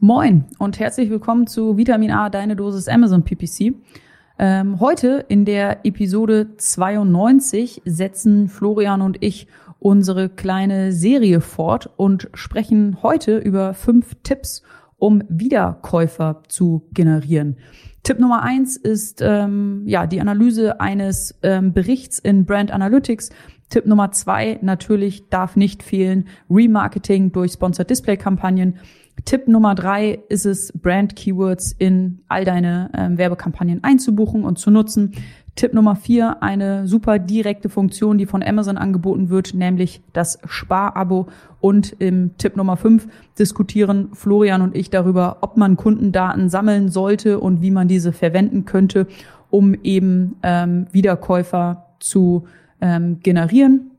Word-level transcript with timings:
Moin 0.00 0.44
und 0.58 0.78
herzlich 0.78 1.10
willkommen 1.10 1.48
zu 1.48 1.76
Vitamin 1.76 2.12
A, 2.12 2.30
deine 2.30 2.54
Dosis 2.54 2.86
Amazon 2.86 3.24
PPC. 3.24 3.74
Ähm, 4.38 4.78
heute 4.78 5.24
in 5.26 5.44
der 5.44 5.84
Episode 5.84 6.56
92 6.56 7.82
setzen 7.84 8.46
Florian 8.46 9.02
und 9.02 9.16
ich 9.24 9.48
unsere 9.80 10.28
kleine 10.28 10.92
Serie 10.92 11.40
fort 11.40 11.90
und 11.96 12.30
sprechen 12.34 13.02
heute 13.02 13.38
über 13.38 13.74
fünf 13.74 14.14
Tipps, 14.22 14.62
um 14.98 15.24
Wiederkäufer 15.28 16.44
zu 16.46 16.86
generieren. 16.92 17.56
Tipp 18.04 18.20
Nummer 18.20 18.44
eins 18.44 18.76
ist 18.76 19.20
ähm, 19.20 19.82
ja 19.84 20.06
die 20.06 20.20
Analyse 20.20 20.80
eines 20.80 21.36
ähm, 21.42 21.72
Berichts 21.72 22.20
in 22.20 22.44
Brand 22.46 22.70
Analytics. 22.70 23.30
Tipp 23.68 23.84
Nummer 23.84 24.12
zwei 24.12 24.60
natürlich 24.62 25.28
darf 25.28 25.56
nicht 25.56 25.82
fehlen 25.82 26.28
Remarketing 26.48 27.32
durch 27.32 27.54
Sponsored 27.54 27.90
Display 27.90 28.16
Kampagnen. 28.16 28.78
Tipp 29.24 29.48
Nummer 29.48 29.74
drei 29.74 30.20
ist 30.28 30.46
es, 30.46 30.72
Brand 30.72 31.16
Keywords 31.16 31.72
in 31.78 32.20
all 32.28 32.44
deine 32.44 32.90
ähm, 32.94 33.18
Werbekampagnen 33.18 33.82
einzubuchen 33.84 34.44
und 34.44 34.58
zu 34.58 34.70
nutzen. 34.70 35.12
Tipp 35.58 35.74
Nummer 35.74 35.96
vier, 35.96 36.40
eine 36.40 36.86
super 36.86 37.18
direkte 37.18 37.68
Funktion, 37.68 38.16
die 38.16 38.26
von 38.26 38.44
Amazon 38.44 38.78
angeboten 38.78 39.28
wird, 39.28 39.54
nämlich 39.54 40.02
das 40.12 40.38
Sparabo. 40.46 41.26
Und 41.60 41.96
im 41.98 42.36
Tipp 42.38 42.56
Nummer 42.56 42.76
fünf 42.76 43.08
diskutieren 43.38 44.10
Florian 44.12 44.62
und 44.62 44.76
ich 44.76 44.88
darüber, 44.88 45.38
ob 45.40 45.56
man 45.56 45.76
Kundendaten 45.76 46.48
sammeln 46.48 46.90
sollte 46.90 47.40
und 47.40 47.60
wie 47.60 47.72
man 47.72 47.88
diese 47.88 48.12
verwenden 48.12 48.66
könnte, 48.66 49.08
um 49.50 49.74
eben 49.82 50.36
ähm, 50.44 50.86
Wiederkäufer 50.92 51.86
zu 51.98 52.44
ähm, 52.80 53.18
generieren. 53.20 53.90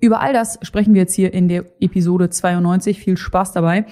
Über 0.00 0.20
all 0.20 0.32
das 0.32 0.58
sprechen 0.62 0.94
wir 0.94 1.02
jetzt 1.02 1.14
hier 1.14 1.32
in 1.32 1.48
der 1.48 1.64
Episode 1.80 2.30
92. 2.30 2.98
Viel 2.98 3.16
Spaß 3.16 3.52
dabei. 3.52 3.84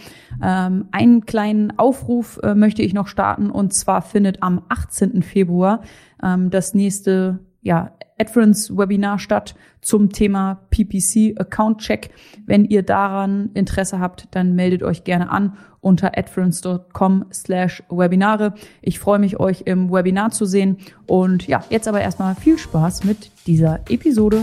Ähm, 0.42 0.86
einen 0.90 1.26
kleinen 1.26 1.78
Aufruf 1.78 2.40
äh, 2.42 2.54
möchte 2.54 2.82
ich 2.82 2.94
noch 2.94 3.08
starten 3.08 3.50
und 3.50 3.74
zwar 3.74 4.02
findet 4.02 4.42
am 4.42 4.62
18. 4.68 5.22
Februar 5.22 5.82
ähm, 6.22 6.50
das 6.50 6.74
nächste 6.74 7.40
ja, 7.60 7.92
Adference 8.18 8.76
Webinar 8.76 9.18
statt 9.18 9.54
zum 9.80 10.10
Thema 10.10 10.60
PPC 10.70 11.38
Account 11.38 11.80
Check. 11.80 12.10
Wenn 12.46 12.64
ihr 12.64 12.82
daran 12.82 13.50
Interesse 13.54 14.00
habt, 14.00 14.28
dann 14.32 14.54
meldet 14.54 14.82
euch 14.82 15.04
gerne 15.04 15.30
an 15.30 15.56
unter 15.80 16.18
adference.com 16.18 17.26
slash 17.32 17.82
Webinare. 17.88 18.54
Ich 18.82 18.98
freue 18.98 19.18
mich, 19.18 19.38
euch 19.38 19.62
im 19.66 19.90
Webinar 19.90 20.30
zu 20.30 20.44
sehen. 20.44 20.78
Und 21.06 21.46
ja, 21.46 21.64
jetzt 21.70 21.86
aber 21.86 22.00
erstmal 22.00 22.34
viel 22.34 22.58
Spaß 22.58 23.04
mit 23.04 23.30
dieser 23.46 23.80
Episode. 23.88 24.42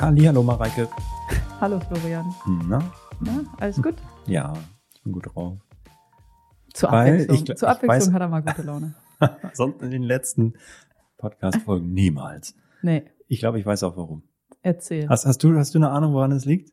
Hallo 0.00 0.42
Mareike. 0.42 0.88
Hallo 1.60 1.78
Florian. 1.80 2.34
Na? 2.66 2.78
Ja, 3.24 3.44
alles 3.58 3.82
gut? 3.82 3.96
Ja, 4.26 4.54
ich 4.94 5.02
bin 5.02 5.12
gut 5.12 5.26
drauf. 5.34 5.58
Zur 6.72 6.90
Weil 6.90 7.12
Abwechslung, 7.22 7.36
ich- 7.50 7.56
Zur 7.56 7.68
Abwechslung 7.68 8.08
weiß- 8.08 8.12
hat 8.14 8.20
er 8.22 8.28
mal 8.28 8.42
gute 8.42 8.62
Laune. 8.62 8.94
Sonst 9.52 9.82
in 9.82 9.90
den 9.90 10.02
letzten 10.02 10.54
Podcast-Folgen 11.18 11.92
niemals. 11.92 12.54
Nee, 12.82 13.04
Ich 13.28 13.40
glaube, 13.40 13.60
ich 13.60 13.66
weiß 13.66 13.82
auch 13.82 13.96
warum. 13.96 14.22
erzähl. 14.62 15.06
Hast, 15.08 15.26
hast, 15.26 15.44
du, 15.44 15.54
hast 15.58 15.74
du 15.74 15.78
eine 15.78 15.90
Ahnung, 15.90 16.14
woran 16.14 16.32
es 16.32 16.44
liegt? 16.46 16.72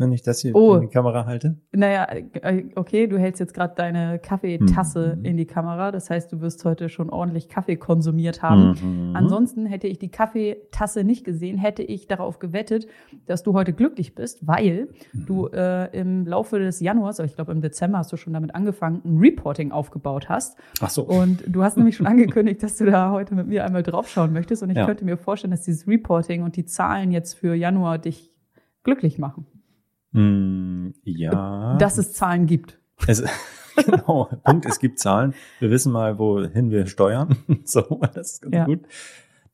Wenn 0.00 0.12
ich 0.12 0.22
das 0.22 0.40
hier 0.40 0.54
Oh. 0.54 0.76
in 0.76 0.82
die 0.82 0.86
Kamera 0.88 1.26
halte? 1.26 1.56
Naja, 1.72 2.06
äh, 2.10 2.64
okay, 2.76 3.08
du 3.08 3.18
hältst 3.18 3.40
jetzt 3.40 3.52
gerade 3.52 3.74
deine 3.74 4.20
Kaffeetasse 4.20 5.16
Mhm. 5.18 5.24
in 5.24 5.36
die 5.36 5.44
Kamera. 5.46 5.90
Das 5.90 6.08
heißt, 6.08 6.32
du 6.32 6.40
wirst 6.40 6.64
heute 6.64 6.88
schon 6.88 7.10
ordentlich 7.10 7.48
Kaffee 7.48 7.74
konsumiert 7.74 8.40
haben. 8.40 8.76
Mhm. 9.10 9.16
Ansonsten 9.16 9.66
hätte 9.66 9.88
ich 9.88 9.98
die 9.98 10.08
Kaffeetasse 10.10 11.02
nicht 11.02 11.24
gesehen, 11.24 11.58
hätte 11.58 11.82
ich 11.82 12.06
darauf 12.06 12.38
gewettet, 12.38 12.86
dass 13.26 13.42
du 13.42 13.54
heute 13.54 13.72
glücklich 13.72 14.14
bist, 14.14 14.46
weil 14.46 14.88
du 15.12 15.48
äh, 15.48 15.90
im 15.98 16.26
Laufe 16.26 16.60
des 16.60 16.78
Januars, 16.78 17.18
ich 17.18 17.34
glaube 17.34 17.50
im 17.50 17.60
Dezember 17.60 17.98
hast 17.98 18.12
du 18.12 18.16
schon 18.16 18.32
damit 18.32 18.54
angefangen, 18.54 19.02
ein 19.04 19.18
Reporting 19.18 19.72
aufgebaut 19.72 20.28
hast. 20.28 20.56
Ach 20.80 20.90
so. 20.90 21.02
Und 21.02 21.42
du 21.46 21.64
hast 21.64 21.76
nämlich 21.76 21.96
schon 21.96 22.06
angekündigt, 22.38 22.62
dass 22.62 22.76
du 22.76 22.84
da 22.84 23.10
heute 23.10 23.34
mit 23.34 23.48
mir 23.48 23.64
einmal 23.64 23.82
draufschauen 23.82 24.32
möchtest. 24.32 24.62
Und 24.62 24.70
ich 24.70 24.76
Ja. 24.76 24.86
könnte 24.86 25.04
mir 25.04 25.16
vorstellen, 25.16 25.50
dass 25.50 25.62
dieses 25.62 25.88
Reporting 25.88 26.44
und 26.44 26.54
die 26.54 26.64
Zahlen 26.66 27.10
jetzt 27.10 27.34
für 27.34 27.54
Januar 27.56 27.98
dich 27.98 28.30
glücklich 28.84 29.18
machen. 29.18 29.44
Mm, 30.12 30.88
ja. 31.04 31.76
Dass 31.78 31.98
es 31.98 32.12
Zahlen 32.12 32.46
gibt. 32.46 32.78
Es, 33.06 33.22
genau. 33.76 34.28
Punkt, 34.44 34.66
es 34.66 34.78
gibt 34.78 34.98
Zahlen. 34.98 35.34
Wir 35.60 35.70
wissen 35.70 35.92
mal, 35.92 36.18
wohin 36.18 36.70
wir 36.70 36.86
steuern. 36.86 37.36
so, 37.64 38.00
das 38.14 38.34
ist 38.34 38.42
ganz 38.42 38.54
Ja. 38.54 38.64
gut. 38.64 38.80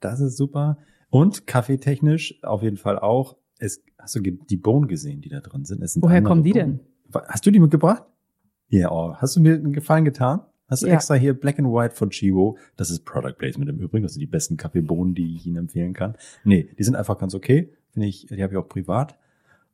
Das 0.01 0.21
ist 0.21 0.37
super. 0.37 0.79
Und 1.11 1.47
kaffeetechnisch 1.47 2.43
auf 2.43 2.63
jeden 2.63 2.77
Fall 2.77 2.99
auch. 2.99 3.37
Es, 3.59 3.83
hast 3.99 4.15
du 4.17 4.21
die 4.21 4.57
Bohnen 4.57 4.89
gesehen, 4.89 5.21
die 5.21 5.29
da 5.29 5.41
drin 5.41 5.65
sind? 5.65 5.87
Sind 5.89 6.03
Woher 6.03 6.23
kommen 6.23 6.43
die 6.43 6.53
Bohnen. 6.53 6.81
denn? 7.13 7.23
Hast 7.29 7.47
du 7.47 7.51
die 7.51 7.61
mitgebracht? 7.61 8.03
Ja, 8.69 8.91
oh. 8.91 9.15
hast 9.17 9.37
du 9.37 9.41
mir 9.41 9.55
einen 9.55 9.73
Gefallen 9.73 10.05
getan? 10.05 10.41
Hast 10.67 10.83
du 10.83 10.87
Ja. 10.89 10.95
extra 10.95 11.15
hier 11.15 11.35
Black 11.35 11.59
and 11.59 11.69
White 11.69 11.95
von 11.95 12.11
Chivo? 12.11 12.57
Das 12.77 12.91
ist 12.91 13.05
Product 13.05 13.35
Placement 13.39 13.71
im 13.71 13.79
Übrigen. 13.79 14.03
Das 14.03 14.15
sind 14.15 14.21
die 14.21 14.27
besten 14.27 14.57
Kaffeebohnen, 14.57 15.15
die 15.15 15.37
ich 15.37 15.47
Ihnen 15.47 15.59
empfehlen 15.59 15.93
kann. 15.93 16.17
Nee, 16.43 16.69
die 16.77 16.83
sind 16.83 16.97
einfach 16.97 17.19
ganz 17.19 17.35
okay. 17.35 17.73
Finde 17.91 18.09
ich, 18.09 18.27
die 18.27 18.43
habe 18.43 18.53
ich 18.55 18.59
auch 18.59 18.69
privat. 18.69 19.17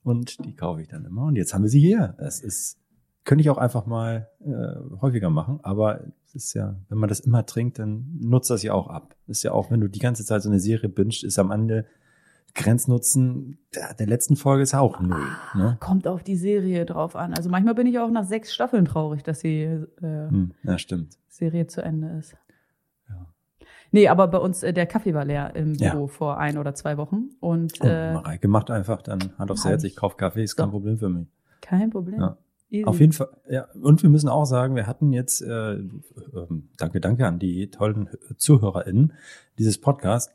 Und 0.03 0.45
die 0.45 0.55
kaufe 0.55 0.83
ich 0.83 0.89
dann 0.89 1.05
immer. 1.05 1.25
Und 1.25 1.37
jetzt 1.37 1.53
haben 1.55 1.63
wir 1.63 1.69
sie 1.71 1.81
hier. 1.81 2.15
Es 2.19 2.41
ist, 2.41 2.79
könnte 3.25 3.43
ich 3.43 3.51
auch 3.51 3.59
einfach 3.59 3.87
mal 3.87 4.29
äh, 4.41 5.01
häufiger 5.01 5.31
machen. 5.31 5.61
Aber 5.63 6.01
es 6.27 6.35
ist 6.35 6.55
ja, 6.55 6.77
wenn 6.89 6.99
man 6.99 7.09
das 7.09 7.21
immer 7.21 7.45
trinkt, 7.45 7.79
dann 7.79 8.17
nutzt 8.21 8.51
das 8.51 8.63
ja 8.63 8.73
auch 8.73 8.89
ab. 8.89 9.15
Ist 9.27 9.43
ja 9.43 9.53
auch, 9.53 9.71
wenn 9.71 9.81
du 9.81 9.89
die 9.89 9.99
ganze 9.99 10.25
Zeit 10.25 10.43
so 10.43 10.49
eine 10.49 10.61
Serie 10.61 10.89
bingst, 10.89 11.23
ist 11.25 11.39
am 11.39 11.51
Ende 11.51 11.87
Grenznutzen 12.55 13.59
der, 13.75 13.95
der 13.95 14.07
letzten 14.07 14.35
Folge 14.37 14.63
ist 14.65 14.75
auch 14.75 15.01
null. 15.01 15.25
Ne? 15.55 15.77
Kommt 15.81 16.09
auf 16.09 16.25
die 16.25 16.35
Serie 16.37 16.85
drauf 16.85 17.15
an. 17.15 17.33
Also 17.35 17.49
manchmal 17.49 17.75
bin 17.75 17.87
ich 17.87 17.99
auch 17.99 18.11
nach 18.11 18.25
sechs 18.25 18.53
Staffeln 18.53 18.85
traurig, 18.87 19.23
dass 19.23 19.41
die 19.41 19.63
äh, 19.63 19.87
Hm, 20.03 20.53
ja, 20.65 20.77
stimmt. 20.79 21.17
Serie 21.29 21.67
zu 21.69 21.83
Ende 21.83 22.09
ist. 22.19 22.35
Nee, 23.93 24.09
aber 24.09 24.29
bei 24.29 24.39
uns, 24.39 24.63
äh, 24.63 24.73
der 24.73 24.87
Kaffee 24.87 25.15
war 25.15 25.25
leer 25.25 25.55
im 25.57 25.75
Ja. 25.75 25.93
Büro 25.93 26.07
vor 26.07 26.39
ein 26.39 26.59
oder 26.59 26.75
zwei 26.75 26.97
Wochen. 26.97 27.31
Und 27.41 27.81
Und 27.81 27.89
äh, 27.89 28.13
Mareike 28.15 28.49
macht 28.49 28.71
einfach 28.71 29.03
dann 29.03 29.37
Hand 29.39 29.51
aufs 29.51 29.65
Herz, 29.65 29.83
ich. 29.85 29.97
kaufe 29.97 30.17
Kaffee, 30.17 30.45
ist 30.45 30.57
So. 30.57 30.63
kein 30.63 30.71
Problem 30.71 30.99
für 30.99 31.09
mich. 31.09 31.27
kein 31.61 31.91
Problem. 31.91 32.21
Ja. 32.21 32.37
Easy. 32.73 32.85
Auf 32.85 33.01
jeden 33.01 33.13
Fall, 33.13 33.29
ja. 33.49 33.67
Und 33.83 34.01
wir 34.05 34.11
müssen 34.11 34.29
auch 34.29 34.45
sagen, 34.45 34.77
wir 34.77 34.87
hatten 34.87 35.13
jetzt, 35.13 35.41
äh, 35.43 35.73
ähm, 35.73 36.69
danke, 36.79 37.01
danke 37.01 37.27
an 37.27 37.41
die 37.41 37.69
tollen 37.69 38.09
ZuhörerInnen 38.37 39.13
dieses 39.59 39.81
Podcast. 39.81 40.31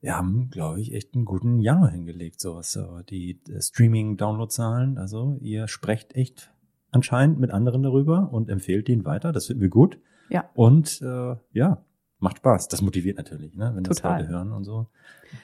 Wir 0.00 0.16
haben, 0.16 0.48
glaube 0.50 0.80
ich, 0.80 0.94
echt 0.94 1.14
einen 1.14 1.26
guten 1.26 1.60
Januar 1.60 1.90
hingelegt, 1.90 2.40
sowas. 2.40 2.72
So, 2.72 3.00
die 3.10 3.40
äh, 3.50 3.60
Streaming-Download-Zahlen, 3.60 4.96
also 4.98 5.36
ihr 5.42 5.68
sprecht 5.68 6.14
echt 6.14 6.50
anscheinend 6.92 7.40
mit 7.40 7.50
anderen 7.50 7.82
darüber 7.82 8.32
und 8.32 8.48
empfehlt 8.48 8.88
den 8.88 9.04
weiter. 9.04 9.32
Das 9.32 9.46
finden 9.46 9.60
wir 9.62 9.68
gut. 9.68 9.98
Ja. 10.30 10.48
Und 10.54 11.02
äh, 11.02 11.36
ja, 11.52 11.84
macht 12.18 12.38
Spaß. 12.38 12.68
Das 12.68 12.82
motiviert 12.82 13.18
natürlich, 13.18 13.54
ne, 13.56 13.72
wenn 13.74 13.84
das 13.84 13.98
Total. 13.98 14.20
Leute 14.20 14.30
hören 14.32 14.52
und 14.52 14.64
so. 14.64 14.86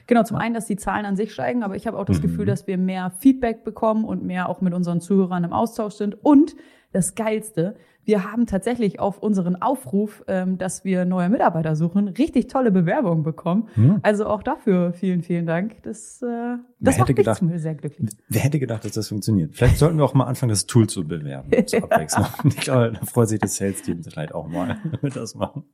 Genau, 0.06 0.22
zum 0.22 0.36
einen, 0.36 0.54
dass 0.54 0.66
die 0.66 0.76
Zahlen 0.76 1.04
an 1.06 1.16
sich 1.16 1.32
steigen, 1.32 1.62
aber 1.62 1.76
ich 1.76 1.86
habe 1.86 1.98
auch 1.98 2.04
das 2.04 2.18
Mhm. 2.18 2.22
Gefühl, 2.22 2.46
dass 2.46 2.66
wir 2.66 2.78
mehr 2.78 3.10
Feedback 3.18 3.64
bekommen 3.64 4.04
und 4.04 4.22
mehr 4.24 4.48
auch 4.48 4.60
mit 4.60 4.72
unseren 4.74 5.00
Zuhörern 5.00 5.44
im 5.44 5.52
Austausch 5.52 5.94
sind. 5.94 6.16
Und 6.24 6.54
das 6.92 7.14
Geilste, 7.14 7.74
wir 8.04 8.30
haben 8.30 8.46
tatsächlich 8.46 9.00
auf 9.00 9.18
unseren 9.18 9.56
Aufruf, 9.56 10.24
ähm, 10.28 10.58
dass 10.58 10.84
wir 10.84 11.04
neue 11.04 11.28
Mitarbeiter 11.30 11.74
suchen, 11.76 12.08
richtig 12.08 12.48
tolle 12.48 12.70
Bewerbungen 12.70 13.22
bekommen. 13.22 13.68
Hm? 13.74 13.98
Also 14.02 14.26
auch 14.26 14.42
dafür 14.42 14.92
vielen, 14.92 15.22
vielen 15.22 15.46
Dank. 15.46 15.82
Das, 15.84 16.20
äh, 16.22 16.56
das 16.80 16.98
macht 16.98 17.08
mich 17.08 17.16
gedacht- 17.16 17.40
Beispiel 17.40 17.58
sehr 17.58 17.74
glücklich. 17.74 18.10
Wer 18.28 18.40
hätte 18.42 18.58
gedacht, 18.58 18.84
dass 18.84 18.92
das 18.92 19.08
funktioniert? 19.08 19.54
Vielleicht 19.54 19.78
sollten 19.78 19.98
wir 19.98 20.04
auch 20.04 20.14
mal 20.14 20.24
anfangen, 20.26 20.50
das 20.50 20.66
Tool 20.66 20.86
zu 20.88 21.06
bewerben. 21.06 21.50
Zur 21.66 21.84
Abwechslung. 21.84 22.26
Ich 22.44 22.56
glaube, 22.56 22.92
da 22.98 23.06
freut 23.06 23.28
sich 23.28 23.40
das 23.40 23.56
Sales-Team 23.56 24.02
vielleicht 24.04 24.34
auch 24.34 24.48
mal, 24.48 24.78
wenn 24.90 25.02
wir 25.02 25.10
das 25.10 25.34
machen. 25.34 25.64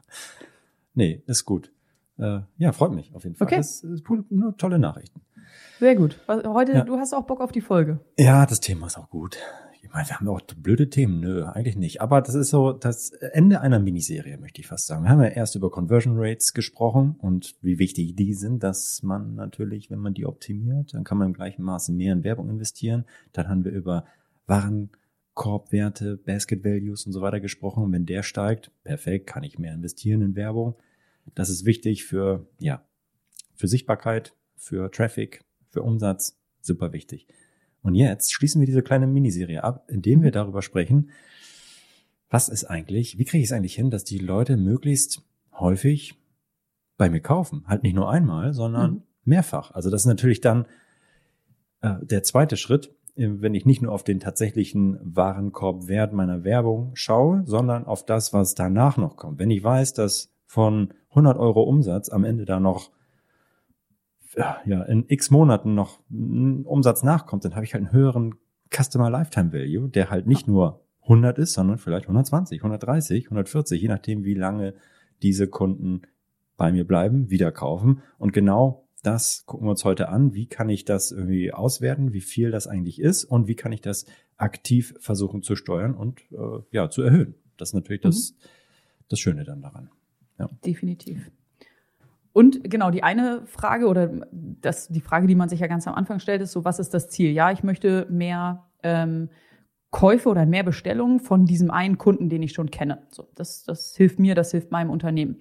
Nee, 0.99 1.23
ist 1.27 1.45
gut. 1.45 1.73
Äh, 2.19 2.41
ja, 2.57 2.73
freut 2.73 2.91
mich 2.93 3.15
auf 3.15 3.23
jeden 3.23 3.37
Fall. 3.37 3.47
Okay. 3.47 3.57
Das 3.59 3.85
ist 3.85 4.11
cool, 4.11 4.25
nur 4.31 4.57
tolle 4.57 4.81
Nachrichten. 4.81 5.21
Sehr 5.79 5.95
gut. 5.95 6.19
Heute, 6.27 6.73
Ja. 6.73 6.85
du 6.85 6.97
hast 6.99 7.15
auch 7.15 7.25
Bock 7.25 7.41
auf 7.41 7.53
die 7.53 7.61
Folge. 7.61 8.01
Ja, 8.19 8.45
das 8.47 8.59
Thema 8.59 8.89
ist 8.89 8.99
auch 8.99 9.09
gut. 9.09 9.39
Ich 9.81 9.89
meine, 9.93 10.09
wir 10.09 10.19
haben 10.19 10.27
auch 10.29 10.41
blöde 10.57 10.91
Themen. 10.91 11.21
Nö, 11.21 11.45
eigentlich 11.45 11.77
nicht. 11.77 12.03
Aber 12.03 12.21
das 12.21 12.35
ist 12.35 12.51
so 12.51 12.73
das 12.73 13.11
Ende 13.13 13.61
einer 13.61 13.79
Miniserie, 13.79 14.39
möchte 14.39 14.61
ich 14.61 14.67
fast 14.67 14.89
sagen. 14.89 15.05
Wir 15.05 15.11
haben 15.11 15.21
ja 15.23 15.29
erst 15.29 15.55
über 15.55 15.71
Conversion 15.71 16.15
Rates 16.19 16.53
gesprochen 16.53 17.15
und 17.21 17.55
wie 17.63 17.79
wichtig 17.79 18.17
die 18.17 18.35
sind, 18.35 18.65
dass 18.65 19.05
man 19.05 19.37
natürlich, 19.37 19.89
wenn 19.89 20.01
man 20.01 20.15
die 20.15 20.27
optimiert, 20.27 20.95
dann 20.95 21.05
kann 21.05 21.17
man 21.17 21.29
im 21.29 21.33
gleichen 21.33 21.63
Maße 21.63 21.93
mehr 21.93 22.13
in 22.13 22.25
Werbung 22.25 22.51
investieren. 22.51 23.05
Dann 23.33 23.49
haben 23.49 23.65
wir 23.65 23.71
über 23.71 24.05
Warenkorbwerte, 24.49 26.17
Basket 26.17 26.65
Values 26.65 27.07
und 27.07 27.13
so 27.13 27.21
weiter 27.21 27.39
gesprochen. 27.41 27.85
Und 27.85 27.93
wenn 27.93 28.05
der 28.05 28.25
steigt, 28.25 28.73
perfekt, 28.83 29.29
kann 29.29 29.45
ich 29.45 29.59
mehr 29.61 29.73
investieren 29.75 30.23
in 30.23 30.35
Werbung. 30.35 30.75
Das 31.35 31.51
ist 31.51 31.65
wichtig 31.65 32.05
für, 32.05 32.49
ja, 32.59 32.85
für 33.55 33.69
Sichtbarkeit, 33.69 34.35
für 34.57 34.91
Traffic, 34.91 35.45
für 35.71 35.83
Umsatz. 35.83 36.39
Super 36.61 36.93
wichtig. 36.93 37.27
Und 37.83 37.95
jetzt 37.95 38.33
schließen 38.33 38.61
wir 38.61 38.67
diese 38.67 38.83
kleine 38.83 39.07
Miniserie 39.07 39.63
ab, 39.63 39.85
indem 39.89 40.23
wir 40.23 40.31
darüber 40.31 40.63
sprechen, 40.63 41.11
was 42.31 42.49
ist 42.49 42.65
eigentlich, 42.65 43.19
wie 43.19 43.25
kriege 43.25 43.43
ich 43.43 43.49
es 43.49 43.53
eigentlich 43.53 43.75
hin, 43.75 43.91
dass 43.91 44.05
die 44.05 44.19
Leute 44.19 44.57
möglichst 44.57 45.23
häufig 45.53 46.15
bei 46.97 47.09
mir 47.09 47.21
kaufen? 47.21 47.65
Halt 47.67 47.83
nicht 47.83 47.95
nur 47.95 48.11
einmal, 48.11 48.53
sondern 48.53 48.91
mhm. 48.91 49.03
mehrfach. 49.25 49.71
Also 49.71 49.91
das 49.91 50.03
ist 50.03 50.07
natürlich 50.07 50.41
dann 50.41 50.67
äh, 51.81 51.95
der 52.03 52.23
zweite 52.23 52.57
Schritt, 52.57 52.95
äh, 53.17 53.29
wenn 53.41 53.55
ich 53.55 53.65
nicht 53.65 53.81
nur 53.81 53.93
auf 53.93 54.05
den 54.05 54.21
tatsächlichen 54.21 54.99
Warenkorbwert 55.03 56.13
meiner 56.13 56.45
Werbung 56.45 56.91
schaue, 56.95 57.45
sondern 57.47 57.87
auf 57.87 58.05
das, 58.05 58.33
was 58.33 58.55
danach 58.55 58.97
noch 58.97 59.17
kommt. 59.17 59.39
Wenn 59.39 59.51
ich 59.51 59.63
weiß, 59.63 59.95
dass 59.95 60.31
von 60.49 60.95
100 61.11 61.39
Euro 61.39 61.63
Umsatz 61.63 62.09
am 62.09 62.25
Ende 62.25 62.45
da 62.45 62.59
noch 62.59 62.91
ja, 64.65 64.83
in 64.83 65.05
x 65.09 65.31
Monaten 65.31 65.75
noch 65.75 66.01
ein 66.11 66.65
Umsatz 66.65 67.03
nachkommt, 67.03 67.45
dann 67.45 67.55
habe 67.55 67.65
ich 67.65 67.75
halt 67.75 67.85
einen 67.85 67.93
höheren 67.93 68.35
Customer 68.75 69.11
Lifetime 69.11 69.53
Value, 69.53 69.89
der 69.89 70.11
halt 70.11 70.27
nicht 70.27 70.49
nur 70.49 70.85
100 71.03 71.39
ist, 71.39 71.55
sondern 71.55 71.79
vielleicht 71.79 72.05
120, 72.05 72.61
130, 72.61 73.27
140, 73.27 73.81
je 73.81 73.89
nachdem, 73.89 74.25
wie 74.25 74.35
lange 74.35 74.75
diese 75.23 75.49
Kunden 75.49 76.03
bei 76.57 76.73
mir 76.73 76.87
bleiben, 76.87 77.31
wieder 77.31 77.53
kaufen. 77.53 78.03
Und 78.19 78.33
genau 78.33 78.89
das 79.03 79.45
gucken 79.47 79.67
wir 79.67 79.71
uns 79.71 79.85
heute 79.85 80.09
an. 80.09 80.35
Wie 80.35 80.47
kann 80.47 80.69
ich 80.69 80.85
das 80.85 81.13
irgendwie 81.13 81.53
auswerten, 81.53 82.13
wie 82.13 82.21
viel 82.21 82.51
das 82.51 82.67
eigentlich 82.67 83.01
ist 83.01 83.25
und 83.25 83.49
wie 83.49 83.55
kann 83.55 83.73
ich 83.73 83.81
das 83.81 84.07
aktiv 84.37 84.95
versuchen 85.01 85.43
zu 85.43 85.57
steuern 85.57 85.95
und 85.95 86.21
äh, 86.33 86.61
ja, 86.71 86.91
zu 86.91 87.03
erhöhen. 87.03 87.35
Das 87.57 87.71
ist 87.71 87.75
natürlich 87.75 88.03
mhm. 88.03 88.09
das, 88.09 88.35
das 89.09 89.19
Schöne 89.19 89.45
dann 89.45 89.63
daran. 89.63 89.91
Ja. 90.39 90.49
Definitiv. 90.65 91.31
Und 92.33 92.71
genau, 92.71 92.91
die 92.91 93.03
eine 93.03 93.43
Frage 93.47 93.87
oder 93.87 94.11
das, 94.31 94.89
die 94.89 95.01
Frage, 95.01 95.27
die 95.27 95.35
man 95.35 95.49
sich 95.49 95.61
ja 95.61 95.67
ganz 95.67 95.89
am 95.89 95.95
Anfang 95.95 96.21
stellt, 96.21 96.41
ist 96.41 96.53
so, 96.53 96.65
was 96.65 96.79
ist 96.79 96.95
das 96.95 97.09
Ziel? 97.09 97.33
Ja, 97.33 97.51
ich 97.51 97.65
möchte 97.65 98.07
mehr 98.11 98.69
ähm, 98.83 99.31
Käufe 99.91 100.29
oder 100.29 100.47
mehr 100.47 100.63
Bestellungen 100.63 101.21
von 101.21 101.47
diesem 101.47 101.71
einen 101.71 101.99
Kunden, 101.99 102.29
den 102.29 102.43
ich 102.43 102.53
schon 102.53 102.71
kenne. 102.71 103.03
So, 103.11 103.29
das, 103.35 103.65
das 103.65 103.97
hilft 103.97 104.19
mir, 104.19 104.35
das 104.35 104.51
hilft 104.51 104.71
meinem 104.71 104.91
Unternehmen. 104.91 105.41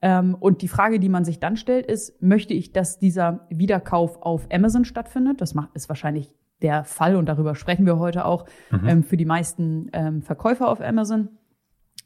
Ähm, 0.00 0.36
und 0.38 0.62
die 0.62 0.68
Frage, 0.68 1.00
die 1.00 1.08
man 1.08 1.24
sich 1.24 1.40
dann 1.40 1.56
stellt, 1.56 1.86
ist, 1.86 2.22
möchte 2.22 2.54
ich, 2.54 2.72
dass 2.72 2.98
dieser 2.98 3.46
Wiederkauf 3.50 4.22
auf 4.22 4.46
Amazon 4.52 4.84
stattfindet? 4.84 5.40
Das 5.40 5.54
macht, 5.54 5.74
ist 5.74 5.88
wahrscheinlich 5.88 6.30
der 6.62 6.84
Fall 6.84 7.16
und 7.16 7.26
darüber 7.26 7.54
sprechen 7.54 7.86
wir 7.86 7.98
heute 7.98 8.24
auch 8.24 8.46
mhm. 8.70 8.88
ähm, 8.88 9.02
für 9.02 9.16
die 9.16 9.24
meisten 9.24 9.90
ähm, 9.92 10.22
Verkäufer 10.22 10.68
auf 10.68 10.80
Amazon 10.80 11.37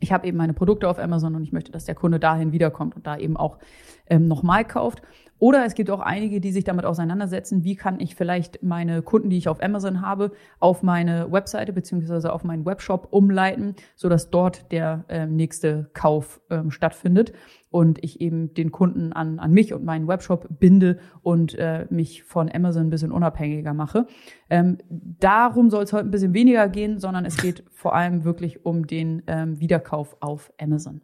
ich 0.03 0.11
habe 0.11 0.27
eben 0.27 0.37
meine 0.37 0.53
Produkte 0.53 0.89
auf 0.89 0.99
Amazon 0.99 1.37
und 1.37 1.45
ich 1.45 1.53
möchte, 1.53 1.71
dass 1.71 1.85
der 1.85 1.95
Kunde 1.95 2.19
dahin 2.19 2.51
wiederkommt 2.51 2.97
und 2.97 3.07
da 3.07 3.17
eben 3.17 3.37
auch 3.37 3.59
ähm, 4.07 4.29
nochmal 4.29 4.65
kauft. 4.65 5.03
Oder 5.43 5.65
es 5.67 5.75
gibt 5.75 5.91
auch 5.91 5.99
einige, 5.99 6.41
die 6.41 6.53
sich 6.53 6.63
damit 6.63 6.85
auseinandersetzen, 6.85 7.65
wie 7.65 7.75
kann 7.75 7.99
ich 7.99 8.15
vielleicht 8.15 8.63
meine 8.63 9.03
Kunden, 9.03 9.29
die 9.29 9.39
ich 9.39 9.49
auf 9.49 9.61
Amazon 9.61 10.01
habe, 10.01 10.31
auf 10.61 10.85
meine 10.85 11.33
Webseite 11.33 11.73
beziehungsweise 11.73 12.33
auf 12.33 12.45
meinen 12.45 12.65
Webshop 12.65 13.09
umleiten, 13.11 13.75
sodass 13.97 14.31
dort 14.31 14.71
der 14.71 15.05
äh, 15.09 15.27
nächste 15.27 15.91
Kauf 15.95 16.41
ähm, 16.49 16.71
stattfindet 16.71 17.33
und 17.71 18.05
ich 18.05 18.21
eben 18.21 18.55
den 18.55 18.71
Kunden 18.71 19.13
an, 19.13 19.41
an 19.41 19.51
mich 19.51 19.75
und 19.75 19.85
meinen 19.85 20.07
Webshop 20.07 20.47
binde 20.61 21.01
und 21.23 21.59
äh, 21.59 21.87
mich 21.91 22.23
von 22.23 22.49
Amazon 22.49 22.87
ein 22.87 22.91
bisschen 22.91 23.11
unabhängiger 23.11 23.75
mache. 23.75 24.07
Ähm, 24.49 24.79
darum 24.89 25.71
soll 25.71 25.83
es 25.83 25.93
heute 25.93 26.05
ein 26.05 26.13
bisschen 26.13 26.35
weniger 26.35 26.69
gehen, 26.69 27.01
sondern 27.01 27.25
es 27.25 27.37
geht 27.37 27.65
vor 27.73 27.97
allem 27.97 28.23
wirklich 28.23 28.65
um 28.65 28.87
den 28.87 29.25
ähm, 29.27 29.59
Wiederkauf 29.59 30.17
auf 30.21 30.53
Amazon. 30.61 31.01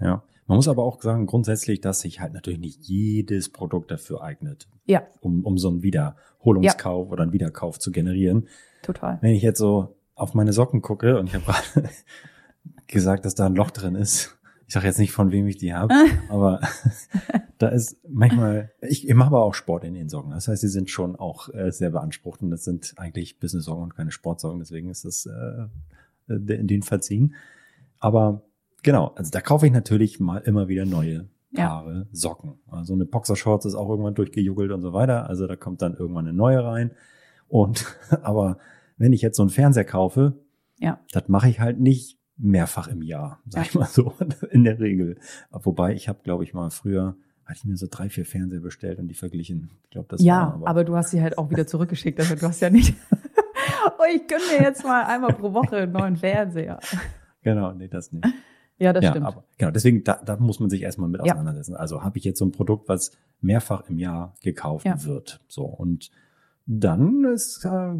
Ja. 0.00 0.22
Man 0.50 0.56
muss 0.56 0.66
aber 0.66 0.82
auch 0.82 1.00
sagen, 1.00 1.26
grundsätzlich, 1.26 1.80
dass 1.80 2.00
sich 2.00 2.20
halt 2.20 2.32
natürlich 2.32 2.58
nicht 2.58 2.80
jedes 2.82 3.50
Produkt 3.50 3.92
dafür 3.92 4.20
eignet, 4.22 4.66
ja. 4.84 5.04
um, 5.20 5.44
um 5.44 5.58
so 5.58 5.68
einen 5.68 5.84
Wiederholungskauf 5.84 7.06
ja. 7.06 7.12
oder 7.12 7.22
einen 7.22 7.32
Wiederkauf 7.32 7.78
zu 7.78 7.92
generieren. 7.92 8.48
Total. 8.82 9.18
Wenn 9.20 9.32
ich 9.32 9.44
jetzt 9.44 9.60
so 9.60 9.94
auf 10.16 10.34
meine 10.34 10.52
Socken 10.52 10.82
gucke 10.82 11.20
und 11.20 11.28
ich 11.28 11.36
habe 11.36 11.44
gerade 11.44 11.88
gesagt, 12.88 13.26
dass 13.26 13.36
da 13.36 13.46
ein 13.46 13.54
Loch 13.54 13.70
drin 13.70 13.94
ist. 13.94 14.40
Ich 14.66 14.74
sage 14.74 14.88
jetzt 14.88 14.98
nicht, 14.98 15.12
von 15.12 15.30
wem 15.30 15.46
ich 15.46 15.56
die 15.56 15.72
habe, 15.72 15.94
aber 16.28 16.60
da 17.58 17.68
ist 17.68 17.98
manchmal, 18.08 18.72
ich, 18.80 19.08
ich 19.08 19.14
mache 19.14 19.28
aber 19.28 19.44
auch 19.44 19.54
Sport 19.54 19.84
in 19.84 19.94
den 19.94 20.08
Socken. 20.08 20.32
Das 20.32 20.48
heißt, 20.48 20.62
sie 20.62 20.68
sind 20.68 20.90
schon 20.90 21.14
auch 21.14 21.48
äh, 21.54 21.70
sehr 21.70 21.90
beansprucht 21.90 22.42
und 22.42 22.50
das 22.50 22.64
sind 22.64 22.94
eigentlich 22.96 23.38
Business-Socken 23.38 23.84
und 23.84 23.94
keine 23.94 24.10
Sportsocken, 24.10 24.58
deswegen 24.58 24.90
ist 24.90 25.04
das 25.04 25.26
äh, 25.26 25.68
den 26.26 26.82
verziehen. 26.82 27.36
Aber 28.00 28.42
Genau, 28.82 29.12
also 29.16 29.30
da 29.30 29.40
kaufe 29.40 29.66
ich 29.66 29.72
natürlich 29.72 30.20
mal 30.20 30.38
immer 30.38 30.68
wieder 30.68 30.86
neue 30.86 31.28
Paare 31.54 31.94
ja. 31.94 32.06
Socken. 32.12 32.54
Also 32.68 32.94
eine 32.94 33.04
Boxershorts 33.04 33.66
ist 33.66 33.74
auch 33.74 33.88
irgendwann 33.88 34.14
durchgejuggelt 34.14 34.70
und 34.70 34.82
so 34.82 34.92
weiter. 34.92 35.28
Also 35.28 35.46
da 35.46 35.56
kommt 35.56 35.82
dann 35.82 35.94
irgendwann 35.94 36.26
eine 36.26 36.36
neue 36.36 36.64
rein. 36.64 36.92
Und 37.48 37.96
aber 38.22 38.58
wenn 38.96 39.12
ich 39.12 39.22
jetzt 39.22 39.36
so 39.36 39.42
einen 39.42 39.50
Fernseher 39.50 39.84
kaufe, 39.84 40.34
ja. 40.78 41.00
das 41.12 41.28
mache 41.28 41.48
ich 41.48 41.60
halt 41.60 41.80
nicht 41.80 42.18
mehrfach 42.36 42.88
im 42.88 43.02
Jahr, 43.02 43.40
sag 43.46 43.64
ja. 43.64 43.68
ich 43.68 43.74
mal 43.74 43.86
so, 43.86 44.14
in 44.50 44.64
der 44.64 44.78
Regel. 44.78 45.18
Wobei 45.50 45.94
ich 45.94 46.08
habe, 46.08 46.20
glaube 46.22 46.44
ich, 46.44 46.54
mal 46.54 46.70
früher 46.70 47.16
hatte 47.44 47.58
ich 47.58 47.64
mir 47.64 47.76
so 47.76 47.88
drei, 47.90 48.08
vier 48.08 48.24
Fernseher 48.24 48.60
bestellt 48.60 48.98
und 49.00 49.08
die 49.08 49.14
verglichen. 49.14 49.70
Ich 49.84 49.90
glaube, 49.90 50.06
das 50.08 50.22
ja, 50.22 50.36
war, 50.36 50.54
aber, 50.54 50.68
aber 50.68 50.84
du 50.84 50.96
hast 50.96 51.10
sie 51.10 51.20
halt 51.20 51.36
auch 51.36 51.50
wieder 51.50 51.66
zurückgeschickt. 51.66 52.20
Also 52.20 52.36
du 52.36 52.42
hast 52.42 52.60
ja 52.60 52.70
nicht. 52.70 52.94
oh, 53.98 54.02
ich 54.14 54.26
gönne 54.28 54.42
mir 54.56 54.64
jetzt 54.64 54.84
mal 54.84 55.04
einmal 55.04 55.34
pro 55.34 55.52
Woche 55.52 55.78
einen 55.78 55.92
neuen 55.92 56.16
Fernseher. 56.16 56.78
Genau, 57.42 57.72
nee, 57.72 57.88
das 57.88 58.12
nicht. 58.12 58.24
Ja, 58.80 58.92
das 58.94 59.04
ja, 59.04 59.10
stimmt. 59.10 59.26
Aber, 59.26 59.44
genau, 59.58 59.70
deswegen, 59.70 60.02
da, 60.04 60.20
da 60.24 60.36
muss 60.38 60.58
man 60.58 60.70
sich 60.70 60.82
erstmal 60.82 61.08
mit 61.08 61.20
auseinandersetzen. 61.20 61.72
Ja. 61.72 61.78
Also 61.78 62.02
habe 62.02 62.16
ich 62.18 62.24
jetzt 62.24 62.38
so 62.38 62.46
ein 62.46 62.52
Produkt, 62.52 62.88
was 62.88 63.12
mehrfach 63.40 63.88
im 63.88 63.98
Jahr 63.98 64.34
gekauft 64.42 64.86
ja. 64.86 65.04
wird. 65.04 65.40
So, 65.48 65.64
und 65.64 66.10
dann 66.66 67.24
ist, 67.24 67.64
äh, 67.64 67.92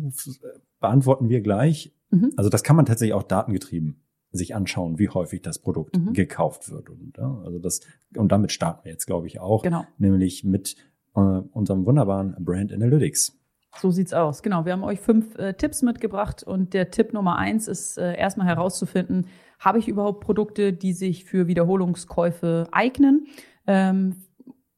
beantworten 0.80 1.28
wir 1.28 1.42
gleich, 1.42 1.92
mhm. 2.10 2.32
also 2.36 2.48
das 2.48 2.62
kann 2.62 2.76
man 2.76 2.86
tatsächlich 2.86 3.14
auch 3.14 3.22
datengetrieben 3.22 4.02
sich 4.32 4.54
anschauen, 4.54 4.98
wie 4.98 5.08
häufig 5.08 5.42
das 5.42 5.58
Produkt 5.58 5.98
mhm. 5.98 6.12
gekauft 6.12 6.70
wird. 6.70 6.88
Und, 6.88 7.18
ja, 7.18 7.42
also 7.44 7.58
das, 7.58 7.80
und 8.16 8.32
damit 8.32 8.52
starten 8.52 8.84
wir 8.84 8.92
jetzt, 8.92 9.06
glaube 9.06 9.26
ich, 9.26 9.40
auch. 9.40 9.62
Genau. 9.62 9.84
Nämlich 9.98 10.44
mit 10.44 10.76
äh, 11.14 11.20
unserem 11.20 11.84
wunderbaren 11.84 12.36
Brand 12.38 12.72
Analytics. 12.72 13.36
So 13.78 13.90
sieht's 13.90 14.12
aus. 14.12 14.42
Genau. 14.42 14.64
Wir 14.64 14.72
haben 14.72 14.84
euch 14.84 15.00
fünf 15.00 15.36
äh, 15.36 15.54
Tipps 15.54 15.82
mitgebracht 15.82 16.42
und 16.42 16.74
der 16.74 16.90
Tipp 16.90 17.12
Nummer 17.12 17.36
eins 17.36 17.68
ist 17.68 17.98
äh, 17.98 18.16
erstmal 18.16 18.46
herauszufinden, 18.46 19.26
habe 19.60 19.78
ich 19.78 19.86
überhaupt 19.86 20.24
Produkte, 20.24 20.72
die 20.72 20.92
sich 20.92 21.24
für 21.24 21.46
Wiederholungskäufe 21.46 22.66
eignen? 22.72 23.26
Ähm, 23.66 24.16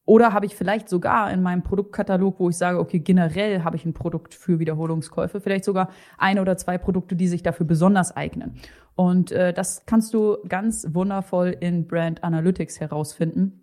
oder 0.05 0.33
habe 0.33 0.47
ich 0.47 0.57
vielleicht 0.57 0.89
sogar 0.89 1.31
in 1.31 1.43
meinem 1.43 1.63
Produktkatalog, 1.63 2.41
wo 2.41 2.51
ich 2.51 2.57
sage, 2.57 2.81
okay, 2.81 2.99
generell 2.99 3.63
habe 3.63 3.77
ich 3.77 3.87
ein 3.87 3.95
Produkt 3.95 4.35
für 4.35 4.59
Wiederholungskäufe, 4.59 5.41
vielleicht 5.41 5.65
sogar 5.65 5.91
ein 6.19 6.41
oder 6.41 6.57
zwei 6.57 6.77
Produkte, 6.77 7.15
die 7.15 7.29
sich 7.29 7.45
dafür 7.45 7.67
besonders 7.67 8.15
eignen. 8.15 8.57
Und 8.97 9.31
äh, 9.31 9.53
das 9.53 9.87
kannst 9.87 10.13
du 10.13 10.39
ganz 10.49 10.89
wundervoll 10.91 11.57
in 11.61 11.87
Brand 11.87 12.25
Analytics 12.25 12.81
herausfinden. 12.81 13.63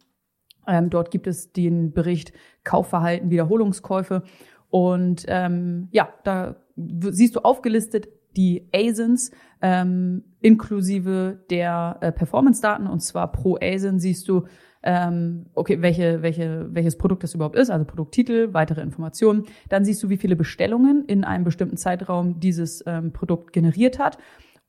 Ähm, 0.66 0.90
dort 0.90 1.12
gibt 1.12 1.28
es 1.28 1.52
den 1.52 1.92
Bericht 1.92 2.32
Kaufverhalten, 2.64 3.30
Wiederholungskäufe. 3.30 4.24
Und 4.70 5.26
ähm, 5.28 5.88
ja, 5.92 6.10
da 6.24 6.56
siehst 6.76 7.36
du 7.36 7.40
aufgelistet 7.42 8.08
die 8.36 8.70
ASINs 8.74 9.32
ähm, 9.62 10.24
inklusive 10.42 11.44
der 11.50 11.98
äh, 12.02 12.12
Performance-Daten. 12.12 12.88
Und 12.88 13.02
zwar 13.02 13.32
pro 13.32 13.58
ASIN 13.62 14.00
siehst 14.00 14.28
du, 14.30 14.46
ähm, 14.84 15.48
okay, 15.56 15.82
welche, 15.82 16.22
welche, 16.22 16.68
welches 16.74 16.98
Produkt 16.98 17.24
das 17.24 17.34
überhaupt 17.34 17.58
ist, 17.58 17.70
also 17.70 17.86
Produkttitel, 17.86 18.54
weitere 18.54 18.82
Informationen. 18.82 19.46
Dann 19.68 19.84
siehst 19.84 20.02
du, 20.04 20.10
wie 20.10 20.18
viele 20.18 20.36
Bestellungen 20.36 21.04
in 21.06 21.24
einem 21.24 21.44
bestimmten 21.44 21.78
Zeitraum 21.78 22.40
dieses 22.40 22.84
ähm, 22.86 23.12
Produkt 23.12 23.52
generiert 23.52 24.00
hat. 24.00 24.18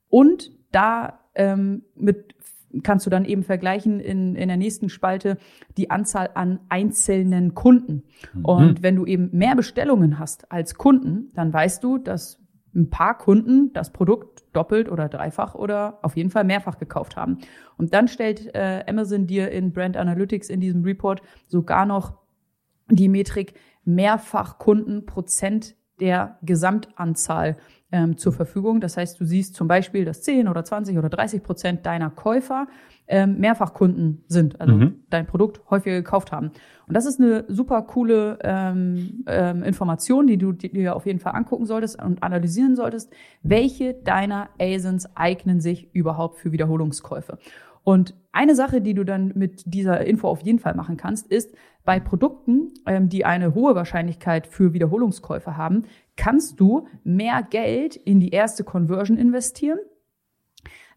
Und 0.09 0.51
da 0.71 1.19
ähm, 1.35 1.83
mit 1.95 2.35
kannst 2.83 3.05
du 3.05 3.09
dann 3.09 3.25
eben 3.25 3.43
vergleichen 3.43 3.99
in, 3.99 4.35
in 4.35 4.47
der 4.47 4.57
nächsten 4.57 4.89
Spalte 4.89 5.37
die 5.77 5.89
Anzahl 5.89 6.29
an 6.33 6.59
einzelnen 6.69 7.53
Kunden. 7.53 8.03
Mhm. 8.33 8.45
Und 8.45 8.83
wenn 8.83 8.95
du 8.95 9.05
eben 9.05 9.29
mehr 9.31 9.55
Bestellungen 9.55 10.19
hast 10.19 10.51
als 10.51 10.75
Kunden, 10.75 11.31
dann 11.33 11.51
weißt 11.53 11.83
du, 11.83 11.97
dass 11.97 12.39
ein 12.73 12.89
paar 12.89 13.17
Kunden 13.17 13.73
das 13.73 13.91
Produkt 13.91 14.45
doppelt 14.53 14.89
oder 14.89 15.09
dreifach 15.09 15.55
oder 15.55 15.99
auf 16.03 16.15
jeden 16.15 16.29
Fall 16.29 16.43
mehrfach 16.43 16.77
gekauft 16.77 17.15
haben. 17.15 17.39
Und 17.77 17.93
dann 17.93 18.07
stellt 18.07 18.53
äh, 18.55 18.83
Amazon 18.87 19.27
dir 19.27 19.51
in 19.51 19.73
Brand 19.73 19.97
Analytics 19.97 20.49
in 20.49 20.61
diesem 20.61 20.83
Report 20.83 21.21
sogar 21.47 21.85
noch 21.85 22.13
die 22.89 23.09
Metrik 23.09 23.53
mehrfach 23.83 24.57
Kunden 24.57 25.05
Prozent 25.05 25.75
der 25.99 26.37
Gesamtanzahl 26.41 27.57
ähm, 27.91 28.17
zur 28.17 28.31
Verfügung. 28.33 28.81
Das 28.81 28.97
heißt, 28.97 29.19
du 29.19 29.25
siehst 29.25 29.55
zum 29.55 29.67
Beispiel, 29.67 30.05
dass 30.05 30.21
10 30.21 30.47
oder 30.47 30.63
20 30.63 30.97
oder 30.97 31.09
30 31.09 31.43
Prozent 31.43 31.85
deiner 31.85 32.09
Käufer 32.09 32.67
ähm, 33.07 33.39
Mehrfachkunden 33.39 34.23
sind, 34.27 34.61
also 34.61 34.75
Mhm. 34.75 35.03
dein 35.09 35.27
Produkt 35.27 35.61
häufiger 35.69 35.95
gekauft 35.95 36.31
haben. 36.31 36.51
Und 36.87 36.93
das 36.95 37.05
ist 37.05 37.19
eine 37.19 37.45
super 37.47 37.81
coole 37.81 38.39
ähm, 38.43 39.23
ähm, 39.27 39.63
Information, 39.63 40.27
die 40.27 40.37
du 40.37 40.53
dir 40.53 40.95
auf 40.95 41.05
jeden 41.05 41.19
Fall 41.19 41.35
angucken 41.35 41.65
solltest 41.65 42.01
und 42.01 42.23
analysieren 42.23 42.75
solltest. 42.75 43.11
Welche 43.43 43.93
deiner 43.93 44.49
ASINs 44.59 45.15
eignen 45.15 45.59
sich 45.59 45.93
überhaupt 45.93 46.37
für 46.37 46.51
Wiederholungskäufe? 46.51 47.37
Und 47.83 48.13
eine 48.31 48.55
Sache, 48.55 48.81
die 48.81 48.93
du 48.93 49.03
dann 49.03 49.33
mit 49.35 49.63
dieser 49.65 50.05
Info 50.05 50.27
auf 50.27 50.41
jeden 50.41 50.59
Fall 50.59 50.75
machen 50.75 50.97
kannst, 50.97 51.27
ist, 51.27 51.53
bei 51.83 51.99
Produkten, 51.99 52.73
ähm, 52.85 53.09
die 53.09 53.25
eine 53.25 53.53
hohe 53.55 53.75
Wahrscheinlichkeit 53.75 54.47
für 54.47 54.73
Wiederholungskäufe 54.73 55.57
haben, 55.57 55.83
kannst 56.15 56.59
du 56.59 56.87
mehr 57.03 57.43
Geld 57.43 57.95
in 57.95 58.19
die 58.19 58.29
erste 58.29 58.63
Conversion 58.63 59.17
investieren, 59.17 59.79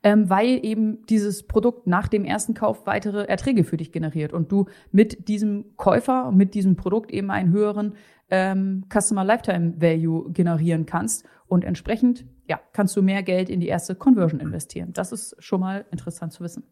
ähm, 0.03 0.29
weil 0.29 0.65
eben 0.65 1.05
dieses 1.07 1.47
Produkt 1.47 1.87
nach 1.87 2.09
dem 2.09 2.25
ersten 2.25 2.55
Kauf 2.55 2.87
weitere 2.87 3.25
Erträge 3.25 3.65
für 3.65 3.79
dich 3.79 3.91
generiert 3.91 4.33
und 4.33 4.53
du 4.53 4.67
mit 4.93 5.29
diesem 5.29 5.77
Käufer, 5.77 6.31
mit 6.31 6.55
diesem 6.55 6.77
Produkt 6.77 7.11
eben 7.11 7.31
einen 7.31 7.53
höheren 7.53 7.95
ähm, 8.31 8.85
Customer 8.93 9.25
Lifetime 9.25 9.81
Value 9.81 10.31
generieren 10.33 10.87
kannst 10.87 11.25
und 11.47 11.65
entsprechend 11.65 12.27
ja, 12.47 12.61
kannst 12.73 12.95
du 12.97 13.03
mehr 13.03 13.23
Geld 13.23 13.49
in 13.49 13.61
die 13.61 13.69
erste 13.69 13.95
Conversion 13.95 14.41
investieren. 14.41 14.93
Das 14.93 15.13
ist 15.13 15.37
schon 15.39 15.61
mal 15.61 15.87
interessant 15.91 16.33
zu 16.33 16.45
wissen. 16.45 16.65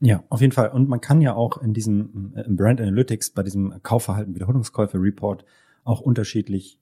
Ja, 0.00 0.24
auf 0.28 0.40
jeden 0.40 0.52
Fall. 0.52 0.70
Und 0.70 0.88
man 0.88 1.00
kann 1.00 1.20
ja 1.20 1.34
auch 1.34 1.58
in 1.62 1.72
diesem 1.72 2.34
äh, 2.36 2.42
im 2.42 2.56
Brand 2.56 2.80
Analytics 2.80 3.30
bei 3.30 3.42
diesem 3.42 3.82
Kaufverhalten 3.82 4.34
Wiederholungskäufe 4.34 4.98
Report 4.98 5.44
auch 5.84 6.00
unterschiedlich 6.00 6.78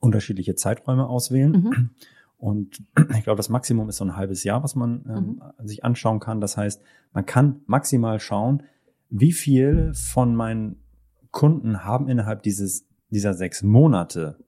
unterschiedliche 0.00 0.54
Zeiträume 0.54 1.06
auswählen. 1.06 1.52
Mhm. 1.52 1.90
Und 2.36 2.82
ich 3.16 3.24
glaube, 3.24 3.36
das 3.36 3.48
Maximum 3.48 3.88
ist 3.88 3.96
so 3.96 4.04
ein 4.04 4.16
halbes 4.16 4.44
Jahr, 4.44 4.62
was 4.62 4.74
man 4.74 5.04
ähm, 5.08 5.42
sich 5.64 5.84
anschauen 5.84 6.20
kann. 6.20 6.40
Das 6.40 6.56
heißt, 6.56 6.82
man 7.12 7.24
kann 7.24 7.60
maximal 7.66 8.18
schauen, 8.20 8.64
wie 9.08 9.32
viel 9.32 9.92
von 9.94 10.34
meinen 10.34 10.82
Kunden 11.30 11.84
haben 11.84 12.08
innerhalb 12.08 12.42
dieses 12.42 12.86
dieser 13.10 13.34
sechs 13.34 13.62
Monate 13.62 14.38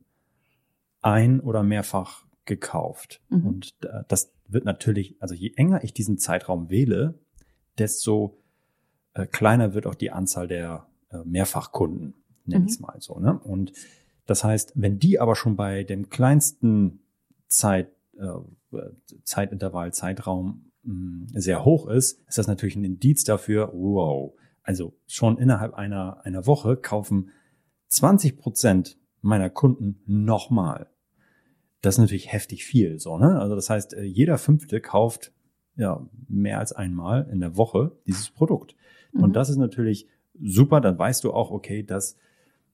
ein 1.02 1.40
oder 1.40 1.62
mehrfach 1.62 2.25
gekauft. 2.46 3.20
Mhm. 3.28 3.46
Und 3.46 3.75
äh, 3.82 4.02
das 4.08 4.32
wird 4.49 4.64
natürlich, 4.64 5.16
also 5.20 5.34
je 5.34 5.52
enger 5.56 5.84
ich 5.84 5.94
diesen 5.94 6.18
Zeitraum 6.18 6.70
wähle, 6.70 7.20
desto 7.78 8.38
äh, 9.14 9.26
kleiner 9.26 9.75
wird 9.75 9.87
auch 9.87 9.95
die 9.95 10.11
Anzahl 10.11 10.49
der 10.49 10.87
äh, 11.11 11.19
Mehrfachkunden, 11.25 12.14
nenne 12.45 12.61
Mhm. 12.62 12.66
ich 12.66 12.73
es 12.75 12.81
mal 12.81 12.97
so. 13.00 13.19
Ne? 13.19 13.38
Und 13.38 13.73
das 14.26 14.45
heißt, 14.45 14.73
wenn 14.75 14.99
die 14.99 15.21
aber 15.21 15.37
schon 15.37 15.57
bei 15.57 15.85
dem 15.85 16.09
kleinsten 16.09 17.00
Zeit, 17.47 17.90
äh, 18.19 18.26
Zeitintervall, 19.23 19.93
Zeitraum 19.93 20.71
mh, 20.83 21.28
sehr 21.40 21.64
hoch 21.64 21.87
ist, 21.88 22.21
ist 22.28 22.38
das 22.38 22.47
natürlich 22.47 22.76
ein 22.76 22.85
Indiz 22.85 23.25
dafür, 23.25 23.71
wow, 23.75 24.35
also 24.62 24.95
schon 25.07 25.38
innerhalb 25.38 25.75
einer, 25.75 26.25
einer 26.25 26.47
Woche 26.47 26.76
kaufen 26.76 27.31
20 27.88 28.38
Prozent 28.38 28.99
meiner 29.21 29.50
Kunden 29.50 30.00
nochmal. 30.07 30.88
Das 31.83 31.97
ist 31.97 31.99
natürlich 32.00 32.33
heftig 32.33 32.64
viel, 32.64 32.99
so, 32.99 33.19
ne? 33.19 33.38
Also 33.38 33.54
das 33.54 33.69
heißt, 33.69 33.93
äh, 33.95 34.02
jeder 34.02 34.38
Fünfte 34.38 34.81
kauft 34.81 35.33
ja 35.76 36.07
mehr 36.28 36.59
als 36.59 36.73
einmal 36.73 37.28
in 37.31 37.40
der 37.40 37.57
Woche 37.57 37.93
dieses 38.07 38.31
Produkt. 38.31 38.76
Mhm. 39.12 39.23
Und 39.23 39.37
das 39.37 39.49
ist 39.49 39.57
natürlich 39.57 40.07
super, 40.40 40.81
dann 40.81 40.99
weißt 40.99 41.25
du 41.25 41.33
auch, 41.33 41.50
okay, 41.50 41.83
dass 41.83 42.16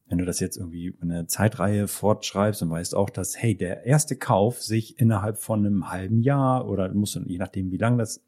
wenn 0.09 0.19
du 0.19 0.25
das 0.25 0.41
jetzt 0.41 0.57
irgendwie 0.57 0.95
eine 1.01 1.27
Zeitreihe 1.27 1.87
fortschreibst, 1.87 2.63
dann 2.63 2.71
weißt 2.71 2.95
du 2.95 2.97
auch, 2.97 3.11
dass, 3.11 3.41
hey, 3.41 3.55
der 3.55 3.87
erste 3.87 4.17
Kauf 4.17 4.61
sich 4.61 4.99
innerhalb 4.99 5.39
von 5.39 5.65
einem 5.65 5.91
halben 5.91 6.23
Jahr 6.23 6.69
oder 6.69 6.93
musst 6.93 7.15
du, 7.15 7.21
je 7.21 7.39
nachdem, 7.39 7.71
wie 7.71 7.77
lang 7.77 7.97
das 7.97 8.21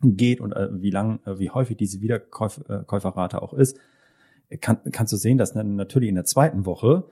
geht 0.00 0.40
und 0.40 0.52
äh, 0.52 0.68
wie 0.80 0.90
lang, 0.90 1.20
äh, 1.26 1.38
wie 1.38 1.50
häufig 1.50 1.76
diese 1.76 2.00
Wiederkäuferrate 2.00 3.42
auch 3.42 3.52
ist, 3.52 3.78
kann, 4.60 4.78
kannst 4.90 5.12
du 5.12 5.16
sehen, 5.16 5.36
dass 5.36 5.52
dann 5.52 5.76
natürlich 5.76 6.08
in 6.08 6.14
der 6.14 6.24
zweiten 6.24 6.64
Woche 6.64 7.04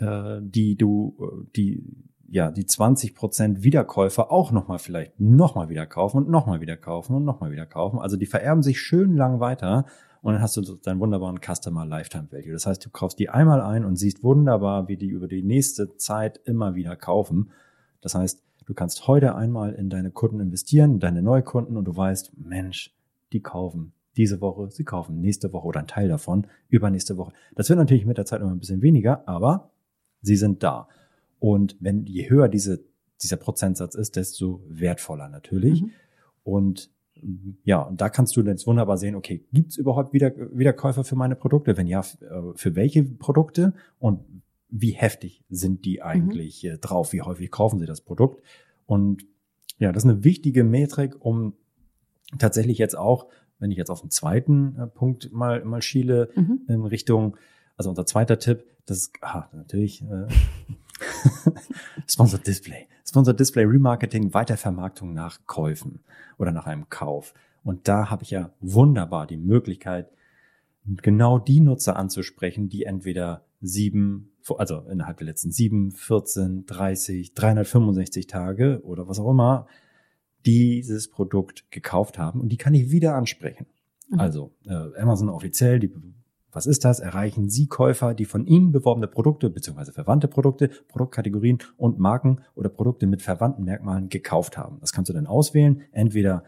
äh, 0.00 0.40
die 0.40 0.76
du, 0.76 1.14
äh, 1.20 1.46
die, 1.56 1.82
ja, 2.30 2.52
die 2.52 2.64
20 2.64 3.16
Prozent 3.16 3.64
Wiederkäufer 3.64 4.30
auch 4.30 4.52
nochmal 4.52 4.78
vielleicht 4.78 5.18
nochmal 5.18 5.68
wieder 5.68 5.84
kaufen 5.84 6.18
und 6.18 6.30
nochmal 6.30 6.60
wieder 6.60 6.76
kaufen 6.76 7.16
und 7.16 7.24
nochmal 7.24 7.50
wieder 7.50 7.66
kaufen. 7.66 7.98
Also 7.98 8.16
die 8.16 8.26
vererben 8.26 8.62
sich 8.62 8.80
schön 8.80 9.16
lang 9.16 9.40
weiter 9.40 9.84
und 10.22 10.34
dann 10.34 10.42
hast 10.42 10.56
du 10.56 10.62
deinen 10.62 11.00
wunderbaren 11.00 11.40
Customer 11.40 11.84
Lifetime 11.84 12.28
Value. 12.30 12.52
Das 12.52 12.66
heißt, 12.66 12.86
du 12.86 12.90
kaufst 12.90 13.18
die 13.18 13.30
einmal 13.30 13.60
ein 13.60 13.84
und 13.84 13.96
siehst 13.96 14.22
wunderbar, 14.22 14.86
wie 14.86 14.96
die 14.96 15.08
über 15.08 15.26
die 15.26 15.42
nächste 15.42 15.96
Zeit 15.96 16.40
immer 16.44 16.76
wieder 16.76 16.94
kaufen. 16.94 17.50
Das 18.00 18.14
heißt, 18.14 18.44
du 18.64 18.74
kannst 18.74 19.08
heute 19.08 19.34
einmal 19.34 19.72
in 19.72 19.90
deine 19.90 20.12
Kunden 20.12 20.38
investieren, 20.38 20.92
in 20.92 21.00
deine 21.00 21.22
Neukunden 21.22 21.76
und 21.76 21.84
du 21.84 21.96
weißt, 21.96 22.32
Mensch, 22.38 22.94
die 23.32 23.40
kaufen 23.40 23.92
diese 24.16 24.40
Woche, 24.40 24.70
sie 24.70 24.84
kaufen 24.84 25.20
nächste 25.20 25.52
Woche 25.52 25.66
oder 25.66 25.80
ein 25.80 25.86
Teil 25.88 26.08
davon 26.08 26.46
übernächste 26.68 27.16
Woche. 27.16 27.32
Das 27.56 27.68
wird 27.68 27.78
natürlich 27.78 28.06
mit 28.06 28.18
der 28.18 28.26
Zeit 28.26 28.40
immer 28.40 28.50
ein 28.52 28.60
bisschen 28.60 28.82
weniger, 28.82 29.26
aber 29.26 29.70
sie 30.22 30.36
sind 30.36 30.62
da. 30.62 30.86
Und 31.40 31.76
wenn 31.80 32.06
je 32.06 32.30
höher 32.30 32.48
diese, 32.48 32.84
dieser 33.22 33.36
Prozentsatz 33.36 33.96
ist, 33.96 34.14
desto 34.14 34.62
wertvoller 34.68 35.28
natürlich. 35.28 35.82
Mhm. 35.82 35.90
Und 36.44 36.90
ja, 37.64 37.80
und 37.82 38.00
da 38.00 38.08
kannst 38.08 38.36
du 38.36 38.42
jetzt 38.42 38.66
wunderbar 38.66 38.96
sehen, 38.96 39.14
okay, 39.14 39.44
gibt's 39.52 39.76
überhaupt 39.76 40.12
wieder, 40.12 40.32
Wiederkäufer 40.56 41.04
für 41.04 41.16
meine 41.16 41.36
Produkte? 41.36 41.76
Wenn 41.76 41.86
ja, 41.86 42.00
äh, 42.00 42.52
für 42.54 42.76
welche 42.76 43.02
Produkte? 43.02 43.74
Und 43.98 44.20
wie 44.70 44.92
heftig 44.92 45.42
sind 45.50 45.84
die 45.84 46.02
eigentlich 46.02 46.64
äh, 46.64 46.78
drauf? 46.78 47.12
Wie 47.12 47.22
häufig 47.22 47.50
kaufen 47.50 47.78
sie 47.78 47.86
das 47.86 48.00
Produkt? 48.00 48.42
Und 48.86 49.26
ja, 49.78 49.92
das 49.92 50.04
ist 50.04 50.10
eine 50.10 50.24
wichtige 50.24 50.64
Metrik, 50.64 51.24
um 51.24 51.54
tatsächlich 52.38 52.78
jetzt 52.78 52.96
auch, 52.96 53.26
wenn 53.58 53.70
ich 53.70 53.76
jetzt 53.76 53.90
auf 53.90 54.00
den 54.00 54.10
zweiten 54.10 54.76
äh, 54.78 54.86
Punkt 54.86 55.32
mal, 55.32 55.64
mal 55.64 55.82
schiele, 55.82 56.30
Mhm. 56.34 56.60
in 56.68 56.84
Richtung, 56.84 57.36
also 57.76 57.90
unser 57.90 58.06
zweiter 58.06 58.38
Tipp, 58.38 58.64
das 58.86 58.98
ist 58.98 59.12
ah, 59.20 59.48
natürlich 59.52 60.02
äh, 60.02 60.26
Sponsored 62.06 62.46
Display. 62.46 62.86
Sponsored 63.06 63.38
Display 63.38 63.64
Remarketing, 63.64 64.32
Weitervermarktung 64.34 65.12
nach 65.12 65.40
Käufen 65.46 66.00
oder 66.38 66.52
nach 66.52 66.66
einem 66.66 66.88
Kauf. 66.88 67.34
Und 67.64 67.88
da 67.88 68.10
habe 68.10 68.22
ich 68.22 68.30
ja 68.30 68.50
wunderbar 68.60 69.26
die 69.26 69.36
Möglichkeit, 69.36 70.10
genau 70.84 71.38
die 71.38 71.60
Nutzer 71.60 71.96
anzusprechen, 71.96 72.68
die 72.68 72.84
entweder 72.84 73.44
sieben, 73.60 74.32
also 74.56 74.80
innerhalb 74.90 75.18
der 75.18 75.26
letzten 75.26 75.52
sieben, 75.52 75.90
14, 75.90 76.66
30, 76.66 77.34
365 77.34 78.26
Tage 78.26 78.80
oder 78.84 79.08
was 79.08 79.18
auch 79.18 79.30
immer, 79.30 79.66
dieses 80.46 81.10
Produkt 81.10 81.70
gekauft 81.70 82.18
haben 82.18 82.40
und 82.40 82.48
die 82.48 82.56
kann 82.56 82.74
ich 82.74 82.90
wieder 82.90 83.14
ansprechen. 83.14 83.66
Mhm. 84.08 84.20
Also 84.20 84.52
äh, 84.66 84.98
Amazon 84.98 85.28
offiziell, 85.28 85.78
die, 85.78 85.92
was 86.52 86.66
ist 86.66 86.84
das? 86.84 87.00
Erreichen 87.00 87.48
Sie 87.48 87.66
Käufer, 87.66 88.14
die 88.14 88.24
von 88.24 88.46
Ihnen 88.46 88.72
beworbene 88.72 89.06
Produkte 89.06 89.50
beziehungsweise 89.50 89.92
verwandte 89.92 90.28
Produkte, 90.28 90.70
Produktkategorien 90.88 91.58
und 91.76 91.98
Marken 91.98 92.40
oder 92.54 92.68
Produkte 92.68 93.06
mit 93.06 93.22
verwandten 93.22 93.64
Merkmalen 93.64 94.08
gekauft 94.08 94.58
haben. 94.58 94.78
Das 94.80 94.92
kannst 94.92 95.08
du 95.08 95.12
dann 95.12 95.26
auswählen. 95.26 95.82
Entweder 95.92 96.44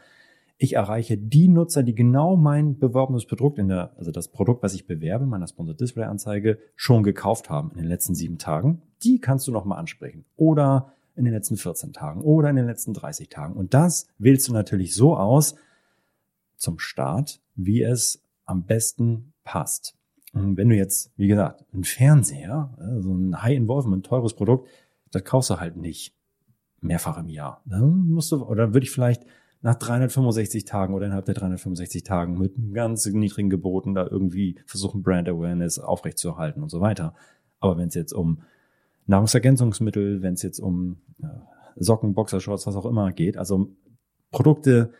ich 0.58 0.74
erreiche 0.74 1.18
die 1.18 1.48
Nutzer, 1.48 1.82
die 1.82 1.94
genau 1.94 2.36
mein 2.36 2.78
beworbenes 2.78 3.26
Produkt 3.26 3.58
in 3.58 3.68
der, 3.68 3.92
also 3.96 4.12
das 4.12 4.28
Produkt, 4.28 4.62
was 4.62 4.74
ich 4.74 4.86
bewerbe, 4.86 5.26
meiner 5.26 5.48
Sponsored 5.48 5.80
Display 5.80 6.04
Anzeige, 6.04 6.58
schon 6.76 7.02
gekauft 7.02 7.50
haben 7.50 7.70
in 7.72 7.78
den 7.78 7.88
letzten 7.88 8.14
sieben 8.14 8.38
Tagen. 8.38 8.82
Die 9.02 9.20
kannst 9.20 9.46
du 9.48 9.52
nochmal 9.52 9.78
ansprechen. 9.78 10.24
Oder 10.36 10.92
in 11.16 11.24
den 11.24 11.34
letzten 11.34 11.56
14 11.56 11.92
Tagen 11.92 12.22
oder 12.22 12.50
in 12.50 12.56
den 12.56 12.66
letzten 12.66 12.94
30 12.94 13.28
Tagen. 13.28 13.54
Und 13.54 13.74
das 13.74 14.06
wählst 14.18 14.48
du 14.48 14.52
natürlich 14.52 14.94
so 14.94 15.16
aus 15.16 15.56
zum 16.56 16.78
Start, 16.78 17.40
wie 17.54 17.82
es 17.82 18.21
am 18.52 18.64
besten 18.64 19.32
passt. 19.44 19.96
Und 20.32 20.56
wenn 20.56 20.68
du 20.68 20.76
jetzt, 20.76 21.10
wie 21.16 21.26
gesagt, 21.26 21.64
ein 21.74 21.84
Fernseher, 21.84 22.76
äh, 22.78 23.02
so 23.02 23.12
ein 23.12 23.42
High-Involvement, 23.42 24.06
teures 24.06 24.34
Produkt, 24.34 24.68
das 25.10 25.24
kaufst 25.24 25.50
du 25.50 25.60
halt 25.60 25.76
nicht 25.76 26.14
mehrfach 26.80 27.18
im 27.18 27.28
Jahr. 27.28 27.62
Dann 27.66 28.08
musst 28.08 28.32
du, 28.32 28.44
oder 28.44 28.72
würde 28.72 28.84
ich 28.84 28.90
vielleicht 28.90 29.24
nach 29.60 29.76
365 29.76 30.64
Tagen 30.64 30.94
oder 30.94 31.06
innerhalb 31.06 31.26
der 31.26 31.34
365 31.34 32.02
Tagen 32.02 32.38
mit 32.38 32.54
ganz 32.72 33.06
niedrigen 33.06 33.50
Geboten 33.50 33.94
da 33.94 34.06
irgendwie 34.06 34.58
versuchen, 34.66 35.02
Brand 35.02 35.28
Awareness 35.28 35.78
aufrechtzuerhalten 35.78 36.62
und 36.62 36.68
so 36.68 36.80
weiter. 36.80 37.14
Aber 37.60 37.78
wenn 37.78 37.88
es 37.88 37.94
jetzt 37.94 38.12
um 38.12 38.42
Nahrungsergänzungsmittel, 39.06 40.22
wenn 40.22 40.34
es 40.34 40.42
jetzt 40.42 40.58
um 40.58 41.00
äh, 41.22 41.26
Socken, 41.76 42.14
Boxershorts, 42.14 42.66
was 42.66 42.76
auch 42.76 42.86
immer 42.86 43.12
geht, 43.12 43.36
also 43.36 43.68
Produkte, 44.32 44.92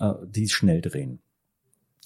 äh, 0.00 0.14
die 0.26 0.48
schnell 0.48 0.80
drehen, 0.80 1.20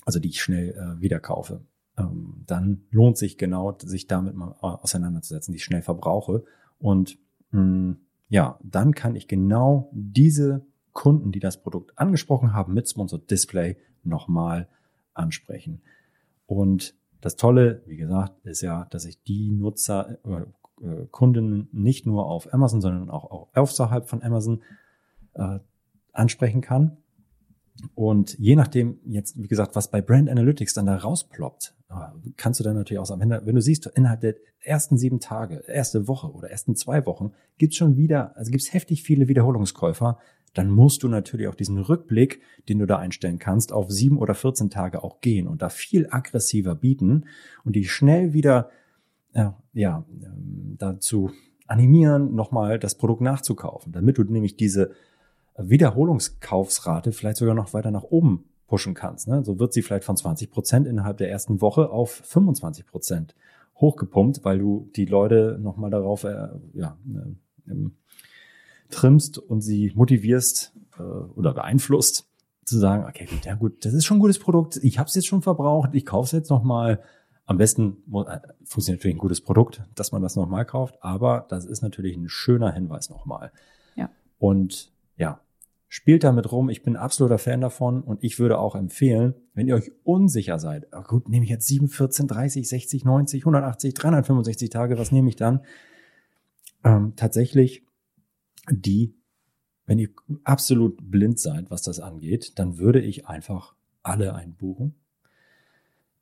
also 0.04 0.18
die 0.18 0.28
ich 0.28 0.42
schnell 0.42 0.70
äh, 0.70 1.00
wieder 1.00 1.20
kaufe, 1.20 1.62
ähm, 1.96 2.44
dann 2.46 2.82
lohnt 2.90 3.18
sich 3.18 3.38
genau, 3.38 3.76
sich 3.78 4.06
damit 4.06 4.34
mal 4.34 4.52
äh, 4.62 4.66
auseinanderzusetzen, 4.66 5.52
die 5.52 5.56
ich 5.56 5.64
schnell 5.64 5.82
verbrauche. 5.82 6.44
Und 6.78 7.18
mh, 7.50 7.96
ja, 8.28 8.58
dann 8.62 8.94
kann 8.94 9.16
ich 9.16 9.28
genau 9.28 9.90
diese 9.92 10.64
Kunden, 10.92 11.32
die 11.32 11.40
das 11.40 11.62
Produkt 11.62 11.98
angesprochen 11.98 12.52
haben, 12.52 12.74
mit 12.74 12.88
Sponsored 12.88 13.30
Display 13.30 13.76
nochmal 14.02 14.68
ansprechen. 15.14 15.82
Und 16.46 16.94
das 17.20 17.36
Tolle, 17.36 17.82
wie 17.86 17.96
gesagt, 17.96 18.44
ist 18.44 18.62
ja, 18.62 18.86
dass 18.90 19.04
ich 19.04 19.22
die 19.22 19.50
Nutzer, 19.50 20.18
äh, 20.24 20.44
äh, 20.84 21.06
Kunden 21.10 21.68
nicht 21.72 22.06
nur 22.06 22.26
auf 22.26 22.52
Amazon, 22.52 22.80
sondern 22.80 23.10
auch, 23.10 23.30
auch 23.30 23.48
außerhalb 23.54 24.08
von 24.08 24.22
Amazon 24.22 24.62
äh, 25.34 25.58
ansprechen 26.12 26.60
kann. 26.60 26.96
Und 27.94 28.38
je 28.38 28.56
nachdem 28.56 28.98
jetzt, 29.06 29.40
wie 29.40 29.48
gesagt, 29.48 29.74
was 29.74 29.90
bei 29.90 30.02
Brand 30.02 30.28
Analytics 30.28 30.74
dann 30.74 30.86
da 30.86 30.96
rausploppt, 30.96 31.74
äh, 31.90 31.94
kannst 32.36 32.60
du 32.60 32.64
dann 32.64 32.76
natürlich 32.76 32.98
auch 32.98 33.06
sagen, 33.06 33.20
wenn, 33.20 33.54
du 33.54 33.60
siehst, 33.60 33.86
innerhalb 33.86 34.20
der 34.20 34.34
ersten 34.60 34.98
sieben 34.98 35.20
Tage, 35.20 35.62
erste 35.66 36.06
Woche 36.06 36.30
oder 36.30 36.50
ersten 36.50 36.76
zwei 36.76 37.06
Wochen, 37.06 37.32
gibt's 37.58 37.76
schon 37.76 37.96
wieder, 37.96 38.36
also 38.36 38.50
gibt's 38.50 38.72
heftig 38.72 39.02
viele 39.02 39.28
Wiederholungskäufer, 39.28 40.18
dann 40.54 40.70
musst 40.70 41.02
du 41.02 41.08
natürlich 41.08 41.48
auch 41.48 41.54
diesen 41.54 41.78
Rückblick, 41.78 42.42
den 42.68 42.80
du 42.80 42.86
da 42.86 42.98
einstellen 42.98 43.38
kannst, 43.38 43.72
auf 43.72 43.90
sieben 43.90 44.18
oder 44.18 44.34
14 44.34 44.68
Tage 44.68 45.02
auch 45.04 45.20
gehen 45.20 45.46
und 45.46 45.62
da 45.62 45.68
viel 45.68 46.08
aggressiver 46.10 46.74
bieten 46.74 47.26
und 47.64 47.76
die 47.76 47.84
schnell 47.84 48.32
wieder 48.32 48.70
ja, 49.32 49.56
ja, 49.72 50.04
ähm, 50.22 50.74
dazu 50.78 51.30
animieren, 51.68 52.34
nochmal 52.34 52.80
das 52.80 52.96
Produkt 52.96 53.20
nachzukaufen, 53.20 53.92
damit 53.92 54.18
du 54.18 54.24
nämlich 54.24 54.56
diese 54.56 54.90
Wiederholungskaufsrate 55.68 57.12
vielleicht 57.12 57.38
sogar 57.38 57.54
noch 57.54 57.72
weiter 57.74 57.90
nach 57.90 58.04
oben 58.04 58.44
pushen 58.66 58.94
kannst. 58.94 59.28
Ne? 59.28 59.44
So 59.44 59.58
wird 59.58 59.72
sie 59.72 59.82
vielleicht 59.82 60.04
von 60.04 60.16
20 60.16 60.50
Prozent 60.50 60.86
innerhalb 60.86 61.18
der 61.18 61.30
ersten 61.30 61.60
Woche 61.60 61.90
auf 61.90 62.10
25 62.24 62.86
Prozent 62.86 63.34
hochgepumpt, 63.76 64.44
weil 64.44 64.58
du 64.58 64.88
die 64.94 65.06
Leute 65.06 65.58
nochmal 65.60 65.90
darauf 65.90 66.24
äh, 66.24 66.48
ja, 66.74 66.96
äh, 67.68 67.74
trimmst 68.90 69.38
und 69.38 69.60
sie 69.60 69.92
motivierst 69.94 70.72
äh, 70.98 71.02
oder 71.02 71.54
beeinflusst, 71.54 72.26
zu 72.64 72.78
sagen, 72.78 73.04
okay, 73.08 73.24
gut, 73.24 73.44
ja 73.44 73.54
gut, 73.54 73.84
das 73.84 73.94
ist 73.94 74.04
schon 74.04 74.18
ein 74.18 74.20
gutes 74.20 74.38
Produkt, 74.38 74.78
ich 74.82 74.98
habe 74.98 75.08
es 75.08 75.14
jetzt 75.14 75.26
schon 75.26 75.42
verbraucht, 75.42 75.90
ich 75.92 76.06
kaufe 76.06 76.26
es 76.26 76.32
jetzt 76.32 76.50
nochmal. 76.50 77.00
Am 77.46 77.56
besten 77.56 78.04
äh, 78.12 78.38
funktioniert 78.62 79.00
natürlich 79.00 79.16
ein 79.16 79.20
gutes 79.20 79.40
Produkt, 79.40 79.82
dass 79.96 80.12
man 80.12 80.22
das 80.22 80.36
nochmal 80.36 80.64
kauft, 80.64 81.02
aber 81.02 81.46
das 81.48 81.64
ist 81.64 81.82
natürlich 81.82 82.16
ein 82.16 82.28
schöner 82.28 82.72
Hinweis 82.72 83.10
nochmal. 83.10 83.50
Ja. 83.96 84.08
Und 84.38 84.92
spielt 85.90 86.22
damit 86.22 86.50
rum. 86.52 86.70
Ich 86.70 86.84
bin 86.84 86.96
absoluter 86.96 87.36
Fan 87.36 87.60
davon 87.60 88.02
und 88.02 88.22
ich 88.22 88.38
würde 88.38 88.60
auch 88.60 88.76
empfehlen, 88.76 89.34
wenn 89.54 89.66
ihr 89.66 89.74
euch 89.74 89.90
unsicher 90.04 90.60
seid, 90.60 90.86
oh 90.92 91.02
gut, 91.02 91.28
nehme 91.28 91.44
ich 91.44 91.50
jetzt 91.50 91.66
7, 91.66 91.88
14, 91.88 92.28
30, 92.28 92.68
60, 92.68 93.04
90, 93.04 93.42
180, 93.42 93.94
365 93.94 94.70
Tage, 94.70 94.98
was 94.98 95.10
nehme 95.10 95.28
ich 95.28 95.34
dann? 95.34 95.64
Ähm, 96.84 97.14
tatsächlich 97.16 97.84
die, 98.70 99.16
wenn 99.84 99.98
ihr 99.98 100.10
absolut 100.44 101.10
blind 101.10 101.40
seid, 101.40 101.72
was 101.72 101.82
das 101.82 101.98
angeht, 101.98 102.52
dann 102.60 102.78
würde 102.78 103.00
ich 103.00 103.26
einfach 103.26 103.74
alle 104.04 104.34
einbuchen. 104.36 104.94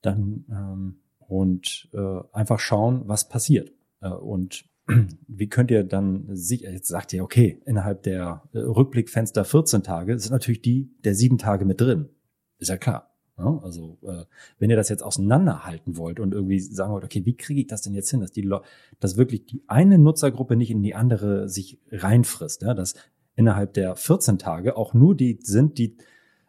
Dann 0.00 0.46
ähm, 0.50 1.00
und 1.18 1.90
äh, 1.92 2.20
einfach 2.32 2.58
schauen, 2.58 3.02
was 3.04 3.28
passiert. 3.28 3.70
Äh, 4.00 4.08
und 4.08 4.64
wie 5.28 5.48
könnt 5.48 5.70
ihr 5.70 5.84
dann 5.84 6.24
sicher, 6.30 6.70
jetzt 6.70 6.88
sagt 6.88 7.12
ihr, 7.12 7.22
okay, 7.22 7.60
innerhalb 7.66 8.02
der 8.02 8.42
äh, 8.52 8.58
Rückblickfenster 8.58 9.44
14 9.44 9.82
Tage 9.82 10.18
sind 10.18 10.32
natürlich 10.32 10.62
die 10.62 10.90
der 11.04 11.14
sieben 11.14 11.38
Tage 11.38 11.64
mit 11.64 11.80
drin. 11.80 12.08
Ist 12.58 12.68
ja 12.68 12.76
klar. 12.76 13.14
Ja, 13.38 13.60
also 13.62 13.98
äh, 14.02 14.24
wenn 14.58 14.68
ihr 14.68 14.76
das 14.76 14.88
jetzt 14.88 15.04
auseinanderhalten 15.04 15.96
wollt 15.96 16.18
und 16.18 16.34
irgendwie 16.34 16.58
sagen 16.58 16.92
wollt, 16.92 17.04
okay, 17.04 17.24
wie 17.24 17.36
kriege 17.36 17.60
ich 17.60 17.66
das 17.68 17.82
denn 17.82 17.94
jetzt 17.94 18.10
hin, 18.10 18.20
dass 18.20 18.32
die 18.32 18.42
Le 18.42 18.62
dass 18.98 19.16
wirklich 19.16 19.46
die 19.46 19.62
eine 19.68 19.96
Nutzergruppe 19.96 20.56
nicht 20.56 20.72
in 20.72 20.82
die 20.82 20.96
andere 20.96 21.48
sich 21.48 21.78
reinfrisst, 21.92 22.62
ja, 22.62 22.74
dass 22.74 22.94
innerhalb 23.36 23.74
der 23.74 23.94
14 23.94 24.38
Tage 24.38 24.76
auch 24.76 24.92
nur 24.92 25.14
die 25.14 25.38
sind, 25.40 25.78
die 25.78 25.96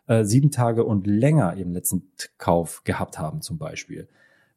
äh, 0.07 0.23
sieben 0.23 0.49
Tage 0.49 0.83
und 0.83 1.05
länger 1.05 1.55
ihren 1.55 1.73
letzten 1.73 2.09
Kauf 2.39 2.83
gehabt 2.85 3.19
haben 3.19 3.41
zum 3.43 3.59
Beispiel. 3.59 4.07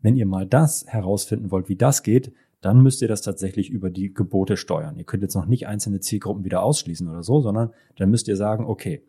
Wenn 0.01 0.17
ihr 0.17 0.27
mal 0.27 0.47
das 0.47 0.87
herausfinden 0.87 1.51
wollt, 1.51 1.69
wie 1.69 1.77
das 1.77 2.03
geht, 2.03 2.33
dann 2.63 2.81
müsst 2.81 3.03
ihr 3.03 3.09
das 3.09 3.21
tatsächlich 3.21 3.69
über 3.69 3.91
die 3.91 4.15
Gebote 4.15 4.57
steuern. 4.57 4.97
Ihr 4.97 5.05
könnt 5.05 5.23
jetzt 5.23 5.35
noch 5.35 5.47
nicht 5.47 5.67
einzelne 5.67 6.01
Zielgruppen 6.01 6.45
wieder 6.45 6.63
ausschließen 6.63 7.09
oder 7.09 7.23
so, 7.23 7.41
sondern 7.41 7.73
dann 7.97 8.11
müsst 8.11 8.29
ihr 8.29 8.37
sagen, 8.37 8.65
okay, 8.65 9.03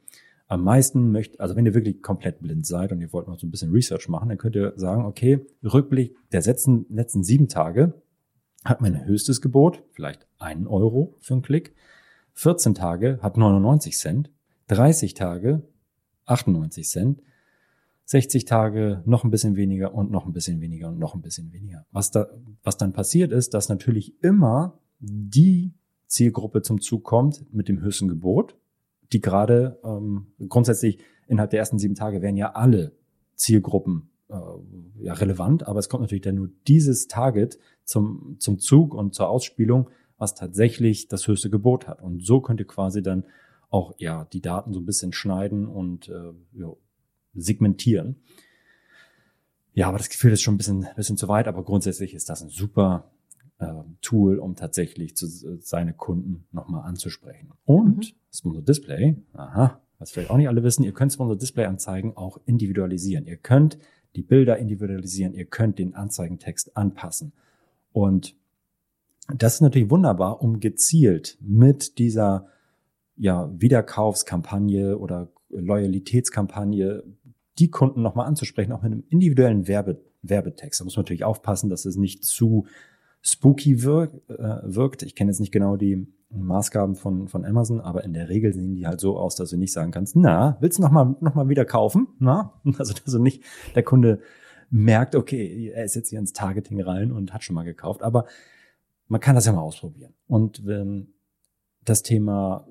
am 0.47 0.63
meisten 0.63 1.11
möchte, 1.11 1.39
also 1.39 1.55
wenn 1.55 1.65
ihr 1.65 1.73
wirklich 1.73 2.01
komplett 2.01 2.41
blind 2.41 2.65
seid 2.65 2.91
und 2.91 2.99
ihr 2.99 3.13
wollt 3.13 3.27
noch 3.27 3.39
so 3.39 3.47
ein 3.47 3.51
bisschen 3.51 3.71
Research 3.71 4.09
machen, 4.09 4.29
dann 4.29 4.37
könnt 4.37 4.55
ihr 4.55 4.73
sagen, 4.75 5.05
okay, 5.05 5.45
Rückblick 5.63 6.15
der 6.31 6.41
letzten, 6.41 6.85
letzten 6.89 7.23
sieben 7.23 7.47
Tage 7.47 7.93
hat 8.65 8.81
mein 8.81 9.05
höchstes 9.05 9.39
Gebot, 9.39 9.83
vielleicht 9.91 10.27
einen 10.39 10.67
Euro 10.67 11.15
für 11.19 11.33
einen 11.33 11.43
Klick. 11.43 11.75
14 12.33 12.73
Tage 12.73 13.19
hat 13.21 13.37
99 13.37 13.95
Cent, 13.95 14.31
30 14.67 15.13
Tage 15.13 15.61
98 16.25 16.87
Cent, 16.89 17.21
60 18.13 18.45
Tage 18.45 19.01
noch 19.05 19.23
ein 19.23 19.31
bisschen 19.31 19.55
weniger 19.55 19.95
und 19.95 20.11
noch 20.11 20.27
ein 20.27 20.33
bisschen 20.33 20.61
weniger 20.61 20.89
und 20.89 20.99
noch 20.99 21.15
ein 21.15 21.21
bisschen 21.21 21.51
weniger. 21.51 21.87
Was 21.91 22.11
da, 22.11 22.27
was 22.61 22.77
dann 22.77 22.93
passiert 22.93 23.31
ist, 23.31 23.55
dass 23.55 23.69
natürlich 23.69 24.21
immer 24.23 24.77
die 24.99 25.73
Zielgruppe 26.05 26.61
zum 26.61 26.79
Zug 26.79 27.03
kommt 27.03 27.51
mit 27.51 27.67
dem 27.67 27.81
höchsten 27.81 28.07
Gebot, 28.07 28.55
die 29.11 29.19
gerade 29.19 29.79
ähm, 29.83 30.27
grundsätzlich 30.47 30.99
innerhalb 31.27 31.49
der 31.49 31.59
ersten 31.59 31.79
sieben 31.79 31.95
Tage 31.95 32.21
wären 32.21 32.37
ja 32.37 32.51
alle 32.51 32.91
Zielgruppen 33.33 34.11
äh, 34.29 34.35
ja 34.99 35.13
relevant, 35.13 35.67
aber 35.67 35.79
es 35.79 35.89
kommt 35.89 36.01
natürlich 36.01 36.21
dann 36.21 36.35
nur 36.35 36.49
dieses 36.67 37.07
Target 37.07 37.57
zum, 37.83 38.35
zum 38.37 38.59
Zug 38.59 38.93
und 38.93 39.15
zur 39.15 39.27
Ausspielung, 39.27 39.89
was 40.19 40.35
tatsächlich 40.35 41.07
das 41.07 41.27
höchste 41.27 41.49
Gebot 41.49 41.87
hat. 41.87 42.03
Und 42.03 42.23
so 42.23 42.41
könnt 42.41 42.59
ihr 42.59 42.67
quasi 42.67 43.01
dann 43.01 43.25
auch 43.71 43.95
ja 43.97 44.25
die 44.25 44.41
Daten 44.41 44.71
so 44.71 44.79
ein 44.79 44.85
bisschen 44.85 45.13
schneiden 45.13 45.65
und 45.65 46.09
äh, 46.09 46.33
ja, 46.53 46.73
segmentieren. 47.33 48.17
Ja, 49.73 49.87
aber 49.87 49.97
das 49.97 50.09
Gefühl 50.09 50.31
ist 50.31 50.41
schon 50.41 50.55
ein 50.55 50.57
bisschen, 50.57 50.87
bisschen 50.95 51.17
zu 51.17 51.27
weit, 51.27 51.47
aber 51.47 51.63
grundsätzlich 51.63 52.13
ist 52.13 52.29
das 52.29 52.43
ein 52.43 52.49
super 52.49 53.11
äh, 53.57 53.65
Tool, 54.01 54.37
um 54.37 54.55
tatsächlich 54.55 55.15
zu, 55.15 55.27
seine 55.59 55.93
Kunden 55.93 56.45
nochmal 56.51 56.83
anzusprechen. 56.83 57.51
Und 57.65 57.97
mhm. 57.97 58.15
Sponsor 58.31 58.61
Display, 58.61 59.17
aha, 59.33 59.81
was 59.97 60.11
vielleicht 60.11 60.29
auch 60.29 60.37
nicht 60.37 60.47
alle 60.47 60.63
wissen, 60.63 60.83
ihr 60.83 60.93
könnt 60.93 61.13
Sponsor 61.13 61.37
Display 61.37 61.65
Anzeigen 61.65 62.15
auch 62.15 62.39
individualisieren. 62.45 63.25
Ihr 63.25 63.37
könnt 63.37 63.79
die 64.15 64.21
Bilder 64.21 64.57
individualisieren, 64.57 65.33
ihr 65.33 65.45
könnt 65.45 65.79
den 65.79 65.95
Anzeigentext 65.95 66.77
anpassen. 66.77 67.33
Und 67.91 68.35
das 69.35 69.55
ist 69.55 69.61
natürlich 69.61 69.89
wunderbar, 69.89 70.41
um 70.41 70.59
gezielt 70.59 71.37
mit 71.41 71.97
dieser 71.97 72.47
ja, 73.15 73.49
Wiederkaufskampagne 73.59 74.97
oder 74.97 75.31
Loyalitätskampagne 75.49 77.03
die 77.59 77.69
Kunden 77.69 78.01
nochmal 78.01 78.27
anzusprechen, 78.27 78.71
auch 78.71 78.81
mit 78.81 78.91
einem 78.91 79.03
individuellen 79.09 79.67
Werbe, 79.67 80.01
Werbetext. 80.21 80.79
Da 80.79 80.85
muss 80.85 80.95
man 80.95 81.03
natürlich 81.03 81.23
aufpassen, 81.23 81.69
dass 81.69 81.85
es 81.85 81.95
nicht 81.95 82.23
zu 82.23 82.65
spooky 83.21 83.83
wirk, 83.83 84.13
äh, 84.27 84.59
wirkt. 84.63 85.03
Ich 85.03 85.15
kenne 85.15 85.31
jetzt 85.31 85.39
nicht 85.39 85.51
genau 85.51 85.77
die 85.77 86.07
Maßgaben 86.29 86.95
von, 86.95 87.27
von 87.27 87.45
Amazon, 87.45 87.79
aber 87.79 88.03
in 88.03 88.13
der 88.13 88.29
Regel 88.29 88.53
sehen 88.53 88.75
die 88.75 88.87
halt 88.87 88.99
so 88.99 89.17
aus, 89.17 89.35
dass 89.35 89.51
du 89.51 89.57
nicht 89.57 89.71
sagen 89.71 89.91
kannst, 89.91 90.15
na, 90.15 90.57
willst 90.61 90.79
du 90.79 90.81
nochmal 90.81 91.15
noch 91.21 91.35
mal 91.35 91.49
wieder 91.49 91.65
kaufen? 91.65 92.07
Na? 92.19 92.53
Also, 92.77 92.93
dass 92.93 93.13
du 93.13 93.19
nicht 93.19 93.43
der 93.75 93.83
Kunde 93.83 94.19
merkt, 94.69 95.15
okay, 95.15 95.71
er 95.73 95.85
ist 95.85 95.95
jetzt 95.95 96.09
hier 96.09 96.19
ins 96.19 96.33
Targeting 96.33 96.81
rein 96.81 97.11
und 97.11 97.33
hat 97.33 97.43
schon 97.43 97.53
mal 97.53 97.63
gekauft. 97.63 98.01
Aber 98.01 98.25
man 99.07 99.21
kann 99.21 99.35
das 99.35 99.45
ja 99.45 99.53
mal 99.53 99.61
ausprobieren. 99.61 100.13
Und 100.27 100.63
ähm, 100.67 101.13
das 101.85 102.01
Thema 102.01 102.67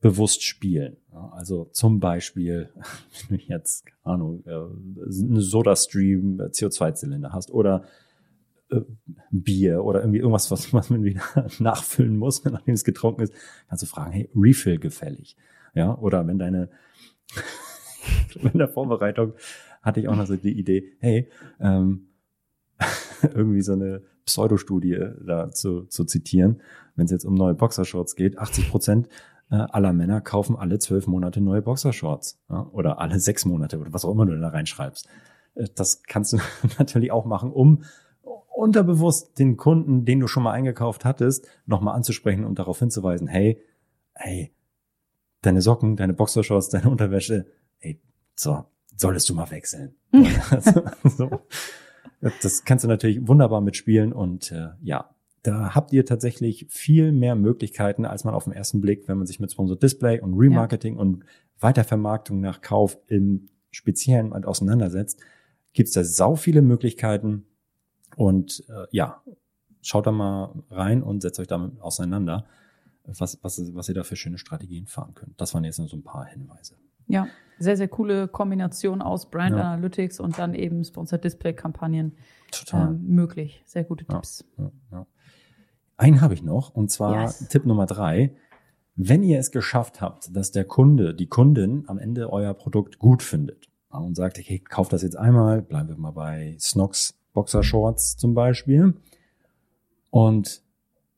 bewusst 0.00 0.44
spielen. 0.44 0.96
Also 1.32 1.64
zum 1.72 2.00
Beispiel, 2.00 2.70
wenn 3.28 3.38
du 3.38 3.44
jetzt, 3.44 3.86
keine 3.86 4.14
Ahnung, 4.14 4.44
äh, 4.46 4.50
eine 4.50 5.40
Soda-Stream 5.40 6.40
CO2-Zylinder 6.40 7.32
hast 7.32 7.50
oder 7.50 7.84
äh, 8.70 8.80
Bier 9.30 9.84
oder 9.84 10.00
irgendwie 10.00 10.18
irgendwas, 10.18 10.50
was, 10.50 10.72
was 10.72 10.90
man 10.90 11.02
wieder 11.04 11.22
nachfüllen 11.58 12.16
muss, 12.16 12.44
nachdem 12.44 12.74
es 12.74 12.84
getrunken 12.84 13.22
ist, 13.22 13.34
kannst 13.68 13.82
du 13.82 13.86
fragen, 13.86 14.12
hey, 14.12 14.30
Refill 14.34 14.78
gefällig. 14.78 15.36
Ja, 15.74 15.96
oder 15.98 16.26
wenn 16.26 16.38
deine, 16.38 16.70
in 18.52 18.58
der 18.58 18.68
Vorbereitung 18.68 19.34
hatte 19.82 20.00
ich 20.00 20.08
auch 20.08 20.16
noch 20.16 20.26
so 20.26 20.36
die 20.36 20.58
Idee, 20.58 20.92
hey, 20.98 21.30
ähm, 21.60 22.08
irgendwie 23.22 23.62
so 23.62 23.72
eine 23.72 24.02
Pseudostudie 24.24 24.98
da 25.26 25.50
zu, 25.50 25.84
zu 25.84 26.04
zitieren, 26.04 26.60
wenn 26.94 27.06
es 27.06 27.10
jetzt 27.10 27.24
um 27.24 27.34
neue 27.34 27.54
Boxershorts 27.54 28.16
geht, 28.16 28.38
80 28.38 28.70
Prozent 28.70 29.08
äh, 29.50 29.56
aller 29.56 29.92
Männer 29.92 30.20
kaufen 30.20 30.56
alle 30.56 30.78
zwölf 30.78 31.06
Monate 31.06 31.40
neue 31.40 31.62
Boxershorts 31.62 32.40
ja, 32.48 32.66
oder 32.72 33.00
alle 33.00 33.18
sechs 33.18 33.44
Monate 33.44 33.78
oder 33.78 33.92
was 33.92 34.04
auch 34.04 34.12
immer 34.12 34.26
du 34.26 34.38
da 34.38 34.48
reinschreibst. 34.48 35.08
Äh, 35.54 35.68
das 35.74 36.02
kannst 36.02 36.32
du 36.32 36.38
natürlich 36.78 37.12
auch 37.12 37.24
machen, 37.24 37.52
um 37.52 37.82
unterbewusst 38.58 39.38
den 39.38 39.56
Kunden, 39.56 40.04
den 40.04 40.20
du 40.20 40.26
schon 40.26 40.42
mal 40.42 40.52
eingekauft 40.52 41.04
hattest, 41.04 41.46
nochmal 41.66 41.94
anzusprechen 41.94 42.44
und 42.44 42.58
darauf 42.58 42.80
hinzuweisen, 42.80 43.28
hey, 43.28 43.62
hey, 44.14 44.52
deine 45.42 45.62
Socken, 45.62 45.96
deine 45.96 46.12
Boxershorts, 46.12 46.68
deine 46.68 46.90
Unterwäsche, 46.90 47.46
hey, 47.78 48.00
so, 48.34 48.64
solltest 48.96 49.28
du 49.28 49.34
mal 49.34 49.50
wechseln. 49.50 49.94
so. 51.04 51.40
Das 52.42 52.64
kannst 52.64 52.84
du 52.84 52.88
natürlich 52.88 53.28
wunderbar 53.28 53.60
mitspielen 53.60 54.12
und 54.12 54.50
äh, 54.50 54.70
ja, 54.82 55.14
da 55.48 55.74
habt 55.74 55.94
ihr 55.94 56.04
tatsächlich 56.04 56.66
viel 56.68 57.10
mehr 57.10 57.34
Möglichkeiten, 57.34 58.04
als 58.04 58.24
man 58.24 58.34
auf 58.34 58.44
den 58.44 58.52
ersten 58.52 58.82
Blick, 58.82 59.08
wenn 59.08 59.16
man 59.16 59.26
sich 59.26 59.40
mit 59.40 59.50
Sponsor 59.50 59.78
Display 59.78 60.20
und 60.20 60.34
Remarketing 60.34 60.96
ja. 60.96 61.00
und 61.00 61.24
Weitervermarktung 61.58 62.40
nach 62.40 62.60
Kauf 62.60 62.98
im 63.06 63.48
Speziellen 63.70 64.32
auseinandersetzt, 64.44 65.20
gibt 65.72 65.88
es 65.88 65.94
da 65.94 66.04
sau 66.04 66.36
viele 66.36 66.60
Möglichkeiten. 66.60 67.46
Und 68.16 68.62
äh, 68.68 68.86
ja, 68.90 69.22
schaut 69.80 70.06
da 70.06 70.12
mal 70.12 70.62
rein 70.70 71.02
und 71.02 71.22
setzt 71.22 71.40
euch 71.40 71.46
damit 71.46 71.80
auseinander, 71.80 72.44
was, 73.04 73.38
was, 73.42 73.74
was 73.74 73.88
ihr 73.88 73.94
da 73.94 74.04
für 74.04 74.16
schöne 74.16 74.36
Strategien 74.36 74.86
fahren 74.86 75.14
könnt. 75.14 75.40
Das 75.40 75.54
waren 75.54 75.64
jetzt 75.64 75.78
nur 75.78 75.88
so 75.88 75.96
ein 75.96 76.02
paar 76.02 76.26
Hinweise. 76.26 76.74
Ja, 77.06 77.26
sehr, 77.58 77.78
sehr 77.78 77.88
coole 77.88 78.28
Kombination 78.28 79.00
aus 79.00 79.30
Brand 79.30 79.56
ja. 79.56 79.72
Analytics 79.72 80.20
und 80.20 80.38
dann 80.38 80.52
eben 80.52 80.84
Sponsored 80.84 81.24
Display 81.24 81.54
Kampagnen 81.54 82.12
ähm, 82.72 83.02
möglich. 83.06 83.62
Sehr 83.64 83.84
gute 83.84 84.04
Tipps. 84.04 84.44
Ja, 84.58 84.70
ja, 84.92 85.06
Einen 85.98 86.20
habe 86.20 86.32
ich 86.32 86.42
noch 86.42 86.70
und 86.74 86.90
zwar 86.90 87.24
yes. 87.24 87.48
Tipp 87.48 87.66
Nummer 87.66 87.84
drei. 87.84 88.34
Wenn 88.94 89.22
ihr 89.22 89.38
es 89.38 89.50
geschafft 89.50 90.00
habt, 90.00 90.34
dass 90.34 90.52
der 90.52 90.64
Kunde, 90.64 91.14
die 91.14 91.26
Kundin 91.26 91.84
am 91.88 91.98
Ende 91.98 92.32
euer 92.32 92.54
Produkt 92.54 92.98
gut 92.98 93.22
findet 93.22 93.68
und 93.90 94.14
sagt, 94.14 94.38
okay, 94.38 94.60
kauf 94.60 94.88
das 94.88 95.02
jetzt 95.02 95.16
einmal, 95.16 95.60
bleiben 95.60 95.88
wir 95.88 95.96
mal 95.96 96.12
bei 96.12 96.56
Snox 96.58 97.14
Boxershorts 97.34 98.16
zum 98.16 98.34
Beispiel 98.34 98.94
und 100.10 100.62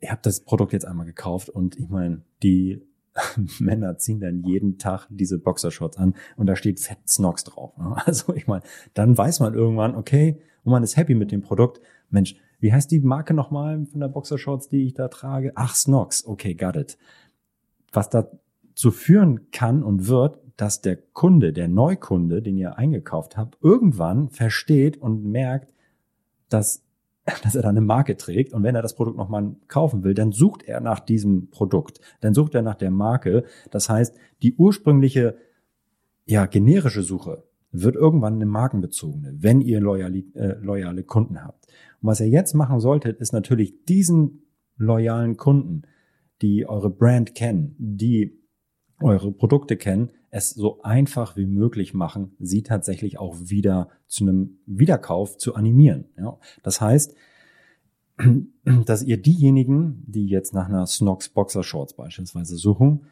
ihr 0.00 0.10
habt 0.10 0.24
das 0.24 0.40
Produkt 0.40 0.72
jetzt 0.72 0.86
einmal 0.86 1.06
gekauft 1.06 1.50
und 1.50 1.78
ich 1.78 1.88
meine, 1.88 2.22
die 2.42 2.82
Männer 3.58 3.98
ziehen 3.98 4.20
dann 4.20 4.42
jeden 4.44 4.78
Tag 4.78 5.06
diese 5.10 5.38
Boxershorts 5.38 5.98
an 5.98 6.14
und 6.36 6.46
da 6.46 6.56
steht 6.56 6.80
Fett 6.80 7.06
Snox 7.06 7.44
drauf. 7.44 7.74
Also 8.06 8.34
ich 8.34 8.46
meine, 8.46 8.62
dann 8.94 9.16
weiß 9.16 9.40
man 9.40 9.52
irgendwann, 9.52 9.94
okay, 9.94 10.40
und 10.64 10.72
man 10.72 10.82
ist 10.82 10.96
happy 10.96 11.14
mit 11.14 11.32
dem 11.32 11.42
Produkt. 11.42 11.80
Mensch, 12.08 12.36
wie 12.60 12.72
heißt 12.72 12.90
die 12.90 13.00
Marke 13.00 13.34
nochmal 13.34 13.84
von 13.86 14.00
der 14.00 14.08
Boxershorts, 14.08 14.68
die 14.68 14.86
ich 14.86 14.94
da 14.94 15.08
trage? 15.08 15.52
Ach, 15.54 15.74
Snox. 15.74 16.24
Okay, 16.24 16.54
got 16.54 16.76
it. 16.76 16.98
Was 17.92 18.08
dazu 18.10 18.90
führen 18.90 19.50
kann 19.50 19.82
und 19.82 20.06
wird, 20.06 20.38
dass 20.56 20.80
der 20.80 20.96
Kunde, 20.96 21.52
der 21.52 21.68
Neukunde, 21.68 22.42
den 22.42 22.56
ihr 22.56 22.76
eingekauft 22.76 23.36
habt, 23.36 23.58
irgendwann 23.62 24.28
versteht 24.28 24.98
und 24.98 25.24
merkt, 25.24 25.74
dass 26.48 26.84
dass 27.42 27.54
er 27.54 27.62
da 27.62 27.68
eine 27.68 27.80
Marke 27.80 28.16
trägt 28.16 28.52
und 28.52 28.62
wenn 28.62 28.74
er 28.74 28.82
das 28.82 28.94
Produkt 28.94 29.16
nochmal 29.16 29.54
kaufen 29.68 30.04
will, 30.04 30.14
dann 30.14 30.32
sucht 30.32 30.62
er 30.62 30.80
nach 30.80 31.00
diesem 31.00 31.50
Produkt, 31.50 32.00
dann 32.20 32.34
sucht 32.34 32.54
er 32.54 32.62
nach 32.62 32.74
der 32.74 32.90
Marke. 32.90 33.44
Das 33.70 33.88
heißt, 33.88 34.16
die 34.42 34.54
ursprüngliche, 34.54 35.36
ja, 36.24 36.46
generische 36.46 37.02
Suche 37.02 37.44
wird 37.72 37.96
irgendwann 37.96 38.35
eine 38.35 38.46
markenbezogene, 38.46 39.35
wenn 39.38 39.61
ihr 39.61 39.80
loyale, 39.80 40.24
äh, 40.35 40.59
loyale 40.61 41.04
Kunden 41.04 41.42
habt. 41.44 41.66
Und 42.00 42.09
was 42.09 42.20
ihr 42.20 42.28
jetzt 42.28 42.54
machen 42.54 42.80
solltet, 42.80 43.20
ist 43.20 43.33
natürlich 43.33 43.85
diesen 43.85 44.42
loyalen 44.76 45.37
Kunden, 45.37 45.83
die 46.42 46.66
eure 46.66 46.90
Brand 46.90 47.35
kennen, 47.35 47.76
die 47.78 48.40
eure 49.00 49.33
Produkte 49.33 49.76
kennen, 49.76 50.11
es 50.30 50.50
so 50.50 50.83
einfach 50.83 51.37
wie 51.37 51.46
möglich 51.46 51.92
machen, 51.94 52.33
sie 52.38 52.62
tatsächlich 52.62 53.18
auch 53.18 53.37
wieder 53.38 53.88
zu 54.06 54.24
einem 54.24 54.59
Wiederkauf 54.66 55.38
zu 55.38 55.54
animieren. 55.54 56.06
Ja, 56.16 56.38
das 56.62 56.80
heißt, 56.80 57.14
dass 58.64 59.02
ihr 59.02 59.16
diejenigen, 59.16 60.04
die 60.06 60.26
jetzt 60.26 60.54
nach 60.54 60.68
einer 60.68 60.87
Snox 60.87 61.28
Boxer 61.30 61.62
Shorts 61.62 61.94
beispielsweise 61.94 62.56
suchen, 62.56 63.06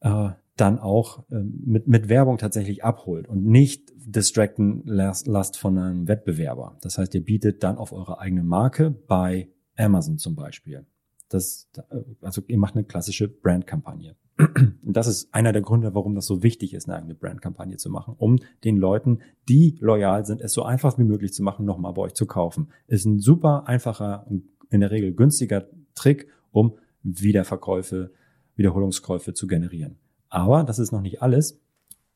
äh, 0.00 0.30
dann 0.56 0.78
auch 0.78 1.28
äh, 1.30 1.42
mit, 1.42 1.88
mit 1.88 2.08
Werbung 2.08 2.38
tatsächlich 2.38 2.84
abholt 2.84 3.28
und 3.28 3.44
nicht 3.44 3.92
distracten 3.96 4.82
lasst 4.84 5.58
von 5.58 5.78
einem 5.78 6.08
Wettbewerber. 6.08 6.78
Das 6.82 6.98
heißt, 6.98 7.14
ihr 7.14 7.24
bietet 7.24 7.62
dann 7.62 7.76
auf 7.76 7.92
eure 7.92 8.20
eigene 8.20 8.44
Marke 8.44 8.90
bei 8.90 9.48
Amazon 9.76 10.18
zum 10.18 10.36
Beispiel. 10.36 10.86
Das, 11.28 11.68
äh, 11.76 11.96
also 12.20 12.42
ihr 12.46 12.58
macht 12.58 12.74
eine 12.74 12.84
klassische 12.84 13.28
Brandkampagne. 13.28 14.16
Und 14.36 14.96
das 14.96 15.06
ist 15.06 15.32
einer 15.32 15.52
der 15.52 15.62
Gründe, 15.62 15.94
warum 15.94 16.14
das 16.14 16.26
so 16.26 16.42
wichtig 16.42 16.74
ist, 16.74 16.88
eine 16.88 16.98
eigene 16.98 17.14
Brandkampagne 17.14 17.76
zu 17.76 17.88
machen, 17.88 18.14
um 18.18 18.40
den 18.64 18.76
Leuten, 18.76 19.20
die 19.48 19.76
loyal 19.80 20.24
sind, 20.24 20.40
es 20.40 20.52
so 20.52 20.64
einfach 20.64 20.98
wie 20.98 21.04
möglich 21.04 21.32
zu 21.32 21.42
machen, 21.44 21.64
nochmal 21.64 21.92
bei 21.94 22.02
euch 22.02 22.14
zu 22.14 22.26
kaufen. 22.26 22.68
Ist 22.88 23.04
ein 23.04 23.20
super 23.20 23.68
einfacher 23.68 24.26
und 24.28 24.44
in 24.70 24.80
der 24.80 24.90
Regel 24.90 25.14
günstiger 25.14 25.68
Trick, 25.94 26.28
um 26.50 26.78
Wiederverkäufe, 27.04 28.10
Wiederholungskäufe 28.56 29.34
zu 29.34 29.46
generieren. 29.46 29.98
Aber 30.34 30.64
das 30.64 30.80
ist 30.80 30.90
noch 30.90 31.00
nicht 31.00 31.22
alles. 31.22 31.60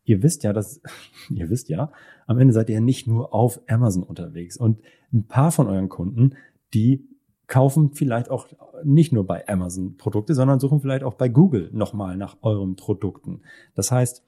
Ihr 0.05 0.25
wisst 0.25 0.43
ja, 0.43 0.53
dass, 0.53 0.81
ihr 1.31 1.51
wisst 1.51 1.69
ja, 1.69 1.93
am 2.27 2.39
Ende 2.39 2.53
seid 2.53 2.69
ihr 2.69 2.81
nicht 2.81 3.07
nur 3.07 3.33
auf 3.33 3.61
Amazon 3.69 4.03
unterwegs 4.03 4.57
und 4.57 4.81
ein 5.13 5.27
paar 5.27 5.53
von 5.53 5.69
euren 5.69 5.89
Kunden, 5.89 6.35
die 6.75 7.07
kaufen 7.47 7.93
vielleicht 7.93 8.29
auch 8.29 8.49
nicht 8.85 9.13
nur 9.13 9.27
bei 9.27 9.49
Amazon 9.49 9.97
Produkte, 9.97 10.35
sondern 10.35 10.61
suchen 10.61 10.81
vielleicht 10.81 11.05
auch 11.05 11.15
bei 11.15 11.29
Google 11.29 11.71
nochmal 11.73 12.17
nach 12.17 12.37
euren 12.43 12.77
Produkten. 12.77 13.41
Das 13.75 13.91
heißt, 13.91 14.23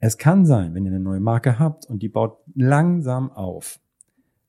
es 0.00 0.18
kann 0.18 0.44
sein, 0.44 0.74
wenn 0.74 0.84
ihr 0.84 0.90
eine 0.90 1.00
neue 1.00 1.20
Marke 1.20 1.58
habt 1.58 1.86
und 1.86 2.02
die 2.02 2.08
baut 2.08 2.36
langsam 2.54 3.30
auf, 3.30 3.80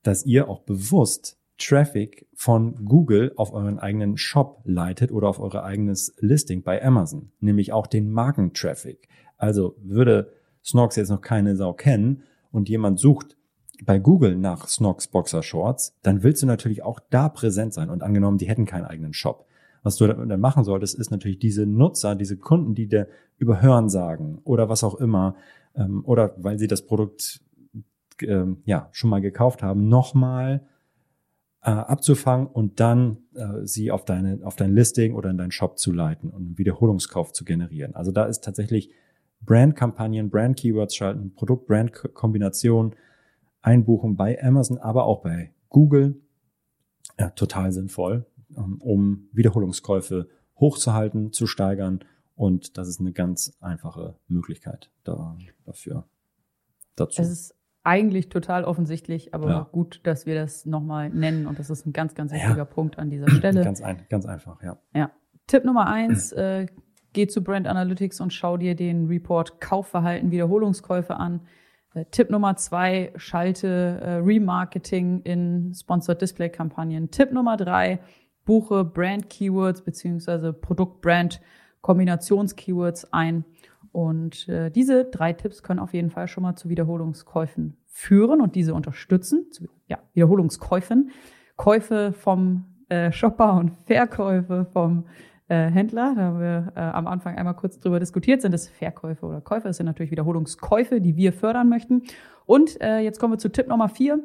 dass 0.02 0.26
ihr 0.26 0.48
auch 0.48 0.60
bewusst 0.60 1.38
Traffic 1.58 2.26
von 2.34 2.84
Google 2.84 3.32
auf 3.36 3.52
euren 3.52 3.78
eigenen 3.78 4.16
Shop 4.16 4.60
leitet 4.64 5.10
oder 5.10 5.28
auf 5.28 5.40
euer 5.40 5.64
eigenes 5.64 6.14
Listing 6.18 6.62
bei 6.62 6.84
Amazon, 6.84 7.32
nämlich 7.40 7.72
auch 7.72 7.86
den 7.86 8.10
Markentraffic. 8.10 9.08
Also 9.36 9.76
würde 9.80 10.32
Snox 10.64 10.96
jetzt 10.96 11.10
noch 11.10 11.20
keine 11.20 11.56
Sau 11.56 11.72
kennen 11.72 12.22
und 12.50 12.68
jemand 12.68 12.98
sucht 12.98 13.36
bei 13.84 13.98
Google 13.98 14.36
nach 14.36 14.68
Snox 14.68 15.08
Boxer 15.08 15.42
Shorts, 15.42 15.94
dann 16.02 16.22
willst 16.22 16.42
du 16.42 16.46
natürlich 16.46 16.82
auch 16.82 17.00
da 17.10 17.28
präsent 17.28 17.74
sein. 17.74 17.90
Und 17.90 18.02
angenommen, 18.02 18.38
die 18.38 18.48
hätten 18.48 18.64
keinen 18.64 18.84
eigenen 18.84 19.12
Shop. 19.12 19.46
Was 19.82 19.96
du 19.96 20.06
dann 20.06 20.40
machen 20.40 20.64
solltest, 20.64 20.98
ist 20.98 21.10
natürlich 21.10 21.38
diese 21.38 21.66
Nutzer, 21.66 22.16
diese 22.16 22.36
Kunden, 22.36 22.74
die 22.74 22.88
dir 22.88 23.08
überhören 23.38 23.88
sagen 23.88 24.40
oder 24.44 24.68
was 24.68 24.82
auch 24.82 24.94
immer, 24.96 25.36
ähm, 25.74 26.02
oder 26.04 26.34
weil 26.38 26.58
sie 26.58 26.66
das 26.66 26.86
Produkt 26.86 27.40
ähm, 28.22 28.62
ja 28.64 28.88
schon 28.92 29.10
mal 29.10 29.20
gekauft 29.20 29.62
haben, 29.62 29.88
nochmal 29.88 30.66
äh, 31.66 31.70
abzufangen 31.70 32.46
und 32.46 32.78
dann 32.78 33.18
äh, 33.34 33.66
sie 33.66 33.90
auf 33.90 34.04
deine 34.04 34.38
auf 34.44 34.54
dein 34.54 34.72
Listing 34.72 35.14
oder 35.14 35.30
in 35.30 35.36
deinen 35.36 35.50
Shop 35.50 35.78
zu 35.80 35.92
leiten 35.92 36.30
und 36.30 36.46
einen 36.46 36.58
Wiederholungskauf 36.58 37.32
zu 37.32 37.44
generieren. 37.44 37.94
Also 37.96 38.12
da 38.12 38.24
ist 38.24 38.44
tatsächlich 38.44 38.90
Brand-Kampagnen, 39.40 40.30
Brand-Keywords 40.30 40.94
schalten, 40.94 41.34
Produkt-Brand-Kombination 41.34 42.94
Einbuchung 43.62 44.14
bei 44.14 44.40
Amazon, 44.40 44.78
aber 44.78 45.06
auch 45.06 45.22
bei 45.22 45.52
Google. 45.68 46.20
Ja, 47.18 47.30
total 47.30 47.72
sinnvoll, 47.72 48.26
ähm, 48.56 48.80
um 48.80 49.28
Wiederholungskäufe 49.32 50.28
hochzuhalten, 50.60 51.32
zu 51.32 51.48
steigern. 51.48 52.04
Und 52.36 52.78
das 52.78 52.86
ist 52.86 53.00
eine 53.00 53.12
ganz 53.12 53.56
einfache 53.60 54.16
Möglichkeit 54.28 54.92
da, 55.02 55.36
dafür. 55.64 56.06
Dazu. 56.94 57.22
Es 57.22 57.28
ist 57.28 57.54
eigentlich 57.86 58.28
total 58.28 58.64
offensichtlich, 58.64 59.32
aber 59.32 59.48
ja. 59.48 59.68
gut, 59.70 60.00
dass 60.02 60.26
wir 60.26 60.34
das 60.34 60.66
nochmal 60.66 61.08
nennen. 61.10 61.46
Und 61.46 61.58
das 61.58 61.70
ist 61.70 61.86
ein 61.86 61.92
ganz, 61.92 62.14
ganz 62.14 62.32
wichtiger 62.32 62.56
ja. 62.56 62.64
Punkt 62.64 62.98
an 62.98 63.10
dieser 63.10 63.30
Stelle. 63.30 63.62
Ganz, 63.62 63.80
ein, 63.80 64.04
ganz 64.08 64.26
einfach, 64.26 64.62
ja. 64.62 64.76
Ja. 64.94 65.10
Tipp 65.46 65.64
Nummer 65.64 65.86
eins, 65.86 66.32
äh, 66.32 66.66
geh 67.12 67.28
zu 67.28 67.42
Brand 67.44 67.68
Analytics 67.68 68.20
und 68.20 68.32
schau 68.32 68.56
dir 68.56 68.74
den 68.74 69.06
Report 69.06 69.60
Kaufverhalten 69.60 70.32
Wiederholungskäufe 70.32 71.16
an. 71.16 71.42
Äh, 71.94 72.04
Tipp 72.10 72.30
Nummer 72.30 72.56
zwei, 72.56 73.12
schalte 73.16 74.00
äh, 74.02 74.10
Remarketing 74.16 75.22
in 75.22 75.72
Sponsored 75.72 76.20
Display 76.20 76.48
Kampagnen. 76.48 77.10
Tipp 77.12 77.30
Nummer 77.32 77.56
drei, 77.56 78.00
buche 78.44 78.84
Brand 78.84 79.30
Keywords 79.30 79.82
beziehungsweise 79.82 80.52
Produkt 80.52 81.00
Brand 81.02 81.40
Kombinations-Keywords 81.82 83.12
ein. 83.12 83.44
Und 83.96 84.46
äh, 84.50 84.70
diese 84.70 85.06
drei 85.06 85.32
Tipps 85.32 85.62
können 85.62 85.80
auf 85.80 85.94
jeden 85.94 86.10
Fall 86.10 86.28
schon 86.28 86.42
mal 86.42 86.54
zu 86.54 86.68
Wiederholungskäufen 86.68 87.78
führen 87.86 88.42
und 88.42 88.54
diese 88.54 88.74
unterstützen. 88.74 89.50
Zu, 89.50 89.68
ja, 89.88 90.00
Wiederholungskäufen. 90.12 91.12
Käufe 91.56 92.12
vom 92.12 92.66
äh, 92.90 93.10
Shopper 93.10 93.54
und 93.54 93.70
Verkäufe 93.86 94.66
vom 94.70 95.06
äh, 95.48 95.70
Händler. 95.70 96.12
Da 96.14 96.20
haben 96.24 96.40
wir 96.40 96.72
äh, 96.76 96.80
am 96.80 97.06
Anfang 97.06 97.38
einmal 97.38 97.56
kurz 97.56 97.80
drüber 97.80 97.98
diskutiert. 97.98 98.42
Sind 98.42 98.52
es 98.52 98.68
Verkäufe 98.68 99.24
oder 99.24 99.40
Käufe? 99.40 99.68
Das 99.68 99.78
sind 99.78 99.86
natürlich 99.86 100.10
Wiederholungskäufe, 100.10 101.00
die 101.00 101.16
wir 101.16 101.32
fördern 101.32 101.70
möchten. 101.70 102.02
Und 102.44 102.78
äh, 102.82 102.98
jetzt 102.98 103.18
kommen 103.18 103.32
wir 103.32 103.38
zu 103.38 103.48
Tipp 103.48 103.66
Nummer 103.66 103.88
vier. 103.88 104.18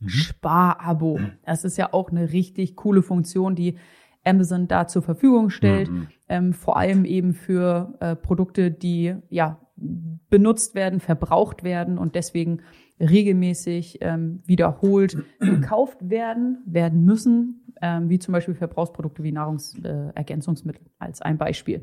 Mhm. 0.00 0.08
Sparabo. 0.08 1.20
Das 1.46 1.62
ist 1.62 1.76
ja 1.76 1.92
auch 1.92 2.10
eine 2.10 2.32
richtig 2.32 2.74
coole 2.74 3.02
Funktion, 3.02 3.54
die 3.54 3.78
Amazon 4.24 4.68
da 4.68 4.86
zur 4.86 5.02
Verfügung 5.02 5.50
stellt. 5.50 5.90
Mhm. 5.90 6.08
Ähm, 6.28 6.52
vor 6.52 6.76
allem 6.76 7.04
eben 7.04 7.32
für 7.32 7.94
äh, 8.00 8.14
Produkte, 8.14 8.70
die 8.70 9.14
ja 9.30 9.60
benutzt 9.76 10.74
werden, 10.74 11.00
verbraucht 11.00 11.62
werden 11.62 11.98
und 11.98 12.14
deswegen 12.14 12.62
regelmäßig 13.00 13.98
ähm, 14.00 14.42
wiederholt 14.44 15.16
gekauft 15.38 15.98
werden, 16.10 16.62
werden 16.66 17.04
müssen, 17.04 17.72
ähm, 17.80 18.08
wie 18.08 18.18
zum 18.18 18.32
Beispiel 18.32 18.54
Verbrauchsprodukte 18.54 19.22
wie 19.22 19.32
Nahrungsergänzungsmittel 19.32 20.82
äh, 20.84 20.90
als 20.98 21.22
ein 21.22 21.38
Beispiel. 21.38 21.82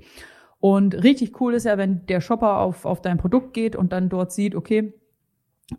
Und 0.59 1.03
richtig 1.03 1.39
cool 1.39 1.53
ist 1.53 1.65
ja, 1.65 1.77
wenn 1.77 2.05
der 2.07 2.21
Shopper 2.21 2.59
auf, 2.59 2.85
auf 2.85 3.01
dein 3.01 3.17
Produkt 3.17 3.53
geht 3.53 3.75
und 3.75 3.93
dann 3.93 4.09
dort 4.09 4.31
sieht, 4.31 4.55
okay, 4.55 4.93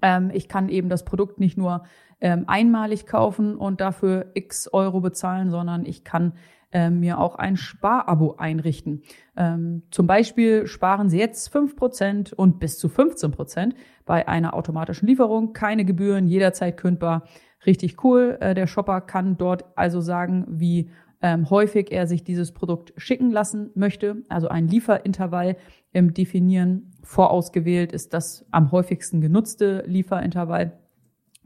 ähm, 0.02 0.30
ich 0.32 0.48
kann 0.48 0.68
eben 0.68 0.88
das 0.88 1.04
Produkt 1.04 1.38
nicht 1.38 1.56
nur 1.58 1.84
ähm, 2.20 2.44
einmalig 2.46 3.06
kaufen 3.06 3.56
und 3.56 3.80
dafür 3.80 4.30
x 4.34 4.68
Euro 4.72 5.00
bezahlen, 5.00 5.50
sondern 5.50 5.84
ich 5.84 6.04
kann 6.04 6.32
äh, 6.72 6.90
mir 6.90 7.18
auch 7.18 7.36
ein 7.36 7.56
Sparabo 7.56 8.36
einrichten. 8.38 9.02
Ähm, 9.36 9.82
zum 9.90 10.06
Beispiel 10.06 10.66
sparen 10.66 11.08
Sie 11.08 11.18
jetzt 11.18 11.48
fünf 11.48 11.76
Prozent 11.76 12.32
und 12.32 12.58
bis 12.58 12.78
zu 12.78 12.88
15 12.88 13.30
Prozent 13.30 13.74
bei 14.04 14.26
einer 14.28 14.54
automatischen 14.54 15.06
Lieferung, 15.06 15.52
keine 15.52 15.84
Gebühren, 15.84 16.26
jederzeit 16.26 16.76
kündbar, 16.76 17.24
richtig 17.64 18.02
cool. 18.04 18.36
Äh, 18.40 18.54
der 18.54 18.66
Shopper 18.66 19.00
kann 19.00 19.36
dort 19.36 19.64
also 19.76 20.00
sagen, 20.00 20.44
wie 20.48 20.90
ähm, 21.22 21.48
häufig 21.50 21.92
er 21.92 22.06
sich 22.06 22.24
dieses 22.24 22.52
Produkt 22.52 22.92
schicken 22.96 23.30
lassen 23.30 23.70
möchte, 23.74 24.22
also 24.28 24.48
ein 24.48 24.68
Lieferintervall 24.68 25.56
im 25.92 26.14
Definieren. 26.14 26.92
Vorausgewählt 27.02 27.92
ist 27.92 28.12
das 28.12 28.44
am 28.50 28.70
häufigsten 28.72 29.20
genutzte 29.20 29.84
Lieferintervall, 29.86 30.78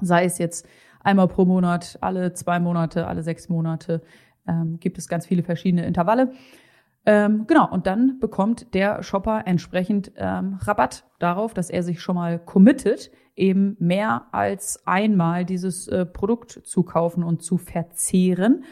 sei 0.00 0.24
es 0.24 0.38
jetzt 0.38 0.66
einmal 1.02 1.28
pro 1.28 1.44
Monat, 1.44 1.98
alle 2.00 2.32
zwei 2.34 2.60
Monate, 2.60 3.06
alle 3.06 3.22
sechs 3.22 3.48
Monate, 3.48 4.02
ähm, 4.46 4.78
gibt 4.80 4.98
es 4.98 5.08
ganz 5.08 5.26
viele 5.26 5.42
verschiedene 5.42 5.86
Intervalle. 5.86 6.32
Ähm, 7.06 7.46
genau, 7.46 7.70
und 7.70 7.86
dann 7.86 8.18
bekommt 8.20 8.74
der 8.74 9.02
Shopper 9.02 9.42
entsprechend 9.46 10.12
ähm, 10.16 10.58
Rabatt 10.60 11.04
darauf, 11.18 11.54
dass 11.54 11.70
er 11.70 11.82
sich 11.82 12.00
schon 12.00 12.16
mal 12.16 12.38
committet, 12.38 13.10
eben 13.36 13.76
mehr 13.78 14.26
als 14.32 14.86
einmal 14.86 15.46
dieses 15.46 15.88
äh, 15.88 16.04
Produkt 16.04 16.60
zu 16.64 16.82
kaufen 16.82 17.24
und 17.24 17.42
zu 17.42 17.56
verzehren. 17.56 18.64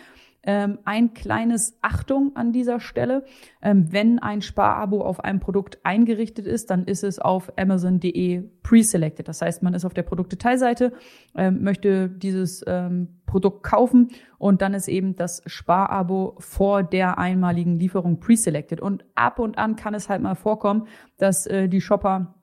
Ähm, 0.50 0.78
ein 0.86 1.12
kleines 1.12 1.76
Achtung 1.82 2.34
an 2.34 2.52
dieser 2.52 2.80
Stelle. 2.80 3.26
Ähm, 3.60 3.92
wenn 3.92 4.18
ein 4.18 4.40
Sparabo 4.40 5.02
auf 5.02 5.22
einem 5.22 5.40
Produkt 5.40 5.78
eingerichtet 5.84 6.46
ist, 6.46 6.70
dann 6.70 6.84
ist 6.84 7.04
es 7.04 7.18
auf 7.18 7.52
Amazon.de 7.58 8.44
pre-selected. 8.62 9.28
Das 9.28 9.42
heißt, 9.42 9.62
man 9.62 9.74
ist 9.74 9.84
auf 9.84 9.92
der 9.92 10.04
Produktdetailseite, 10.04 10.94
ähm, 11.36 11.62
möchte 11.62 12.08
dieses 12.08 12.64
ähm, 12.66 13.20
Produkt 13.26 13.62
kaufen 13.62 14.08
und 14.38 14.62
dann 14.62 14.72
ist 14.72 14.88
eben 14.88 15.16
das 15.16 15.42
Sparabo 15.44 16.36
vor 16.38 16.82
der 16.82 17.18
einmaligen 17.18 17.78
Lieferung 17.78 18.18
pre-selected. 18.18 18.80
Und 18.80 19.04
ab 19.16 19.40
und 19.40 19.58
an 19.58 19.76
kann 19.76 19.92
es 19.92 20.08
halt 20.08 20.22
mal 20.22 20.34
vorkommen, 20.34 20.86
dass 21.18 21.46
äh, 21.46 21.68
die 21.68 21.82
Shopper 21.82 22.37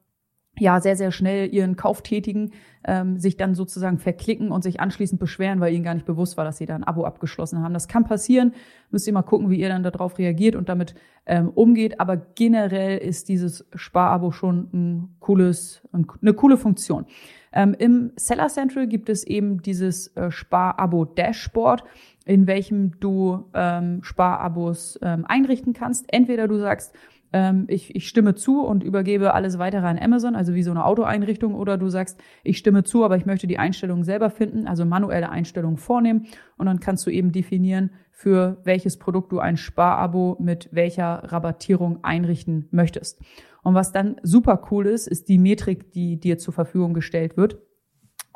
ja 0.60 0.80
sehr, 0.80 0.96
sehr 0.96 1.12
schnell 1.12 1.54
ihren 1.54 1.76
Kauf 1.76 2.02
tätigen, 2.02 2.52
ähm, 2.84 3.20
sich 3.20 3.38
dann 3.38 3.56
sozusagen 3.56 3.98
verklicken 3.98 4.52
und 4.52 4.64
sich 4.64 4.80
anschließend 4.80 5.20
beschweren, 5.20 5.60
weil 5.60 5.74
ihnen 5.74 5.84
gar 5.84 5.94
nicht 5.94 6.06
bewusst 6.06 6.38
war, 6.38 6.46
dass 6.46 6.58
sie 6.58 6.66
da 6.66 6.76
ein 6.76 6.84
Abo 6.84 7.04
abgeschlossen 7.06 7.62
haben. 7.62 7.74
Das 7.74 7.88
kann 7.88 8.06
passieren. 8.06 8.54
Müsst 8.92 9.08
ihr 9.08 9.14
mal 9.14 9.24
gucken, 9.24 9.50
wie 9.50 9.60
ihr 9.60 9.70
dann 9.70 9.84
darauf 9.84 10.18
reagiert 10.18 10.56
und 10.56 10.70
damit 10.70 10.96
ähm, 11.26 11.50
umgeht. 11.50 12.00
Aber 12.00 12.18
generell 12.18 12.98
ist 12.98 13.30
dieses 13.30 13.66
Sparabo 13.74 14.32
schon 14.32 14.70
ein 14.74 15.16
cooles, 15.20 15.82
eine 15.92 16.34
coole 16.34 16.58
Funktion. 16.58 17.06
Ähm, 17.52 17.74
Im 17.78 18.12
Seller 18.16 18.48
Central 18.48 18.88
gibt 18.88 19.10
es 19.10 19.24
eben 19.24 19.62
dieses 19.62 20.08
äh, 20.16 20.30
Sparabo 20.30 21.06
Dashboard 21.06 21.84
in 22.26 22.48
welchem 22.48 23.00
du 23.00 23.46
ähm, 23.54 24.04
Sparabos 24.04 25.00
ähm, 25.02 25.26
einrichten 25.28 25.74
kannst. 25.74 26.12
Entweder 26.12 26.48
du 26.48 26.58
sagst, 26.58 26.94
ähm, 27.36 27.66
ich, 27.68 27.94
ich 27.94 28.08
stimme 28.08 28.34
zu 28.36 28.62
und 28.62 28.82
übergebe 28.82 29.34
alles 29.34 29.60
weitere 29.60 29.86
an 29.86 30.00
Amazon, 30.00 30.36
also 30.36 30.54
wie 30.54 30.64
so 30.64 30.72
eine 30.72 30.86
Autoeinrichtung, 30.86 31.54
oder 31.54 31.78
du 31.78 31.90
sagst, 31.90 32.18
ich 32.46 32.58
stimme 32.58 32.86
zu, 32.86 33.04
aber 33.04 33.18
ich 33.18 33.26
möchte 33.26 33.46
die 33.46 33.60
Einstellungen 33.60 34.06
selber 34.06 34.30
finden, 34.30 34.68
also 34.68 34.86
manuelle 34.86 35.30
Einstellungen 35.30 35.76
vornehmen 35.76 36.28
und 36.56 36.66
dann 36.66 36.80
kannst 36.80 37.06
du 37.06 37.10
eben 37.10 37.34
definieren, 37.34 37.92
für 38.10 38.62
welches 38.64 38.98
Produkt 38.98 39.34
du 39.34 39.40
ein 39.40 39.58
Sparabo 39.58 40.38
mit 40.40 40.70
welcher 40.72 41.24
Rabattierung 41.26 42.06
einrichten 42.06 42.70
möchtest. 42.72 43.22
Und 43.64 43.74
was 43.74 43.92
dann 43.92 44.16
super 44.24 44.62
cool 44.72 44.86
ist, 44.86 45.06
ist 45.06 45.28
die 45.28 45.38
Metrik, 45.38 45.92
die 45.92 46.18
dir 46.18 46.38
zur 46.38 46.54
Verfügung 46.54 46.94
gestellt 46.94 47.36
wird. 47.36 47.58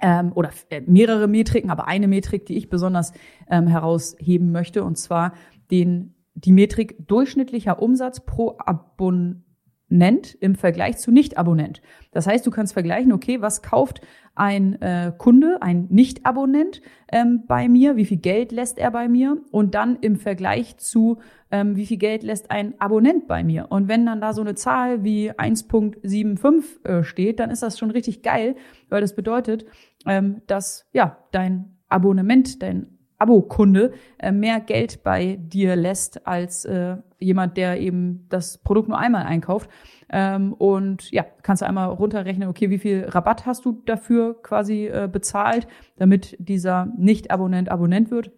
Ähm, 0.01 0.33
oder 0.35 0.49
äh, 0.69 0.81
mehrere 0.81 1.29
Metriken, 1.29 1.69
aber 1.69 1.87
eine 1.87 2.09
Metrik, 2.09 2.45
die 2.45 2.57
ich 2.57 2.69
besonders 2.69 3.13
ähm, 3.49 3.67
herausheben 3.67 4.51
möchte, 4.51 4.83
und 4.83 4.97
zwar 4.97 5.33
den 5.71 6.15
die 6.45 6.51
Metrik 6.51 7.07
durchschnittlicher 7.07 7.81
Umsatz 7.81 8.21
pro 8.25 8.57
Abonnent 8.59 10.35
im 10.39 10.55
Vergleich 10.55 10.97
zu 10.97 11.11
Nicht-Abonnent. 11.11 11.81
Das 12.11 12.27
heißt, 12.27 12.45
du 12.45 12.51
kannst 12.51 12.73
vergleichen, 12.73 13.11
okay, 13.11 13.41
was 13.41 13.61
kauft 13.61 14.01
ein 14.35 14.81
äh, 14.81 15.11
Kunde, 15.17 15.61
ein 15.61 15.87
Nicht-Abonnent 15.89 16.81
ähm, 17.11 17.43
bei 17.47 17.67
mir, 17.67 17.97
wie 17.97 18.05
viel 18.05 18.17
Geld 18.17 18.51
lässt 18.51 18.77
er 18.77 18.91
bei 18.91 19.09
mir 19.09 19.37
und 19.51 19.75
dann 19.75 19.97
im 19.97 20.15
Vergleich 20.15 20.77
zu, 20.77 21.19
ähm, 21.51 21.75
wie 21.75 21.85
viel 21.85 21.97
Geld 21.97 22.23
lässt 22.23 22.49
ein 22.49 22.79
Abonnent 22.79 23.27
bei 23.27 23.43
mir. 23.43 23.67
Und 23.69 23.89
wenn 23.89 24.05
dann 24.05 24.21
da 24.21 24.33
so 24.33 24.41
eine 24.41 24.55
Zahl 24.55 25.03
wie 25.03 25.31
1.75 25.31 26.85
äh, 26.87 27.03
steht, 27.03 27.39
dann 27.39 27.51
ist 27.51 27.63
das 27.63 27.77
schon 27.77 27.91
richtig 27.91 28.23
geil, 28.23 28.55
weil 28.87 29.01
das 29.01 29.13
bedeutet, 29.13 29.65
ähm, 30.05 30.41
dass 30.47 30.87
ja 30.93 31.17
dein 31.31 31.77
Abonnement, 31.89 32.61
dein 32.61 32.98
Abo-Kunde 33.19 33.93
äh, 34.17 34.31
mehr 34.31 34.59
Geld 34.59 35.03
bei 35.03 35.37
dir 35.39 35.75
lässt 35.75 36.25
als 36.25 36.65
äh, 36.65 36.97
jemand, 37.19 37.57
der 37.57 37.79
eben 37.79 38.25
das 38.29 38.57
Produkt 38.57 38.87
nur 38.87 38.97
einmal 38.97 39.23
einkauft. 39.23 39.69
Ähm, 40.09 40.53
und 40.53 41.11
ja, 41.11 41.25
kannst 41.43 41.61
du 41.61 41.67
einmal 41.67 41.89
runterrechnen, 41.89 42.49
okay, 42.49 42.69
wie 42.69 42.79
viel 42.79 43.05
Rabatt 43.05 43.45
hast 43.45 43.65
du 43.65 43.81
dafür 43.85 44.41
quasi 44.41 44.87
äh, 44.87 45.07
bezahlt, 45.11 45.67
damit 45.97 46.35
dieser 46.39 46.87
Nicht-Abonnent 46.97 47.69
Abonnent 47.69 48.09
wird. 48.09 48.31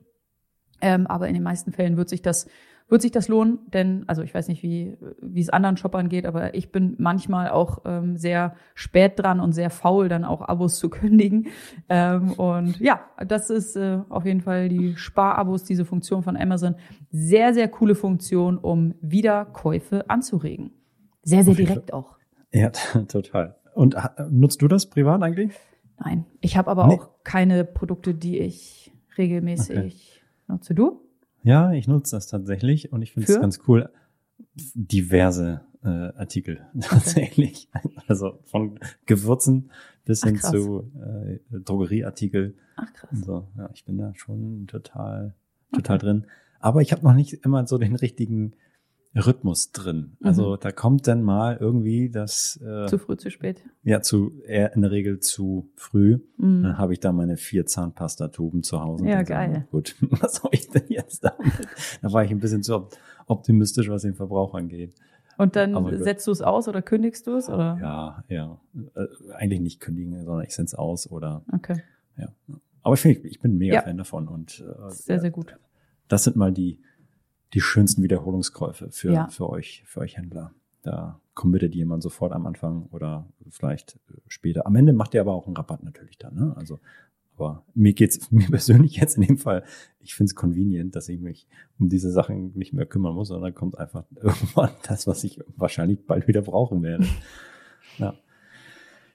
Ähm, 0.82 1.08
aber 1.08 1.28
in 1.28 1.36
den 1.36 1.44
meisten 1.44 1.72
Fällen 1.72 1.96
wird 1.96 2.10
sich 2.10 2.22
das 2.22 2.48
wird 2.92 3.02
sich 3.02 3.12
das 3.12 3.30
lohnen, 3.30 3.60
denn, 3.74 4.04
also 4.08 4.22
ich 4.22 4.34
weiß 4.34 4.50
nicht, 4.50 4.64
wie, 4.64 4.98
wie 5.22 5.40
es 5.40 5.50
anderen 5.50 5.78
Shoppern 5.78 6.10
geht, 6.10 6.26
aber 6.26 6.54
ich 6.56 6.74
bin 6.74 6.96
manchmal 7.00 7.50
auch 7.50 7.80
ähm, 7.86 8.18
sehr 8.18 8.54
spät 8.76 9.14
dran 9.18 9.40
und 9.40 9.54
sehr 9.54 9.70
faul, 9.70 10.10
dann 10.10 10.26
auch 10.26 10.42
Abos 10.42 10.76
zu 10.80 10.90
kündigen. 10.90 11.48
Ähm, 11.88 12.34
und 12.34 12.80
ja, 12.82 13.00
das 13.26 13.50
ist 13.50 13.78
äh, 13.78 14.00
auf 14.10 14.26
jeden 14.26 14.42
Fall 14.42 14.68
die 14.68 14.98
Sparabos, 14.98 15.64
diese 15.64 15.86
Funktion 15.86 16.22
von 16.22 16.36
Amazon. 16.36 16.76
Sehr, 17.12 17.54
sehr 17.54 17.70
coole 17.70 17.96
Funktion, 17.96 18.58
um 18.58 18.94
Wiederkäufe 19.00 20.10
anzuregen. 20.10 20.72
Sehr, 21.24 21.46
sehr 21.46 21.56
direkt 21.56 21.94
auch. 21.94 22.18
Ja, 22.52 22.70
total. 23.08 23.56
Und 23.74 23.96
nutzt 24.30 24.62
du 24.62 24.68
das 24.68 24.88
privat 24.88 25.24
eigentlich? 25.24 25.54
Nein, 25.98 26.26
ich 26.42 26.58
habe 26.58 26.70
aber 26.70 26.88
nee. 26.88 26.96
auch 26.96 27.10
keine 27.24 27.64
Produkte, 27.64 28.14
die 28.14 28.40
ich 28.40 28.92
regelmäßig 29.18 29.78
okay. 29.78 29.94
nutze. 30.48 30.76
Du? 30.76 31.11
Ja, 31.44 31.72
ich 31.74 31.88
nutze 31.88 32.16
das 32.16 32.28
tatsächlich 32.28 32.92
und 32.92 33.02
ich 33.02 33.14
finde 33.14 33.32
es 33.32 33.40
ganz 33.40 33.60
cool. 33.68 33.90
Diverse 34.74 35.62
äh, 35.84 35.88
Artikel 35.88 36.66
tatsächlich. 36.80 37.70
Also 38.08 38.40
von 38.46 38.80
Gewürzen 39.06 39.72
bis 40.06 40.24
Ach, 40.24 40.28
hin 40.28 40.38
zu 40.38 40.92
äh, 41.00 41.40
Drogerieartikel. 41.60 42.56
Ach 42.76 42.94
krass. 42.94 43.20
So, 43.26 43.48
ja, 43.58 43.70
ich 43.74 43.86
bin 43.86 43.98
da 43.98 44.14
schon 44.16 44.68
total, 44.68 45.36
total 45.74 45.98
okay. 45.98 46.06
drin. 46.06 46.28
Aber 46.60 46.82
ich 46.82 46.92
habe 46.92 47.04
noch 47.04 47.14
nicht 47.14 47.46
immer 47.46 47.66
so 47.66 47.78
den 47.78 47.96
richtigen 47.96 48.54
Rhythmus 49.16 49.72
drin. 49.72 50.16
Also 50.24 50.54
mhm. 50.54 50.60
da 50.62 50.72
kommt 50.72 51.08
dann 51.08 51.22
mal 51.22 51.58
irgendwie 51.60 52.10
das 52.10 52.60
äh, 52.66 52.86
zu 52.88 52.98
früh, 52.98 53.18
zu 53.18 53.30
spät. 53.30 53.64
Ja, 53.84 54.02
zu 54.02 54.32
eher 54.46 54.74
in 54.74 54.82
der 54.82 54.92
Regel 54.92 55.20
zu 55.20 55.70
früh. 55.76 56.20
Mhm. 56.38 56.64
Dann 56.64 56.78
habe 56.78 56.94
ich 56.94 57.02
da 57.02 57.12
meine 57.12 57.36
vier 57.36 57.66
Zahnpastatuben 57.66 58.64
zu 58.64 58.82
Hause. 58.82 59.06
Ja, 59.08 59.24
geil. 59.24 59.52
Sagen, 59.52 59.68
gut, 59.70 59.96
was 60.22 60.36
soll 60.36 60.52
ich 60.54 60.70
denn 60.70 60.86
jetzt 60.88 61.24
damit? 61.24 61.54
da 62.02 62.14
war 62.14 62.24
ich 62.24 62.32
ein 62.32 62.40
bisschen 62.40 62.64
zu 62.64 62.88
optimistisch, 63.28 63.90
was 63.90 64.04
den 64.04 64.16
Verbrauch 64.16 64.54
angeht. 64.54 64.96
Und 65.38 65.56
dann 65.56 66.04
setzt 66.04 66.28
du 66.28 66.32
es 66.32 66.42
aus 66.42 66.68
oder 66.68 66.82
kündigst 66.82 67.26
du 67.28 67.36
es 67.36 67.50
oder? 67.50 67.78
Ja, 67.82 68.24
ja. 68.28 68.62
Äh, 68.96 69.34
eigentlich 69.34 69.62
nicht 69.62 69.80
kündigen, 69.80 70.24
sondern 70.24 70.46
ich 70.46 70.54
sende 70.54 70.68
es 70.68 70.76
aus 70.76 71.10
oder. 71.10 71.44
Okay. 71.52 71.82
Ja. 72.18 72.30
Aber 72.84 72.94
ich 72.94 73.02
finde, 73.02 73.28
ich 73.28 73.40
bin 73.40 73.58
mega 73.58 73.76
ja. 73.76 73.82
Fan 73.82 73.98
davon 73.98 74.28
und 74.28 74.62
äh, 74.62 74.90
sehr, 74.90 75.20
sehr 75.20 75.32
gut. 75.32 75.58
Das 76.08 76.24
sind 76.24 76.36
mal 76.36 76.52
die 76.52 76.80
die 77.54 77.62
schönsten 77.62 78.04
Wiederholungskäufe 78.04 78.92
für, 78.92 79.12
ja. 79.12 79.28
für 79.28 79.50
euch, 79.50 79.84
für 79.86 80.02
euch 80.02 80.18
Händler. 80.18 80.54
Da 80.84 81.20
committet 81.34 81.76
jemand 81.76 82.04
sofort 82.04 82.32
am 82.34 82.46
Anfang 82.46 82.88
oder 82.92 83.28
vielleicht 83.50 84.00
später. 84.28 84.66
Am 84.66 84.76
Ende 84.76 84.94
macht 84.94 85.14
ihr 85.14 85.22
aber 85.22 85.34
auch 85.34 85.48
einen 85.48 85.56
Rabatt 85.56 85.84
natürlich 85.84 86.18
dann, 86.18 86.36
ne? 86.36 86.54
Also, 86.56 86.80
aber 87.36 87.64
mir 87.74 87.94
geht's 87.94 88.32
mir 88.32 88.48
persönlich 88.48 88.98
jetzt 88.98 89.18
in 89.18 89.24
dem 89.24 89.38
Fall, 89.38 89.64
ich 90.00 90.16
finde 90.16 90.30
es 90.30 90.36
convenient, 90.36 90.96
dass 90.96 91.10
ich 91.10 91.20
mich 91.20 91.48
um 91.80 91.90
diese 91.90 92.12
Sachen 92.12 92.58
nicht 92.58 92.74
mehr 92.74 92.86
kümmern 92.86 93.16
muss, 93.16 93.30
sondern 93.30 93.54
kommt 93.54 93.78
einfach 93.78 94.06
irgendwann 94.16 94.72
das, 94.88 95.08
was 95.08 95.24
ich 95.24 95.40
wahrscheinlich 95.56 96.06
bald 96.06 96.28
wieder 96.28 96.42
brauchen 96.42 96.82
werde. 96.84 97.06
ja. 97.98 98.14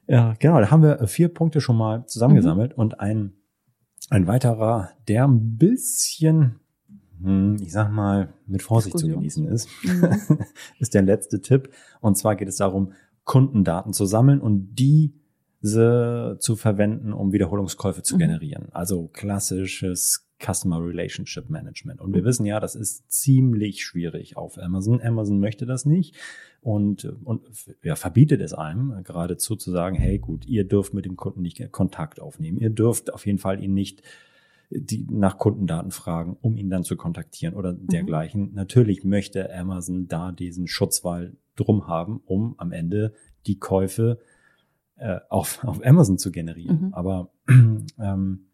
Ja, 0.09 0.35
genau, 0.39 0.61
da 0.61 0.71
haben 0.71 0.85
wir 0.85 1.05
vier 1.09 1.27
Punkte 1.27 1.61
schon 1.61 1.77
mal 1.77 2.07
zusammengesammelt 2.07 2.77
mhm. 2.77 2.81
und 2.81 3.01
ein, 3.01 3.33
ein 4.09 4.29
weiterer, 4.29 4.91
der 5.09 5.27
ein 5.27 5.57
bisschen 5.59 6.61
ich 7.61 7.73
sag 7.73 7.91
mal, 7.91 8.33
mit 8.47 8.63
Vorsicht 8.63 8.99
zu 8.99 9.09
genießen 9.09 9.47
ist, 9.49 9.69
mhm. 9.83 10.39
ist 10.79 10.95
der 10.95 11.03
letzte 11.03 11.41
Tipp. 11.41 11.71
Und 12.01 12.17
zwar 12.17 12.37
geht 12.37 12.49
es 12.49 12.57
darum, 12.57 12.93
Kundendaten 13.25 13.93
zu 13.93 14.07
sammeln 14.07 14.41
und 14.41 14.75
diese 14.77 16.37
zu 16.39 16.57
verwenden, 16.57 17.13
um 17.13 17.33
Wiederholungskäufe 17.33 18.03
zu 18.03 18.15
mhm. 18.15 18.21
generieren. 18.21 18.69
Also 18.73 19.09
klassisches 19.09 20.27
Customer 20.39 20.85
Relationship 20.85 21.49
Management. 21.49 22.01
Und 22.01 22.13
wir 22.13 22.23
mhm. 22.23 22.27
wissen 22.27 22.47
ja, 22.47 22.61
das 22.61 22.75
ist 22.75 23.11
ziemlich 23.11 23.85
schwierig 23.85 24.37
auf 24.37 24.59
Amazon. 24.59 25.01
Amazon 25.01 25.41
möchte 25.41 25.65
das 25.67 25.87
nicht 25.87 26.15
und, 26.61 27.05
und 27.25 27.43
ja, 27.83 27.97
verbietet 27.97 28.43
es 28.43 28.53
einem 28.53 29.03
geradezu 29.03 29.57
zu 29.57 29.71
sagen, 29.71 29.97
hey 29.97 30.19
gut, 30.19 30.47
ihr 30.47 30.65
dürft 30.65 30.93
mit 30.93 31.07
dem 31.07 31.17
Kunden 31.17 31.41
nicht 31.41 31.73
Kontakt 31.73 32.21
aufnehmen. 32.21 32.59
Ihr 32.59 32.71
dürft 32.71 33.13
auf 33.13 33.25
jeden 33.25 33.39
Fall 33.39 33.63
ihn 33.63 33.73
nicht 33.73 34.03
die 34.71 35.07
nach 35.11 35.39
Kundendaten 35.39 35.91
fragen, 35.91 36.37
um 36.41 36.57
ihn 36.57 36.71
dann 36.71 36.85
zu 36.85 36.97
kontaktieren 36.97 37.55
oder 37.55 37.73
mhm. 37.73 37.87
dergleichen. 37.87 38.55
Natürlich 38.55 39.05
möchte 39.05 39.55
Amazon 39.55 40.09
da 40.09 40.33
diesen 40.33 40.67
Schutzwall 40.67 41.37
drum 41.55 41.87
haben, 41.87 42.21
um 42.27 42.55
am 42.59 42.73
Ende 42.73 43.15
die 43.47 43.59
Käufe 43.59 44.19
äh, 44.97 45.21
auf, 45.29 45.63
auf 45.65 45.85
Amazon 45.85 46.19
zu 46.19 46.31
generieren. 46.33 46.87
Mhm. 46.87 46.95
Aber 46.95 47.31
ähm, 47.49 48.47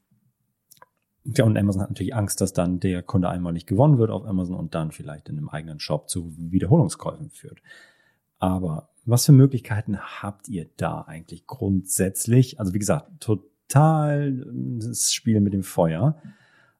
ja, 1.24 1.44
und 1.44 1.56
Amazon 1.56 1.82
hat 1.82 1.90
natürlich 1.90 2.14
Angst, 2.14 2.40
dass 2.40 2.52
dann 2.52 2.80
der 2.80 3.02
Kunde 3.02 3.28
einmal 3.28 3.52
nicht 3.52 3.68
gewonnen 3.68 3.98
wird 3.98 4.10
auf 4.10 4.24
Amazon 4.24 4.56
und 4.56 4.74
dann 4.74 4.90
vielleicht 4.90 5.28
in 5.28 5.38
einem 5.38 5.48
eigenen 5.48 5.78
Shop 5.78 6.08
zu 6.08 6.32
Wiederholungskäufen 6.36 7.30
führt. 7.30 7.62
Aber 8.38 8.90
was 9.04 9.26
für 9.26 9.32
Möglichkeiten 9.32 9.98
habt 9.98 10.48
ihr 10.48 10.68
da 10.76 11.02
eigentlich 11.02 11.46
grundsätzlich? 11.46 12.58
Also 12.58 12.74
wie 12.74 12.80
gesagt, 12.80 13.08
total 13.72 14.44
das 14.78 15.12
Spiel 15.12 15.40
mit 15.40 15.52
dem 15.52 15.62
Feuer. 15.62 16.16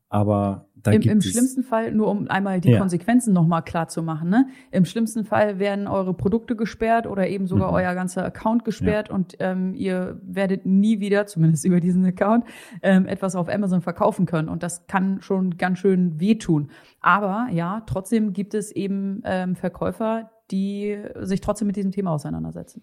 Aber 0.09 0.66
da 0.74 0.90
Im, 0.90 1.00
gibt 1.00 1.11
Im 1.12 1.18
es 1.18 1.31
schlimmsten 1.31 1.62
Fall, 1.62 1.90
nur 1.92 2.09
um 2.09 2.28
einmal 2.28 2.61
die 2.61 2.72
Ja. 2.72 2.78
Konsequenzen 2.78 3.33
nochmal 3.33 3.62
klar 3.62 3.88
zu 3.88 4.02
machen, 4.02 4.28
ne? 4.28 4.46
Im 4.70 4.85
schlimmsten 4.85 5.24
Fall 5.24 5.59
werden 5.59 5.87
eure 5.87 6.12
Produkte 6.12 6.55
gesperrt 6.55 7.07
oder 7.07 7.28
eben 7.28 7.46
sogar 7.46 7.70
Mhm. 7.70 7.76
euer 7.76 7.94
ganzer 7.94 8.22
Account 8.22 8.66
gesperrt 8.66 9.09
und 9.09 9.37
ähm, 9.38 9.74
ihr 9.74 10.20
werdet 10.22 10.66
nie 10.66 11.00
wieder, 11.00 11.24
zumindest 11.26 11.64
über 11.64 11.81
diesen 11.81 12.05
Account, 12.05 12.44
ähm, 12.83 13.07
etwas 13.07 13.35
auf 13.37 13.48
Amazon 13.48 13.81
verkaufen 13.81 14.26
können. 14.26 14.50
Und 14.50 14.62
das 14.62 14.87
kann 14.87 15.22
schon 15.22 15.57
ganz 15.57 15.78
schön 15.78 16.20
wehtun. 16.20 16.68
Aber 17.00 17.48
ja, 17.50 17.83
trotzdem 17.87 18.35
gibt 18.35 18.52
es 18.52 18.70
eben 18.70 19.22
ähm, 19.24 19.57
Verkäufer, 19.57 20.31
die 20.50 20.98
sich 21.20 21.40
trotzdem 21.40 21.68
mit 21.68 21.76
diesem 21.76 21.90
Thema 21.92 22.11
auseinandersetzen. 22.11 22.83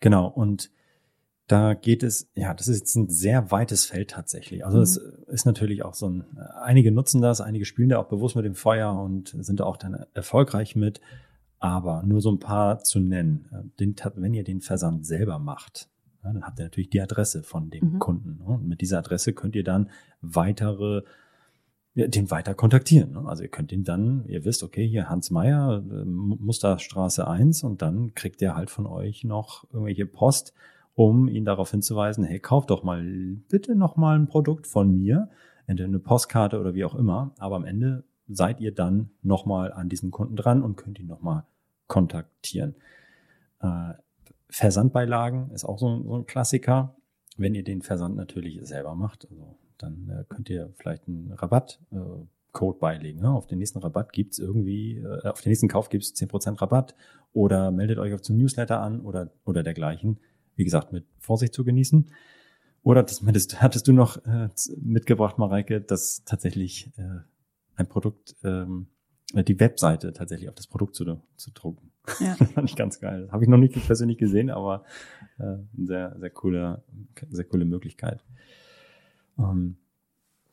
Genau, 0.00 0.26
und 0.28 0.70
da 1.46 1.74
geht 1.74 2.02
es, 2.02 2.30
ja, 2.34 2.54
das 2.54 2.68
ist 2.68 2.78
jetzt 2.80 2.94
ein 2.96 3.08
sehr 3.10 3.50
weites 3.50 3.84
Feld 3.84 4.10
tatsächlich. 4.10 4.64
Also 4.64 4.78
Mhm. 4.78 4.82
es 4.84 4.96
ist 4.96 5.44
natürlich 5.46 5.84
auch 5.84 5.94
so 5.94 6.08
ein, 6.08 6.24
einige 6.62 6.90
nutzen 6.90 7.20
das, 7.20 7.40
einige 7.40 7.64
spielen 7.66 7.90
da 7.90 7.98
auch 7.98 8.08
bewusst 8.08 8.34
mit 8.36 8.44
dem 8.46 8.54
Feuer 8.54 8.92
und 8.98 9.34
sind 9.38 9.60
da 9.60 9.64
auch 9.64 9.76
dann 9.76 10.06
erfolgreich 10.14 10.74
mit. 10.76 11.00
Aber 11.58 12.02
nur 12.02 12.20
so 12.20 12.30
ein 12.30 12.38
paar 12.40 12.80
zu 12.80 12.98
nennen, 12.98 13.46
äh, 13.52 13.78
den, 13.80 13.94
wenn 14.16 14.34
ihr 14.34 14.44
den 14.44 14.60
Versand 14.60 15.06
selber 15.06 15.38
macht, 15.38 15.88
ja, 16.22 16.32
dann 16.32 16.42
habt 16.44 16.58
ihr 16.58 16.64
natürlich 16.64 16.90
die 16.90 17.00
Adresse 17.02 17.42
von 17.42 17.68
dem 17.70 17.94
Mhm. 17.94 17.98
Kunden. 17.98 18.38
ne? 18.38 18.44
Und 18.46 18.66
mit 18.68 18.80
dieser 18.80 18.98
Adresse 18.98 19.32
könnt 19.34 19.54
ihr 19.54 19.64
dann 19.64 19.90
weitere 20.22 21.02
ja, 21.96 22.08
den 22.08 22.30
weiter 22.30 22.54
kontaktieren. 22.54 23.12
ne? 23.12 23.22
Also 23.26 23.42
ihr 23.44 23.48
könnt 23.50 23.70
ihn 23.70 23.84
dann, 23.84 24.24
ihr 24.26 24.44
wisst, 24.44 24.62
okay, 24.64 24.86
hier 24.86 25.08
Hans 25.08 25.30
Meyer, 25.30 25.82
äh, 25.88 26.04
Musterstraße 26.04 27.28
1 27.28 27.62
und 27.62 27.82
dann 27.82 28.14
kriegt 28.14 28.42
er 28.42 28.56
halt 28.56 28.68
von 28.70 28.86
euch 28.86 29.22
noch 29.24 29.64
irgendwelche 29.72 30.06
Post, 30.06 30.54
um 30.94 31.28
ihn 31.28 31.44
darauf 31.44 31.70
hinzuweisen, 31.70 32.24
hey, 32.24 32.38
kauft 32.40 32.70
doch 32.70 32.82
mal 32.82 33.02
bitte 33.48 33.74
noch 33.74 33.96
mal 33.96 34.16
ein 34.18 34.26
Produkt 34.28 34.66
von 34.66 34.96
mir, 34.96 35.28
entweder 35.66 35.88
eine 35.88 35.98
Postkarte 35.98 36.60
oder 36.60 36.74
wie 36.74 36.84
auch 36.84 36.94
immer, 36.94 37.34
aber 37.38 37.56
am 37.56 37.64
Ende 37.64 38.04
seid 38.28 38.60
ihr 38.60 38.72
dann 38.74 39.10
noch 39.22 39.44
mal 39.46 39.72
an 39.72 39.88
diesen 39.88 40.10
Kunden 40.10 40.36
dran 40.36 40.62
und 40.62 40.76
könnt 40.76 40.98
ihn 40.98 41.06
noch 41.08 41.20
mal 41.20 41.46
kontaktieren. 41.88 42.74
Äh, 43.60 43.94
Versandbeilagen 44.48 45.50
ist 45.50 45.64
auch 45.64 45.78
so, 45.78 45.88
ein- 45.88 46.04
so 46.04 46.14
ein 46.16 46.26
Klassiker, 46.26 46.96
wenn 47.36 47.54
ihr 47.54 47.64
den 47.64 47.82
Versand 47.82 48.14
natürlich 48.16 48.60
selber 48.66 48.94
macht. 48.94 49.26
Also 49.30 49.58
dann 49.78 50.08
äh, 50.08 50.24
könnt 50.28 50.48
ihr 50.48 50.72
vielleicht 50.76 51.08
einen 51.08 51.32
Rabattcode 51.32 52.76
äh, 52.76 52.78
beilegen. 52.78 53.20
Ne? 53.20 53.30
Auf 53.30 53.46
den 53.46 53.58
nächsten 53.58 53.80
Rabatt 53.80 54.12
gibt's 54.12 54.38
irgendwie, 54.38 54.98
äh, 54.98 55.28
auf 55.28 55.40
den 55.40 55.50
nächsten 55.50 55.68
Kauf 55.68 55.88
gibt's 55.88 56.14
10% 56.14 56.60
Rabatt 56.62 56.94
oder 57.32 57.72
meldet 57.72 57.98
euch 57.98 58.14
auf 58.14 58.22
zum 58.22 58.36
Newsletter 58.36 58.80
an 58.80 59.00
oder, 59.00 59.30
oder 59.44 59.62
dergleichen. 59.64 60.18
Wie 60.56 60.64
gesagt, 60.64 60.92
mit 60.92 61.04
Vorsicht 61.18 61.54
zu 61.54 61.64
genießen. 61.64 62.10
Oder 62.82 63.02
das 63.02 63.22
meintest, 63.22 63.62
hattest 63.62 63.88
du 63.88 63.92
noch 63.92 64.24
äh, 64.26 64.48
mitgebracht, 64.76 65.38
Mareike, 65.38 65.80
dass 65.80 66.24
tatsächlich 66.24 66.92
äh, 66.96 67.20
ein 67.76 67.88
Produkt, 67.88 68.36
ähm, 68.44 68.88
die 69.32 69.58
Webseite 69.58 70.12
tatsächlich 70.12 70.48
auf 70.48 70.54
das 70.54 70.66
Produkt 70.66 70.94
zu, 70.94 71.20
zu 71.36 71.50
drucken. 71.52 71.90
Ja. 72.20 72.36
Das 72.38 72.50
fand 72.52 72.70
ich 72.70 72.76
ganz 72.76 73.00
geil. 73.00 73.22
Das 73.22 73.32
habe 73.32 73.42
ich 73.42 73.48
noch 73.48 73.58
nicht 73.58 73.74
persönlich 73.86 74.18
gesehen, 74.18 74.50
aber 74.50 74.84
äh, 75.38 75.42
eine 75.42 75.66
sehr, 75.76 76.16
sehr 76.18 76.30
coole, 76.30 76.84
sehr 77.30 77.44
coole 77.44 77.64
Möglichkeit. 77.64 78.22
Ähm, 79.38 79.78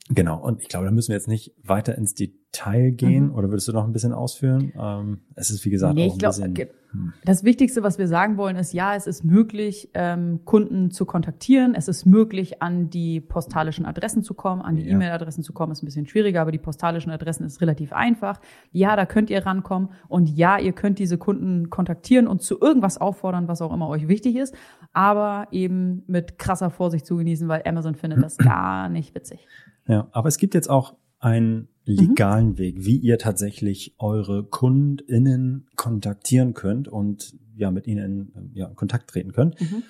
genau, 0.10 0.42
und 0.42 0.62
ich 0.62 0.70
glaube, 0.70 0.86
da 0.86 0.92
müssen 0.92 1.10
wir 1.10 1.18
jetzt 1.18 1.28
nicht 1.28 1.54
weiter 1.62 1.96
ins 1.98 2.16
Detail 2.16 2.41
gehen. 2.54 3.28
Mhm. 3.28 3.36
Oder 3.36 3.50
würdest 3.50 3.68
du 3.68 3.72
noch 3.72 3.86
ein 3.86 3.94
bisschen 3.94 4.14
ausführen? 4.14 4.72
Ähm, 4.78 5.20
es 5.36 5.50
ist, 5.50 5.64
wie 5.66 5.70
gesagt, 5.70 5.96
Nee, 5.96 6.10
auch 6.10 6.14
ein 6.14 6.18
glaub, 6.18 6.32
bisschen. 6.36 6.56
hm. 6.92 7.14
Das 7.24 7.44
Wichtigste, 7.46 7.82
was 7.82 7.98
wir 7.98 8.08
sagen 8.10 8.36
wollen, 8.36 8.58
ist, 8.58 8.74
ja, 8.74 8.94
es 8.96 9.08
ist 9.08 9.24
möglich, 9.24 9.90
ähm, 9.94 10.42
Kunden 10.44 10.92
zu 10.92 11.06
kontaktieren. 11.06 11.74
Es 11.76 11.88
ist 11.88 12.06
möglich, 12.06 12.62
an 12.62 12.90
die 12.90 13.22
postalischen 13.22 13.86
Adressen 13.86 14.22
zu 14.24 14.34
kommen, 14.34 14.62
an 14.62 14.76
die 14.76 14.84
Ja. 14.84 14.92
E-Mail-Adressen 14.94 15.44
zu 15.44 15.54
kommen. 15.54 15.72
Ist 15.72 15.82
ein 15.82 15.86
bisschen 15.86 16.06
schwieriger, 16.08 16.42
aber 16.42 16.52
die 16.52 16.58
postalischen 16.60 17.12
Adressen 17.12 17.46
ist 17.46 17.62
relativ 17.62 17.94
einfach. 17.94 18.42
Ja, 18.74 18.96
da 18.98 19.06
könnt 19.06 19.30
ihr 19.30 19.46
rankommen. 19.46 19.90
Und 20.10 20.28
ja, 20.30 20.60
ihr 20.60 20.74
könnt 20.74 21.00
diese 21.00 21.18
Kunden 21.18 21.70
kontaktieren 21.70 22.28
und 22.28 22.42
zu 22.42 22.60
irgendwas 22.60 23.00
auffordern, 23.00 23.48
was 23.48 23.62
auch 23.62 23.74
immer 23.74 23.88
euch 23.88 24.10
wichtig 24.10 24.36
ist. 24.36 24.54
Aber 24.92 25.48
eben 25.52 26.04
mit 26.08 26.38
krasser 26.38 26.70
Vorsicht 26.70 27.06
zu 27.06 27.16
genießen, 27.16 27.48
weil 27.48 27.64
Amazon 27.66 27.96
findet 27.96 28.22
das 28.22 28.38
gar 28.38 28.90
nicht 28.90 29.16
witzig. 29.16 29.48
Ja, 29.88 30.10
aber 30.12 30.28
es 30.28 30.38
gibt 30.38 30.54
jetzt 30.54 30.70
auch 30.70 30.96
einen 31.22 31.70
legalen 31.86 32.58
Weg, 32.58 32.86
wie 32.86 32.98
ihr 32.98 33.18
tatsächlich 33.18 33.96
eure 33.98 34.44
KundInnen 34.44 35.68
kontaktieren 35.76 36.54
könnt 36.54 36.88
und 36.88 37.36
ja 37.56 37.72
mit 37.72 37.88
ihnen 37.88 38.32
in, 38.36 38.52
ja, 38.54 38.68
in 38.68 38.76
Kontakt 38.76 39.10
treten 39.10 39.32
könnt. 39.32 39.60
Mhm. 39.62 39.84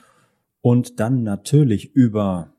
Und 0.62 1.00
dann 1.00 1.24
natürlich 1.24 1.96
über 1.96 2.54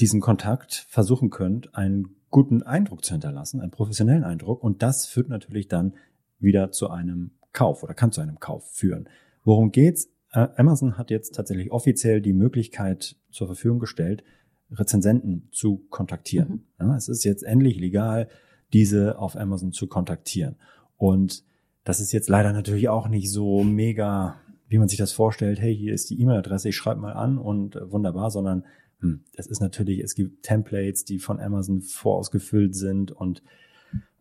diesen 0.00 0.20
Kontakt 0.20 0.86
versuchen 0.88 1.30
könnt, 1.30 1.74
einen 1.74 2.16
guten 2.30 2.62
Eindruck 2.62 3.04
zu 3.04 3.12
hinterlassen, 3.12 3.60
einen 3.60 3.70
professionellen 3.70 4.24
Eindruck. 4.24 4.62
Und 4.62 4.82
das 4.82 5.06
führt 5.06 5.28
natürlich 5.28 5.68
dann 5.68 5.94
wieder 6.38 6.70
zu 6.70 6.90
einem 6.90 7.32
Kauf 7.52 7.82
oder 7.82 7.94
kann 7.94 8.12
zu 8.12 8.20
einem 8.20 8.40
Kauf 8.40 8.72
führen. 8.72 9.08
Worum 9.44 9.70
geht's? 9.70 10.08
Äh, 10.32 10.48
Amazon 10.56 10.96
hat 10.98 11.10
jetzt 11.10 11.34
tatsächlich 11.34 11.70
offiziell 11.70 12.20
die 12.20 12.32
Möglichkeit 12.32 13.16
zur 13.30 13.46
Verfügung 13.46 13.78
gestellt, 13.78 14.24
Rezensenten 14.72 15.48
zu 15.52 15.86
kontaktieren. 15.90 16.64
Ja, 16.80 16.96
es 16.96 17.08
ist 17.08 17.24
jetzt 17.24 17.42
endlich 17.42 17.78
legal, 17.78 18.28
diese 18.72 19.18
auf 19.18 19.36
Amazon 19.36 19.72
zu 19.72 19.86
kontaktieren. 19.86 20.56
Und 20.96 21.44
das 21.84 22.00
ist 22.00 22.12
jetzt 22.12 22.28
leider 22.28 22.52
natürlich 22.52 22.88
auch 22.88 23.08
nicht 23.08 23.30
so 23.30 23.62
mega, 23.64 24.36
wie 24.68 24.78
man 24.78 24.88
sich 24.88 24.98
das 24.98 25.12
vorstellt. 25.12 25.60
Hey, 25.60 25.76
hier 25.76 25.92
ist 25.92 26.10
die 26.10 26.20
E-Mail-Adresse, 26.20 26.68
ich 26.68 26.76
schreibe 26.76 27.00
mal 27.00 27.12
an 27.12 27.38
und 27.38 27.76
äh, 27.76 27.90
wunderbar, 27.90 28.30
sondern 28.30 28.64
hm, 29.00 29.24
es 29.36 29.46
ist 29.46 29.60
natürlich, 29.60 29.98
es 30.00 30.14
gibt 30.14 30.44
Templates, 30.44 31.04
die 31.04 31.18
von 31.18 31.40
Amazon 31.40 31.82
vorausgefüllt 31.82 32.74
sind 32.74 33.10
und 33.10 33.42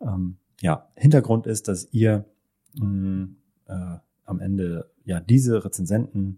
ähm, 0.02 0.38
ja, 0.60 0.90
Hintergrund 0.96 1.48
ist, 1.48 1.68
dass 1.68 1.88
ihr 1.92 2.26
mh, 2.80 3.30
äh, 3.68 3.98
am 4.26 4.40
Ende 4.40 4.90
ja 5.06 5.20
diese 5.20 5.64
Rezensenten 5.64 6.38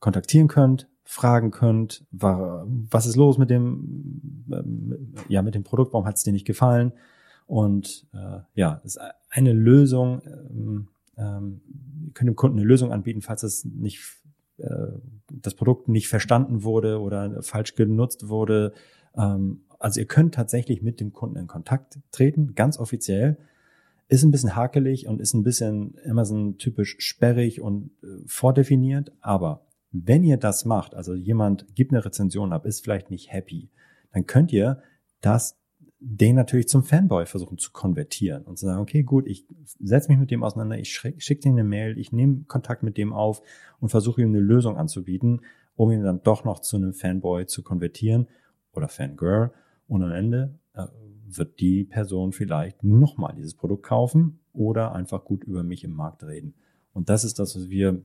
kontaktieren 0.00 0.48
könnt, 0.48 0.88
fragen 1.04 1.50
könnt, 1.50 2.04
wa- 2.10 2.64
was 2.68 3.06
ist 3.06 3.16
los 3.16 3.38
mit 3.38 3.50
dem, 3.50 4.44
ähm, 4.52 5.14
ja, 5.28 5.42
mit 5.42 5.54
dem 5.54 5.64
Produkt, 5.64 5.92
warum 5.92 6.06
hat 6.06 6.16
es 6.16 6.22
dir 6.22 6.32
nicht 6.32 6.46
gefallen? 6.46 6.92
Und 7.46 8.06
äh, 8.14 8.40
ja, 8.54 8.80
ist 8.84 8.98
eine 9.30 9.52
Lösung, 9.52 10.22
ähm, 10.26 10.88
ähm, 11.16 11.60
könnt 12.14 12.28
dem 12.28 12.36
Kunden 12.36 12.58
eine 12.58 12.66
Lösung 12.66 12.92
anbieten, 12.92 13.20
falls 13.20 13.42
es 13.42 13.64
nicht 13.64 14.00
äh, 14.58 14.92
das 15.30 15.54
Produkt 15.54 15.88
nicht 15.88 16.08
verstanden 16.08 16.62
wurde 16.62 17.00
oder 17.00 17.42
falsch 17.42 17.74
genutzt 17.74 18.28
wurde. 18.28 18.72
Ähm, 19.16 19.62
also 19.78 20.00
ihr 20.00 20.06
könnt 20.06 20.34
tatsächlich 20.34 20.82
mit 20.82 21.00
dem 21.00 21.12
Kunden 21.12 21.36
in 21.36 21.46
Kontakt 21.48 21.98
treten, 22.12 22.54
ganz 22.54 22.78
offiziell. 22.78 23.36
Ist 24.08 24.22
ein 24.22 24.30
bisschen 24.30 24.54
hakelig 24.56 25.06
und 25.08 25.20
ist 25.20 25.34
ein 25.34 25.42
bisschen 25.42 25.94
Amazon 26.08 26.58
typisch 26.58 26.96
sperrig 26.98 27.60
und 27.60 27.90
äh, 28.02 28.06
vordefiniert, 28.26 29.10
aber 29.20 29.62
wenn 29.92 30.24
ihr 30.24 30.38
das 30.38 30.64
macht, 30.64 30.94
also 30.94 31.14
jemand 31.14 31.74
gibt 31.74 31.92
eine 31.92 32.04
Rezension 32.04 32.52
ab, 32.52 32.66
ist 32.66 32.82
vielleicht 32.82 33.10
nicht 33.10 33.32
happy, 33.32 33.70
dann 34.12 34.26
könnt 34.26 34.52
ihr 34.52 34.82
das 35.20 35.58
den 36.04 36.34
natürlich 36.34 36.66
zum 36.66 36.82
Fanboy 36.82 37.26
versuchen 37.26 37.58
zu 37.58 37.70
konvertieren 37.70 38.42
und 38.42 38.58
zu 38.58 38.66
sagen, 38.66 38.80
okay, 38.80 39.04
gut, 39.04 39.28
ich 39.28 39.46
setze 39.78 40.08
mich 40.10 40.18
mit 40.18 40.32
dem 40.32 40.42
auseinander, 40.42 40.76
ich 40.76 40.92
schicke 40.92 41.20
schick 41.20 41.40
dem 41.42 41.52
eine 41.52 41.62
Mail, 41.62 41.96
ich 41.96 42.10
nehme 42.10 42.42
Kontakt 42.48 42.82
mit 42.82 42.96
dem 42.96 43.12
auf 43.12 43.40
und 43.78 43.90
versuche 43.90 44.20
ihm 44.20 44.30
eine 44.30 44.40
Lösung 44.40 44.76
anzubieten, 44.76 45.42
um 45.76 45.92
ihn 45.92 46.02
dann 46.02 46.20
doch 46.22 46.44
noch 46.44 46.58
zu 46.58 46.76
einem 46.76 46.92
Fanboy 46.92 47.46
zu 47.46 47.62
konvertieren 47.62 48.26
oder 48.72 48.88
Fangirl. 48.88 49.52
Und 49.86 50.02
am 50.02 50.10
Ende 50.10 50.58
äh, 50.74 50.86
wird 51.24 51.60
die 51.60 51.84
Person 51.84 52.32
vielleicht 52.32 52.82
nochmal 52.82 53.34
dieses 53.36 53.54
Produkt 53.54 53.84
kaufen 53.84 54.40
oder 54.52 54.94
einfach 54.94 55.24
gut 55.24 55.44
über 55.44 55.62
mich 55.62 55.84
im 55.84 55.92
Markt 55.92 56.24
reden. 56.24 56.54
Und 56.92 57.10
das 57.10 57.22
ist 57.22 57.38
das, 57.38 57.54
was 57.54 57.70
wir, 57.70 58.02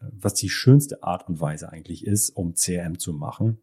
was 0.00 0.34
die 0.34 0.48
schönste 0.48 1.02
Art 1.02 1.28
und 1.28 1.40
Weise 1.40 1.70
eigentlich 1.70 2.06
ist, 2.06 2.30
um 2.30 2.54
CRM 2.54 2.98
zu 2.98 3.12
machen. 3.12 3.58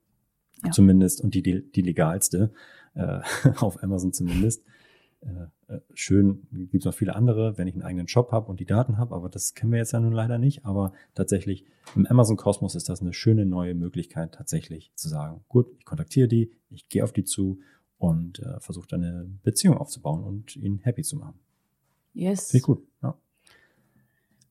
Ja. 0.63 0.71
Zumindest 0.71 1.21
und 1.21 1.33
die, 1.35 1.43
die, 1.43 1.71
die 1.71 1.81
legalste, 1.81 2.51
äh, 2.95 3.21
auf 3.57 3.81
Amazon 3.83 4.13
zumindest. 4.13 4.63
Äh, 5.21 5.73
äh, 5.73 5.81
schön 5.93 6.47
gibt 6.51 6.83
es 6.83 6.85
noch 6.85 6.93
viele 6.93 7.15
andere, 7.15 7.57
wenn 7.57 7.67
ich 7.67 7.73
einen 7.73 7.83
eigenen 7.83 8.07
Shop 8.07 8.31
habe 8.31 8.49
und 8.49 8.59
die 8.59 8.65
Daten 8.65 8.97
habe, 8.97 9.15
aber 9.15 9.29
das 9.29 9.53
kennen 9.53 9.71
wir 9.71 9.79
jetzt 9.79 9.91
ja 9.91 9.99
nun 9.99 10.13
leider 10.13 10.37
nicht. 10.37 10.65
Aber 10.65 10.93
tatsächlich 11.13 11.65
im 11.95 12.05
Amazon-Kosmos 12.05 12.75
ist 12.75 12.89
das 12.89 13.01
eine 13.01 13.13
schöne 13.13 13.45
neue 13.45 13.75
Möglichkeit, 13.75 14.33
tatsächlich 14.33 14.91
zu 14.95 15.09
sagen, 15.09 15.43
gut, 15.47 15.67
ich 15.77 15.85
kontaktiere 15.85 16.27
die, 16.27 16.51
ich 16.69 16.89
gehe 16.89 17.03
auf 17.03 17.13
die 17.13 17.23
zu 17.23 17.59
und 17.97 18.39
äh, 18.39 18.59
versuche 18.59 18.87
dann 18.87 19.03
eine 19.03 19.29
Beziehung 19.43 19.77
aufzubauen 19.77 20.23
und 20.23 20.55
ihn 20.55 20.79
happy 20.79 21.01
zu 21.01 21.17
machen. 21.17 21.39
Yes. 22.13 22.51
Finde 22.51 22.57
ich 22.57 22.63
gut. 22.63 22.87
Ja. 23.01 23.17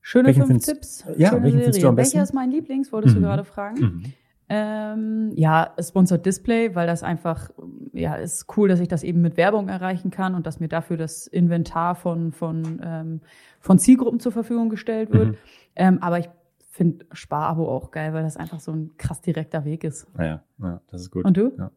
Schöne 0.09 0.27
Welchen 0.29 0.45
fünf 0.45 0.63
Tipps. 0.65 1.03
Ja, 1.17 1.31
Schöne 1.31 1.43
welchen 1.43 1.57
findest 1.57 1.67
du 1.67 1.73
Serie. 1.73 1.89
am 1.89 1.95
besten? 1.97 2.13
Welcher 2.13 2.23
ist 2.23 2.33
mein 2.33 2.49
Lieblings, 2.49 2.93
wolltest 2.93 3.13
Mhm. 3.15 3.19
du 3.19 3.27
gerade 3.27 3.43
fragen? 3.43 3.81
Mhm. 3.81 4.03
Ähm, 4.47 5.31
ja, 5.35 5.73
Sponsored 5.81 6.25
Display, 6.25 6.75
weil 6.75 6.87
das 6.87 7.03
einfach, 7.03 7.49
ja, 7.91 8.15
ist 8.15 8.45
cool, 8.55 8.69
dass 8.69 8.79
ich 8.79 8.87
das 8.87 9.03
eben 9.03 9.19
mit 9.19 9.35
Werbung 9.35 9.67
erreichen 9.67 10.09
kann 10.09 10.33
und 10.33 10.47
dass 10.47 10.61
mir 10.61 10.69
dafür 10.69 10.95
das 10.95 11.27
Inventar 11.27 11.93
von, 11.95 12.31
von, 12.31 12.79
ähm, 12.81 13.19
von 13.59 13.79
Zielgruppen 13.79 14.21
zur 14.21 14.31
Verfügung 14.31 14.69
gestellt 14.69 15.11
wird. 15.11 15.31
Mhm. 15.31 15.37
Ähm, 15.75 15.97
aber 16.01 16.19
ich 16.19 16.29
finde 16.71 17.05
Sparabo 17.11 17.67
auch 17.69 17.91
geil, 17.91 18.13
weil 18.13 18.23
das 18.23 18.37
einfach 18.37 18.61
so 18.61 18.71
ein 18.71 18.91
krass 18.95 19.19
direkter 19.19 19.65
Weg 19.65 19.83
ist. 19.83 20.07
Naja, 20.15 20.41
ja, 20.59 20.79
das 20.89 21.01
ist 21.01 21.11
gut. 21.11 21.25
Und 21.25 21.35
du? 21.35 21.51
Ja. 21.57 21.71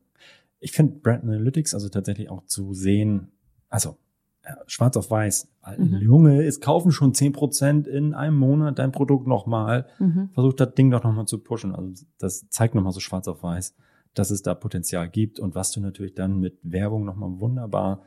Ich 0.61 0.71
finde 0.71 1.01
Brand 1.01 1.25
Analytics 1.25 1.75
also 1.75 1.89
tatsächlich 1.89 2.31
auch 2.31 2.45
zu 2.45 2.75
sehen, 2.75 3.33
also 3.69 3.91
ja, 3.91 3.97
schwarz 4.67 4.97
auf 4.97 5.11
weiß, 5.11 5.49
Mhm. 5.77 5.97
Junge, 5.99 6.43
es 6.45 6.61
kaufen 6.61 6.91
schon 6.91 7.13
10% 7.13 7.87
in 7.87 8.15
einem 8.15 8.37
Monat 8.37 8.79
dein 8.79 8.93
Produkt 8.93 9.27
nochmal. 9.27 9.87
Mhm. 9.99 10.31
Versuch 10.33 10.55
das 10.55 10.75
Ding 10.75 10.91
doch 10.91 11.05
nochmal 11.05 11.27
zu 11.27 11.39
pushen. 11.39 11.75
Also 11.75 12.05
das 12.19 12.49
zeigt 12.49 12.75
nochmal 12.75 12.93
so 12.93 13.01
schwarz 13.01 13.29
auf 13.29 13.43
weiß, 13.43 13.75
dass 14.15 14.31
es 14.31 14.43
da 14.43 14.55
Potenzial 14.55 15.09
gibt 15.09 15.39
und 15.39 15.55
was 15.55 15.71
du 15.73 15.81
natürlich 15.81 16.15
dann 16.15 16.41
mit 16.41 16.59
Werbung 16.63 17.05
nochmal 17.05 17.39
wunderbar 17.41 18.03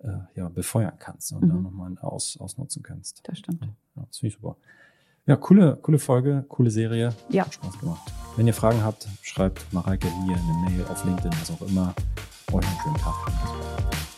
äh, 0.00 0.08
ja, 0.36 0.48
befeuern 0.48 0.94
kannst 0.98 1.32
und 1.32 1.42
Mhm. 1.44 1.48
dann 1.48 1.62
nochmal 1.62 1.92
aus, 2.00 2.38
ausnutzen 2.40 2.82
kannst. 2.82 3.20
Das 3.24 3.38
stimmt. 3.38 3.62
Ja, 3.96 4.04
das 4.08 4.18
finde 4.18 4.28
ich 4.34 4.40
super. 4.40 4.56
Ja, 5.26 5.36
coole, 5.36 5.76
coole 5.82 5.98
Folge, 5.98 6.44
coole 6.48 6.70
Serie. 6.70 7.10
Ja. 7.28 7.44
Hat 7.44 7.52
Spaß 7.54 7.78
gemacht. 7.80 8.10
Wenn 8.36 8.46
ihr 8.46 8.54
Fragen 8.54 8.82
habt, 8.82 9.06
schreibt 9.22 9.70
Mareike 9.72 10.08
hier 10.24 10.36
eine 10.36 10.70
Mail 10.70 10.84
auf 10.86 11.04
LinkedIn, 11.04 11.32
was 11.40 11.50
auch 11.50 11.60
immer. 11.68 11.94
Euch 12.52 12.64
einen 12.66 12.78
schönen 12.82 12.96
Tag. 12.96 14.17